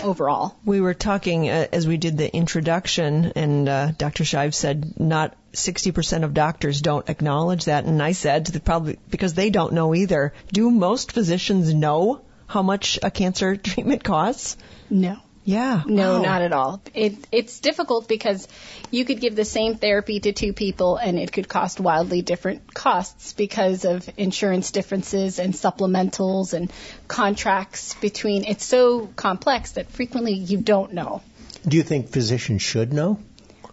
overall. 0.02 0.56
We 0.66 0.82
were 0.82 0.94
talking 0.94 1.50
uh, 1.50 1.68
as 1.72 1.88
we 1.88 1.98
did 1.98 2.18
the 2.18 2.34
introduction, 2.34 3.34
and 3.36 3.70
uh, 3.70 3.92
Dr. 3.92 4.24
Shive 4.24 4.54
said 4.54 5.00
not 5.00 5.36
60% 5.54 6.24
of 6.24 6.34
doctors 6.34 6.82
don't 6.82 7.10
acknowledge 7.10 7.66
that, 7.66 7.86
and 7.86 8.02
I 8.02 8.12
said 8.12 8.62
probably 8.66 9.00
because 9.10 9.34
they 9.34 9.50
don't 9.50 9.74
know 9.74 9.94
either. 9.96 10.34
Do 10.52 10.70
most 10.72 11.12
physicians 11.12 11.74
know 11.74 12.22
how 12.48 12.62
much 12.62 13.00
a 13.02 13.12
cancer 13.12 13.56
treatment 13.72 14.04
costs? 14.04 14.58
No. 14.90 15.18
Yeah. 15.46 15.84
No, 15.86 16.14
wow. 16.14 16.22
not 16.22 16.42
at 16.42 16.54
all. 16.54 16.82
It, 16.94 17.16
it's 17.32 17.60
difficult 17.60 18.08
because 18.08 18.48
you 18.92 19.04
could 19.04 19.20
give 19.20 19.36
the 19.36 19.46
same 19.46 19.76
therapy 19.76 20.20
to 20.22 20.32
two 20.32 20.54
people 20.54 20.98
and 20.98 21.20
it 21.20 21.32
could 21.34 21.50
cost 21.50 21.80
wildly 21.80 22.22
different 22.22 22.74
costs 22.74 23.34
because 23.34 23.84
of 23.84 24.10
insurance 24.18 24.72
differences 24.72 25.40
and 25.40 25.54
supplementals 25.54 26.54
and 26.54 26.72
contracts 27.08 27.94
between. 27.96 28.46
It's 28.46 28.64
so 28.64 29.08
complex 29.08 29.74
that 29.74 29.90
frequently 29.90 30.34
you 30.34 30.60
don't 30.60 30.94
know. 30.94 31.22
Do 31.68 31.78
you 31.78 31.84
think 31.84 32.10
physicians 32.10 32.62
should 32.62 32.94
know? 32.94 33.20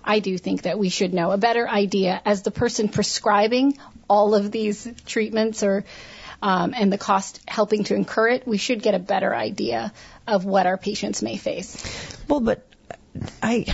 I 0.03 0.21
do 0.21 0.39
think 0.39 0.63
that 0.63 0.79
we 0.79 0.89
should 0.89 1.13
know 1.15 1.31
a 1.31 1.39
better 1.39 1.69
idea 1.69 2.21
as 2.25 2.43
the 2.43 2.51
person 2.51 2.89
prescribing 2.89 3.79
all 4.09 4.35
of 4.35 4.51
these 4.51 4.89
treatments 5.07 5.63
or 5.63 5.85
um, 6.43 6.75
and 6.77 6.93
the 6.93 6.99
cost 6.99 7.41
helping 7.47 7.85
to 7.85 7.95
incur 7.95 8.29
it, 8.29 8.47
we 8.47 8.59
should 8.59 8.83
get 8.83 8.95
a 8.95 8.99
better 8.99 9.35
idea 9.35 9.93
of 10.27 10.45
what 10.45 10.67
our 10.67 10.79
patients 10.79 11.23
may 11.23 11.37
face. 11.37 11.77
Well, 12.29 12.41
but 12.41 12.67
I 13.43 13.67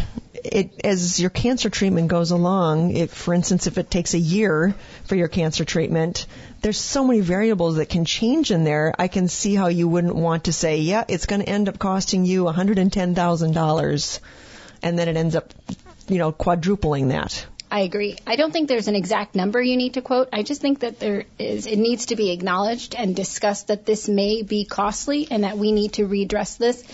it, 0.53 0.81
as 0.85 1.21
your 1.21 1.31
cancer 1.31 1.71
treatment 1.71 2.09
goes 2.09 2.31
along, 2.31 2.97
if, 2.97 3.13
for 3.13 3.35
instance, 3.35 3.67
if 3.67 3.79
it 3.79 3.91
takes 3.91 4.15
a 4.15 4.19
year 4.19 4.75
for 5.05 5.15
your 5.15 5.29
cancer 5.29 5.65
treatment, 5.65 6.27
there's 6.63 6.79
so 6.79 7.05
many 7.05 7.21
variables 7.21 7.77
that 7.77 7.89
can 7.89 8.05
change 8.05 8.51
in 8.51 8.65
there. 8.65 8.95
I 8.99 9.09
can 9.09 9.29
see 9.29 9.55
how 9.55 9.69
you 9.69 9.89
wouldn't 9.89 10.15
want 10.15 10.45
to 10.45 10.53
say, 10.53 10.79
yeah, 10.79 11.05
it's 11.09 11.27
going 11.27 11.43
to 11.43 11.49
end 11.49 11.69
up 11.69 11.79
costing 11.79 12.25
you 12.25 12.45
$110,000, 12.45 14.21
and 14.83 14.99
then 14.99 15.09
it 15.09 15.17
ends 15.17 15.37
up, 15.37 15.53
you 16.09 16.19
know, 16.19 16.33
quadrupling 16.33 17.09
that. 17.09 17.47
I 17.71 17.81
agree. 17.81 18.17
I 18.27 18.37
don't 18.37 18.53
think 18.53 18.69
there's 18.69 18.87
an 18.87 18.95
exact 18.95 19.35
number 19.35 19.61
you 19.61 19.77
need 19.77 19.95
to 19.95 20.03
quote. 20.03 20.29
I 20.33 20.43
just 20.45 20.61
think 20.61 20.81
that 20.81 21.01
there 21.01 21.25
is, 21.39 21.67
it 21.67 21.79
needs 21.79 22.07
to 22.07 22.17
be 22.17 22.31
acknowledged 22.31 22.95
and 22.95 23.15
discussed 23.15 23.69
that 23.69 23.85
this 23.85 24.09
may 24.09 24.43
be 24.43 24.65
costly 24.65 25.27
and 25.31 25.43
that 25.43 25.59
we 25.59 25.73
need 25.73 25.95
to 25.95 26.07
redress 26.07 26.57
this 26.57 26.85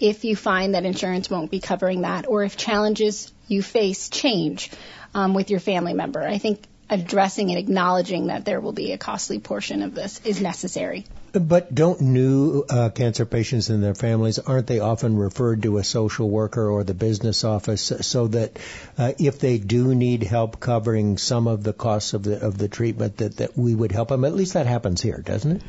if 0.00 0.24
you 0.24 0.34
find 0.34 0.74
that 0.74 0.84
insurance 0.84 1.28
won't 1.28 1.50
be 1.50 1.60
covering 1.60 2.02
that 2.02 2.26
or 2.28 2.44
if 2.44 2.56
challenges 2.56 3.30
you 3.46 3.62
face 3.62 4.08
change 4.08 4.70
um, 5.14 5.34
with 5.34 5.50
your 5.50 5.60
family 5.60 5.92
member. 5.92 6.22
I 6.22 6.38
think 6.38 6.62
addressing 6.88 7.50
and 7.50 7.58
acknowledging 7.58 8.28
that 8.28 8.44
there 8.46 8.60
will 8.60 8.72
be 8.72 8.92
a 8.92 8.98
costly 8.98 9.38
portion 9.38 9.82
of 9.82 9.94
this 9.94 10.20
is 10.24 10.40
necessary. 10.40 11.04
But 11.32 11.74
don't 11.74 12.00
new 12.02 12.62
uh, 12.68 12.90
cancer 12.90 13.24
patients 13.24 13.70
and 13.70 13.82
their 13.82 13.94
families 13.94 14.38
aren't 14.38 14.66
they 14.66 14.80
often 14.80 15.16
referred 15.16 15.62
to 15.62 15.78
a 15.78 15.84
social 15.84 16.28
worker 16.28 16.68
or 16.68 16.84
the 16.84 16.92
business 16.92 17.42
office 17.42 17.90
so 18.00 18.28
that 18.28 18.58
uh, 18.98 19.12
if 19.18 19.38
they 19.38 19.56
do 19.56 19.94
need 19.94 20.22
help 20.22 20.60
covering 20.60 21.16
some 21.16 21.46
of 21.46 21.62
the 21.62 21.72
costs 21.72 22.12
of 22.12 22.22
the 22.22 22.44
of 22.44 22.58
the 22.58 22.68
treatment 22.68 23.16
that 23.16 23.38
that 23.38 23.56
we 23.56 23.74
would 23.74 23.92
help 23.92 24.08
them? 24.08 24.26
At 24.26 24.34
least 24.34 24.52
that 24.54 24.66
happens 24.66 25.00
here, 25.00 25.22
doesn't 25.24 25.52
it? 25.52 25.62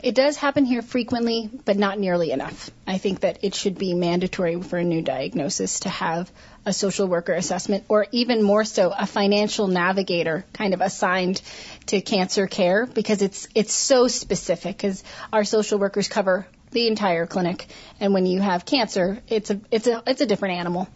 It 0.00 0.14
does 0.14 0.36
happen 0.36 0.64
here 0.64 0.82
frequently, 0.82 1.50
but 1.64 1.76
not 1.76 1.98
nearly 1.98 2.30
enough. 2.30 2.70
I 2.86 2.98
think 2.98 3.20
that 3.20 3.40
it 3.42 3.56
should 3.56 3.76
be 3.76 3.94
mandatory 3.94 4.62
for 4.62 4.78
a 4.78 4.84
new 4.84 5.02
diagnosis 5.02 5.80
to 5.80 5.88
have 5.88 6.30
a 6.68 6.72
social 6.72 7.06
worker 7.08 7.32
assessment 7.32 7.84
or 7.88 8.06
even 8.12 8.42
more 8.42 8.62
so 8.62 8.92
a 8.96 9.06
financial 9.06 9.68
navigator 9.68 10.44
kind 10.52 10.74
of 10.74 10.82
assigned 10.82 11.40
to 11.86 12.02
cancer 12.02 12.46
care 12.46 12.84
because 12.84 13.22
it's 13.22 13.48
it's 13.54 13.72
so 13.72 14.06
specific 14.06 14.76
because 14.76 15.02
our 15.32 15.44
social 15.44 15.78
workers 15.78 16.08
cover 16.08 16.46
the 16.72 16.86
entire 16.86 17.26
clinic 17.26 17.66
and 18.00 18.12
when 18.12 18.26
you 18.26 18.42
have 18.42 18.66
cancer 18.66 19.22
it's 19.28 19.48
a 19.48 19.58
it's 19.70 19.86
a 19.86 20.02
it's 20.06 20.20
a 20.20 20.26
different 20.26 20.58
animal. 20.58 20.86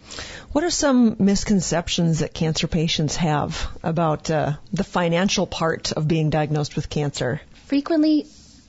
What 0.52 0.62
are 0.62 0.70
some 0.70 1.16
misconceptions 1.18 2.18
that 2.18 2.34
cancer 2.34 2.66
patients 2.66 3.16
have 3.16 3.66
about 3.82 4.30
uh, 4.30 4.52
the 4.74 4.84
financial 4.84 5.46
part 5.46 5.92
of 5.92 6.06
being 6.06 6.28
diagnosed 6.28 6.76
with 6.76 6.90
cancer? 6.90 7.40
Frequently 7.64 8.26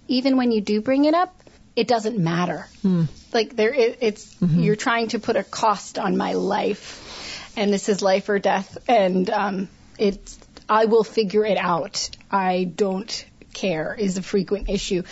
even 0.08 0.38
when 0.38 0.52
you 0.52 0.62
do 0.62 0.80
bring 0.80 1.04
it 1.04 1.14
up, 1.14 1.43
it 1.76 1.88
doesn't 1.88 2.18
matter. 2.18 2.68
Mm. 2.84 3.08
Like 3.34 3.56
there, 3.56 3.74
it, 3.74 3.98
it's 4.02 4.34
mm-hmm. 4.36 4.60
you're 4.60 4.76
trying 4.76 5.10
to 5.10 5.20
put 5.20 5.36
a 5.36 5.44
cost 5.44 5.98
on 5.98 6.18
my 6.18 6.34
life, 6.34 7.52
and 7.58 7.74
this 7.74 7.90
is 7.90 8.02
life 8.02 8.30
or 8.30 8.40
death, 8.40 8.78
and 8.88 9.30
um, 9.30 9.70
it's 9.98 10.38
I 10.70 10.86
will 10.86 11.04
figure 11.04 11.46
it 11.46 11.58
out. 11.58 12.10
I 12.32 12.64
don't 12.64 13.26
care 13.54 13.94
is 13.94 14.18
a 14.18 14.24
frequent 14.24 14.70
issue, 14.70 15.04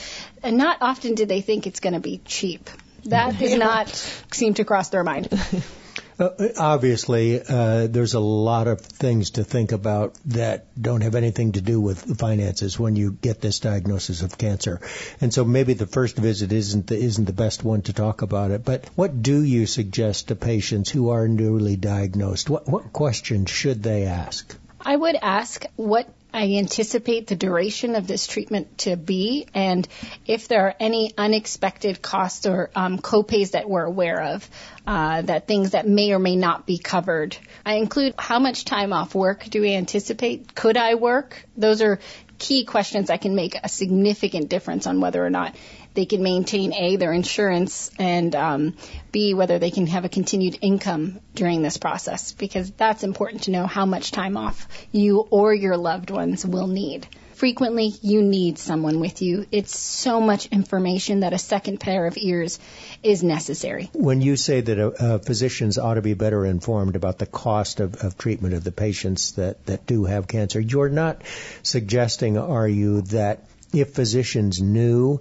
and 0.43 0.57
not 0.57 0.77
often 0.81 1.15
do 1.15 1.25
they 1.25 1.41
think 1.41 1.67
it's 1.67 1.79
going 1.79 1.93
to 1.93 1.99
be 1.99 2.19
cheap. 2.25 2.69
That 3.05 3.39
does 3.39 3.55
not 3.55 3.89
seem 4.31 4.53
to 4.55 4.63
cross 4.63 4.89
their 4.89 5.03
mind. 5.03 5.29
Uh, 6.19 6.29
obviously, 6.57 7.41
uh, 7.41 7.87
there's 7.87 8.13
a 8.13 8.19
lot 8.19 8.67
of 8.67 8.81
things 8.81 9.31
to 9.31 9.43
think 9.43 9.71
about 9.71 10.15
that 10.25 10.65
don't 10.79 11.01
have 11.01 11.15
anything 11.15 11.53
to 11.53 11.61
do 11.61 11.79
with 11.79 12.17
finances 12.19 12.79
when 12.79 12.95
you 12.95 13.11
get 13.11 13.41
this 13.41 13.59
diagnosis 13.59 14.21
of 14.21 14.37
cancer, 14.37 14.81
and 15.19 15.33
so 15.33 15.43
maybe 15.43 15.73
the 15.73 15.87
first 15.87 16.17
visit 16.17 16.51
isn't 16.51 16.87
the, 16.87 16.97
isn't 16.97 17.25
the 17.25 17.33
best 17.33 17.63
one 17.63 17.81
to 17.83 17.93
talk 17.93 18.21
about 18.21 18.51
it. 18.51 18.63
But 18.63 18.89
what 18.95 19.21
do 19.21 19.41
you 19.43 19.65
suggest 19.65 20.27
to 20.27 20.35
patients 20.35 20.89
who 20.89 21.09
are 21.09 21.27
newly 21.27 21.75
diagnosed? 21.75 22.49
What 22.49 22.67
what 22.67 22.93
questions 22.93 23.49
should 23.49 23.81
they 23.81 24.05
ask? 24.05 24.55
I 24.79 24.95
would 24.95 25.15
ask 25.21 25.65
what 25.75 26.07
I 26.33 26.55
anticipate 26.55 27.27
the 27.27 27.35
duration 27.35 27.95
of 27.95 28.07
this 28.07 28.25
treatment 28.25 28.79
to 28.79 28.95
be, 28.95 29.47
and 29.53 29.87
if 30.25 30.47
there 30.47 30.67
are 30.67 30.75
any 30.79 31.13
unexpected 31.17 32.01
costs 32.01 32.45
or 32.45 32.71
um, 32.75 32.99
copays 32.99 33.51
that 33.51 33.69
we're 33.69 33.83
aware 33.83 34.21
of, 34.21 34.49
uh, 34.87 35.21
that 35.23 35.47
things 35.47 35.71
that 35.71 35.87
may 35.87 36.13
or 36.13 36.19
may 36.19 36.35
not 36.35 36.65
be 36.65 36.77
covered. 36.77 37.37
I 37.65 37.75
include 37.75 38.15
how 38.17 38.39
much 38.39 38.65
time 38.65 38.93
off 38.93 39.13
work 39.13 39.43
do 39.43 39.61
we 39.61 39.75
anticipate? 39.75 40.55
Could 40.55 40.77
I 40.77 40.95
work? 40.95 41.45
Those 41.55 41.81
are 41.81 41.99
key 42.39 42.65
questions 42.65 43.09
that 43.09 43.21
can 43.21 43.35
make 43.35 43.55
a 43.61 43.69
significant 43.69 44.49
difference 44.49 44.87
on 44.87 44.99
whether 44.99 45.23
or 45.23 45.29
not 45.29 45.55
they 45.93 46.05
can 46.05 46.23
maintain 46.23 46.73
a 46.73 46.95
their 46.95 47.13
insurance 47.13 47.91
and 47.99 48.35
um, 48.35 48.75
b 49.11 49.33
whether 49.33 49.59
they 49.59 49.71
can 49.71 49.87
have 49.87 50.05
a 50.05 50.09
continued 50.09 50.57
income 50.61 51.19
during 51.35 51.61
this 51.61 51.77
process 51.77 52.31
because 52.33 52.71
that's 52.71 53.03
important 53.03 53.43
to 53.43 53.51
know 53.51 53.65
how 53.65 53.85
much 53.85 54.11
time 54.11 54.37
off 54.37 54.67
you 54.91 55.19
or 55.19 55.53
your 55.53 55.77
loved 55.77 56.09
ones 56.09 56.45
will 56.45 56.67
need 56.67 57.07
frequently 57.41 57.91
you 58.03 58.21
need 58.21 58.59
someone 58.59 58.99
with 58.99 59.23
you. 59.23 59.47
It's 59.51 59.75
so 59.75 60.21
much 60.21 60.45
information 60.51 61.21
that 61.21 61.33
a 61.33 61.39
second 61.39 61.79
pair 61.79 62.05
of 62.05 62.15
ears 62.15 62.59
is 63.01 63.23
necessary. 63.23 63.89
When 63.93 64.21
you 64.21 64.35
say 64.35 64.61
that 64.61 64.77
uh, 64.77 64.89
uh, 64.89 65.17
physicians 65.17 65.79
ought 65.79 65.95
to 65.95 66.03
be 66.03 66.13
better 66.13 66.45
informed 66.45 66.95
about 66.95 67.17
the 67.17 67.25
cost 67.25 67.79
of, 67.79 67.95
of 67.95 68.15
treatment 68.15 68.53
of 68.53 68.63
the 68.63 68.71
patients 68.71 69.31
that, 69.31 69.65
that 69.65 69.87
do 69.87 70.05
have 70.05 70.27
cancer, 70.27 70.59
you're 70.59 70.89
not 70.89 71.23
suggesting, 71.63 72.37
are 72.37 72.67
you, 72.67 73.01
that 73.17 73.39
if 73.73 73.95
physicians 73.95 74.61
knew 74.61 75.19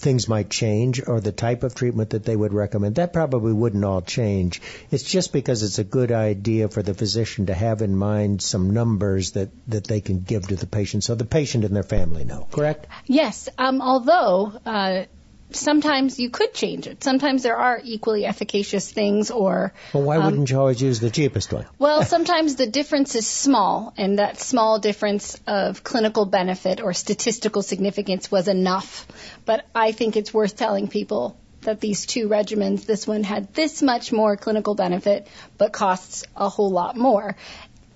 things 0.00 0.28
might 0.28 0.48
change 0.48 1.06
or 1.06 1.20
the 1.20 1.32
type 1.32 1.62
of 1.62 1.74
treatment 1.74 2.10
that 2.10 2.24
they 2.24 2.34
would 2.34 2.54
recommend. 2.54 2.94
That 2.96 3.12
probably 3.12 3.52
wouldn't 3.52 3.84
all 3.84 4.00
change. 4.00 4.60
It's 4.90 5.04
just 5.04 5.32
because 5.32 5.62
it's 5.62 5.78
a 5.78 5.84
good 5.84 6.10
idea 6.10 6.68
for 6.68 6.82
the 6.82 6.94
physician 6.94 7.46
to 7.46 7.54
have 7.54 7.82
in 7.82 7.94
mind 7.94 8.40
some 8.40 8.70
numbers 8.70 9.32
that, 9.32 9.50
that 9.68 9.84
they 9.84 10.00
can 10.00 10.20
give 10.20 10.48
to 10.48 10.56
the 10.56 10.66
patient 10.66 11.04
so 11.04 11.14
the 11.14 11.24
patient 11.24 11.64
and 11.64 11.76
their 11.76 11.82
family 11.82 12.24
know, 12.24 12.48
correct? 12.50 12.86
Yes, 13.06 13.48
um, 13.58 13.82
although 13.82 14.52
uh, 14.64 15.04
sometimes 15.52 16.18
you 16.18 16.30
could 16.30 16.54
change 16.54 16.86
it. 16.86 17.02
Sometimes 17.02 17.42
there 17.42 17.56
are 17.56 17.80
equally 17.82 18.24
efficacious 18.26 18.90
things 18.90 19.30
or. 19.30 19.72
Well, 19.92 20.02
why 20.02 20.16
um, 20.16 20.24
wouldn't 20.24 20.50
you 20.50 20.58
always 20.58 20.80
use 20.80 21.00
the 21.00 21.10
cheapest 21.10 21.52
one? 21.52 21.66
Well, 21.78 22.04
sometimes 22.14 22.56
the 22.56 22.66
difference 22.66 23.14
is 23.14 23.26
small, 23.26 23.92
and 23.96 24.18
that 24.18 24.40
small 24.40 24.78
difference 24.78 25.40
of 25.46 25.84
clinical 25.84 26.26
benefit 26.26 26.80
or 26.80 26.92
statistical 26.92 27.62
significance 27.62 28.30
was 28.30 28.48
enough. 28.48 29.06
But 29.44 29.66
I 29.74 29.92
think 29.92 30.16
it's 30.16 30.32
worth 30.32 30.56
telling 30.56 30.88
people 30.88 31.36
that 31.62 31.80
these 31.80 32.06
two 32.06 32.28
regimens, 32.28 32.86
this 32.86 33.06
one 33.06 33.22
had 33.22 33.52
this 33.54 33.82
much 33.82 34.12
more 34.12 34.36
clinical 34.36 34.74
benefit, 34.74 35.26
but 35.58 35.72
costs 35.72 36.24
a 36.36 36.48
whole 36.48 36.70
lot 36.70 36.96
more. 36.96 37.36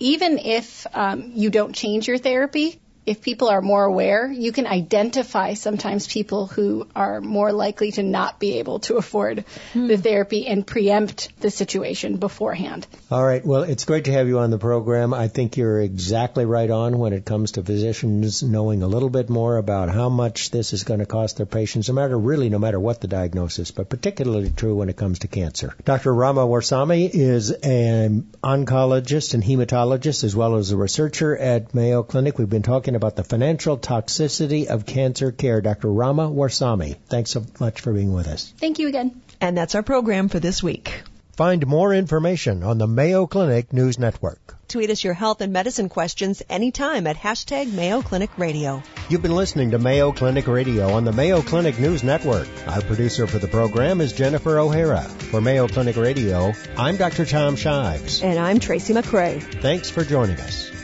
Even 0.01 0.39
if 0.39 0.87
um, 0.93 1.33
you 1.35 1.51
don't 1.51 1.75
change 1.75 2.09
your 2.09 2.19
therapy, 2.19 2.81
if 3.07 3.21
people 3.21 3.49
are 3.49 3.61
more 3.61 3.85
aware, 3.85 4.31
you 4.31 4.53
can 4.53 4.67
identify 4.67 5.55
sometimes 5.55 6.07
people 6.07 6.47
who 6.47 6.87
are 6.97 7.21
more 7.21 7.53
likely 7.53 7.93
to 7.93 8.03
not 8.03 8.41
be 8.41 8.59
able 8.59 8.79
to 8.81 8.97
afford 8.97 9.45
hmm. 9.73 9.87
the 9.87 9.97
therapy 9.97 10.47
and 10.47 10.67
preempt 10.67 11.29
the 11.41 11.51
situation 11.51 12.17
beforehand. 12.17 12.87
All 13.11 13.25
right. 13.25 13.45
Well, 13.45 13.65
it's 13.65 13.85
great 13.85 14.07
to 14.07 14.13
have 14.13 14.29
you 14.29 14.39
on 14.39 14.51
the 14.51 14.59
program. 14.59 15.13
I 15.13 15.29
think 15.29 15.57
you're 15.57 15.81
exactly 15.81 16.45
right 16.47 16.71
on 16.71 16.99
when 16.99 17.13
it 17.13 17.25
comes 17.25 17.53
to 17.53 17.63
physicians 17.63 18.43
knowing 18.43 18.83
a 18.83 18.87
little 18.87 19.11
bit 19.11 19.29
more 19.29 19.59
about 19.59 19.91
how 19.91 20.09
much 20.09 20.51
this 20.51 20.73
is 20.73 20.85
going 20.85 21.01
to 21.01 21.07
cost 21.07 21.37
their 21.37 21.47
patients, 21.47 21.89
no 21.89 21.95
matter 21.95 22.19
really 22.19 22.49
no 22.49 22.59
matter 22.59 22.81
what 22.81 23.01
the 23.01 23.09
diagnosis, 23.09 23.71
but 23.71 23.89
particularly 23.89 24.51
true 24.51 24.75
when 24.75 24.89
it 24.89 24.97
comes 24.97 25.21
to 25.21 25.29
cancer. 25.29 25.75
Dr. 25.85 26.15
Rama 26.15 26.47
Warsame 26.47 27.11
is 27.13 27.51
an 27.51 28.29
oncologist 28.43 29.35
and 29.35 29.43
hematologist 29.43 30.25
as 30.25 30.35
well 30.35 30.57
as 30.57 30.71
a 30.71 30.77
researcher 30.77 31.37
at 31.37 31.75
Mayo 31.75 32.03
Clinic. 32.03 32.39
We've 32.39 32.49
been 32.49 32.63
talking 32.63 32.94
talking 32.95 33.09
about 33.09 33.17
the 33.17 33.25
financial 33.25 33.77
toxicity 33.77 34.67
of 34.67 34.87
cancer 34.87 35.33
care. 35.33 35.61
Dr. 35.61 35.91
Rama 35.91 36.31
Warsame, 36.31 36.97
thanks 37.09 37.31
so 37.31 37.45
much 37.59 37.81
for 37.81 37.93
being 37.93 38.13
with 38.13 38.29
us. 38.29 38.53
Thank 38.59 38.79
you 38.79 38.89
again. 38.89 39.21
And 39.41 39.57
that's 39.57 39.75
our 39.75 39.83
program 39.83 40.29
for 40.29 40.39
this 40.39 40.63
week. 40.63 41.03
Find 41.37 41.67
more 41.67 41.93
information 41.93 42.63
on 42.63 42.79
the 42.79 42.87
Mayo 42.87 43.27
Clinic 43.27 43.73
News 43.73 43.99
Network. 43.99 44.39
Tweet 44.69 44.91
us 44.91 45.03
your 45.03 45.15
health 45.15 45.41
and 45.41 45.53
medicine 45.53 45.89
questions 45.89 46.43
anytime 46.49 47.09
at 47.09 47.17
hashtag 47.17 47.73
Mayo 47.73 48.01
Clinic 48.03 48.31
Radio. 48.39 48.83
You've 49.09 49.23
been 49.23 49.35
listening 49.35 49.73
to 49.73 49.79
Mayo 49.79 50.13
Clinic 50.13 50.47
Radio 50.47 50.93
on 50.93 51.05
the 51.05 51.13
Mayo 51.13 51.43
Clinic 51.43 51.79
News 51.81 52.05
Network. 52.05 52.47
Our 52.69 52.83
producer 52.83 53.27
for 53.27 53.41
the 53.41 53.49
program 53.49 54.01
is 54.01 54.13
Jennifer 54.13 54.59
O'Hara. 54.59 55.03
For 55.03 55.41
Mayo 55.41 55.67
Clinic 55.67 55.97
Radio, 55.97 56.53
I'm 56.79 56.97
Dr. 56.97 57.27
Tom 57.27 57.57
Shives. 57.57 58.23
And 58.23 58.39
I'm 58.39 58.61
Tracy 58.61 58.95
McCray. 58.95 59.43
Thanks 59.61 59.91
for 59.91 60.05
joining 60.05 60.39
us. 60.39 60.84